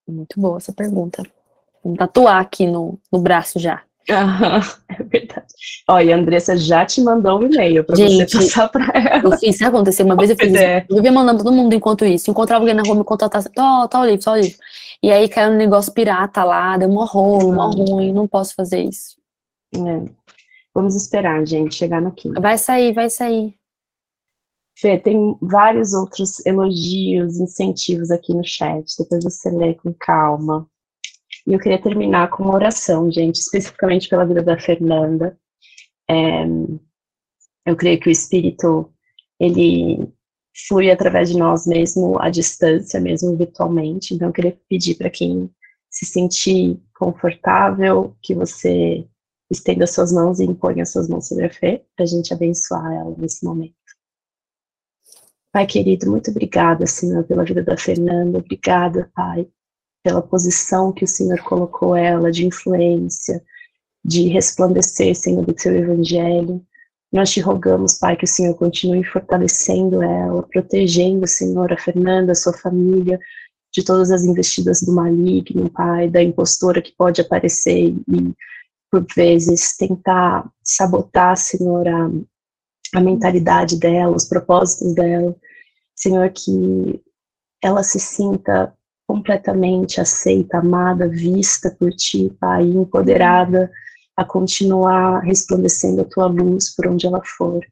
[0.06, 1.22] Muito boa essa pergunta.
[1.82, 3.82] Vou tatuar aqui no, no braço já.
[4.08, 5.46] é verdade.
[5.88, 9.34] Olha, a Andressa já te mandou um e-mail para você passar para ela.
[9.34, 10.04] Eu fiz, sabe aconteceu?
[10.04, 10.84] Uma vez eu fiz é.
[10.88, 12.30] eu via mandando todo mundo enquanto isso.
[12.30, 14.58] Encontrava alguém na rua, me contratasse, tá, tá o livro, tá o livro.
[15.02, 18.82] E aí caiu um negócio pirata lá, deu um rolo, mó ruim, não posso fazer
[18.82, 19.16] isso.
[19.74, 20.02] É.
[20.74, 22.40] Vamos esperar, gente, chegar no quinto.
[22.40, 23.54] Vai sair, vai sair.
[24.76, 28.84] Fê, tem vários outros elogios, incentivos aqui no chat.
[28.98, 30.68] Depois você lê com calma.
[31.46, 35.38] E eu queria terminar com uma oração, gente, especificamente pela vida da Fernanda.
[36.08, 36.44] É,
[37.66, 38.90] eu creio que o Espírito,
[39.38, 40.12] ele
[40.68, 44.14] flui através de nós mesmo à distância, mesmo virtualmente.
[44.14, 45.50] Então, eu queria pedir para quem
[45.90, 49.06] se sentir confortável, que você
[49.50, 53.14] estenda suas mãos e imponha suas mãos sobre a fé, para a gente abençoar ela
[53.16, 53.83] nesse momento.
[55.54, 59.46] Pai querido, muito obrigada, Senhor, pela vida da Fernanda, obrigada, Pai,
[60.02, 63.40] pela posição que o Senhor colocou ela de influência,
[64.04, 66.60] de resplandecer, Senhor, do teu evangelho.
[67.12, 72.34] Nós te rogamos, Pai, que o Senhor continue fortalecendo ela, protegendo, Senhor, a Fernanda, a
[72.34, 73.20] sua família,
[73.72, 78.34] de todas as investidas do maligno, Pai, da impostora que pode aparecer e
[78.90, 82.10] por vezes, tentar sabotar, Senhor, a,
[82.94, 85.34] a mentalidade dela, os propósitos dela.
[85.94, 87.00] Senhor, que
[87.62, 88.72] ela se sinta
[89.06, 93.70] completamente aceita, amada, vista por Ti, Pai, empoderada
[94.16, 97.64] a continuar resplandecendo a Tua luz por onde ela for.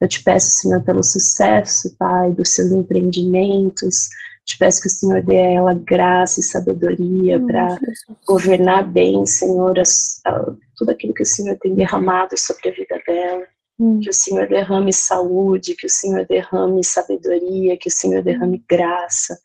[0.00, 4.08] Eu te peço, Senhor, pelo sucesso, Pai, dos seus empreendimentos,
[4.44, 7.78] te peço que o Senhor dê a ela graça e sabedoria para
[8.26, 13.46] governar bem, Senhor, a, tudo aquilo que o Senhor tem derramado sobre a vida dela.
[13.82, 13.98] Hum.
[13.98, 18.64] Que o Senhor derrame saúde, que o Senhor derrame sabedoria, que o Senhor derrame hum.
[18.70, 19.36] graça,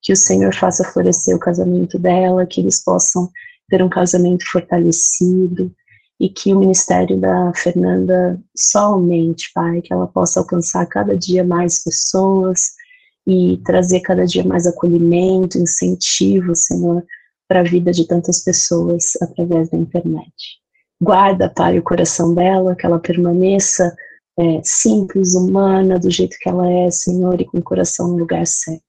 [0.00, 3.30] que o Senhor faça florescer o casamento dela, que eles possam
[3.68, 5.70] ter um casamento fortalecido
[6.18, 11.44] e que o ministério da Fernanda só aumente, Pai, que ela possa alcançar cada dia
[11.44, 12.70] mais pessoas,
[13.26, 17.04] e trazer cada dia mais acolhimento, incentivo, Senhor,
[17.48, 20.61] para a vida de tantas pessoas através da internet.
[21.02, 23.92] Guarda, Pai, o coração dela, que ela permaneça
[24.38, 28.46] é, simples, humana, do jeito que ela é, Senhor, e com o coração no lugar
[28.46, 28.84] certo.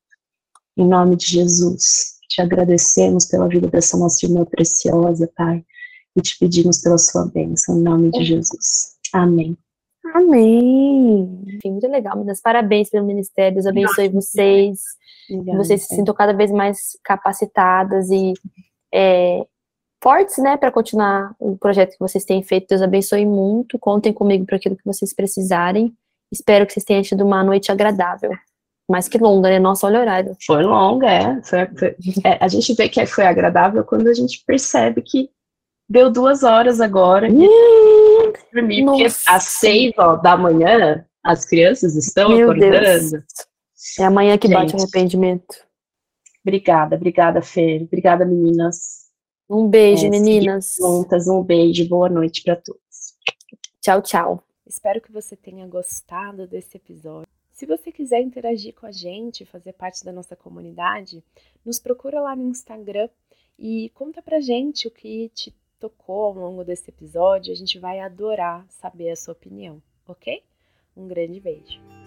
[0.77, 2.19] Em nome de Jesus.
[2.29, 5.65] Te agradecemos pela vida dessa nossa irmã preciosa, Pai,
[6.15, 8.95] e te pedimos pela sua bênção, em nome de Jesus.
[9.11, 9.57] Amém.
[10.13, 11.41] Amém.
[11.65, 12.41] Muito legal, meninas.
[12.41, 13.55] Parabéns pelo ministério.
[13.55, 14.81] Deus abençoe vocês.
[15.31, 18.33] Obrigada, vocês se sintam cada vez mais capacitadas e
[18.93, 19.45] é,
[20.03, 22.67] fortes, né, para continuar o projeto que vocês têm feito.
[22.67, 23.79] Deus abençoe muito.
[23.79, 25.93] Contem comigo para aquilo que vocês precisarem.
[26.29, 28.31] Espero que vocês tenham tido uma noite agradável.
[28.89, 29.59] Mais que longa, né?
[29.59, 30.35] Nossa, olha o horário.
[30.45, 31.41] Foi longa, é.
[32.25, 32.37] É.
[32.43, 35.29] A gente vê que foi agradável quando a gente percebe que
[35.89, 37.29] deu duas horas agora.
[37.31, 42.81] Hum, dormir, porque às seis ó, da manhã as crianças estão Meu acordando.
[42.81, 43.11] Deus.
[43.99, 45.55] É amanhã que gente, bate o arrependimento.
[46.45, 47.83] Obrigada, obrigada, Fer.
[47.83, 49.02] Obrigada, meninas.
[49.49, 50.75] Um beijo, é, meninas.
[50.79, 52.81] Juntas, um beijo, boa noite para todos.
[53.81, 54.43] Tchau, tchau.
[54.65, 57.27] Espero que você tenha gostado desse episódio.
[57.51, 61.23] Se você quiser interagir com a gente, fazer parte da nossa comunidade,
[61.63, 63.07] nos procura lá no Instagram
[63.59, 67.53] e conta pra gente o que te tocou ao longo desse episódio.
[67.53, 70.43] A gente vai adorar saber a sua opinião, ok?
[70.95, 72.02] Um grande beijo.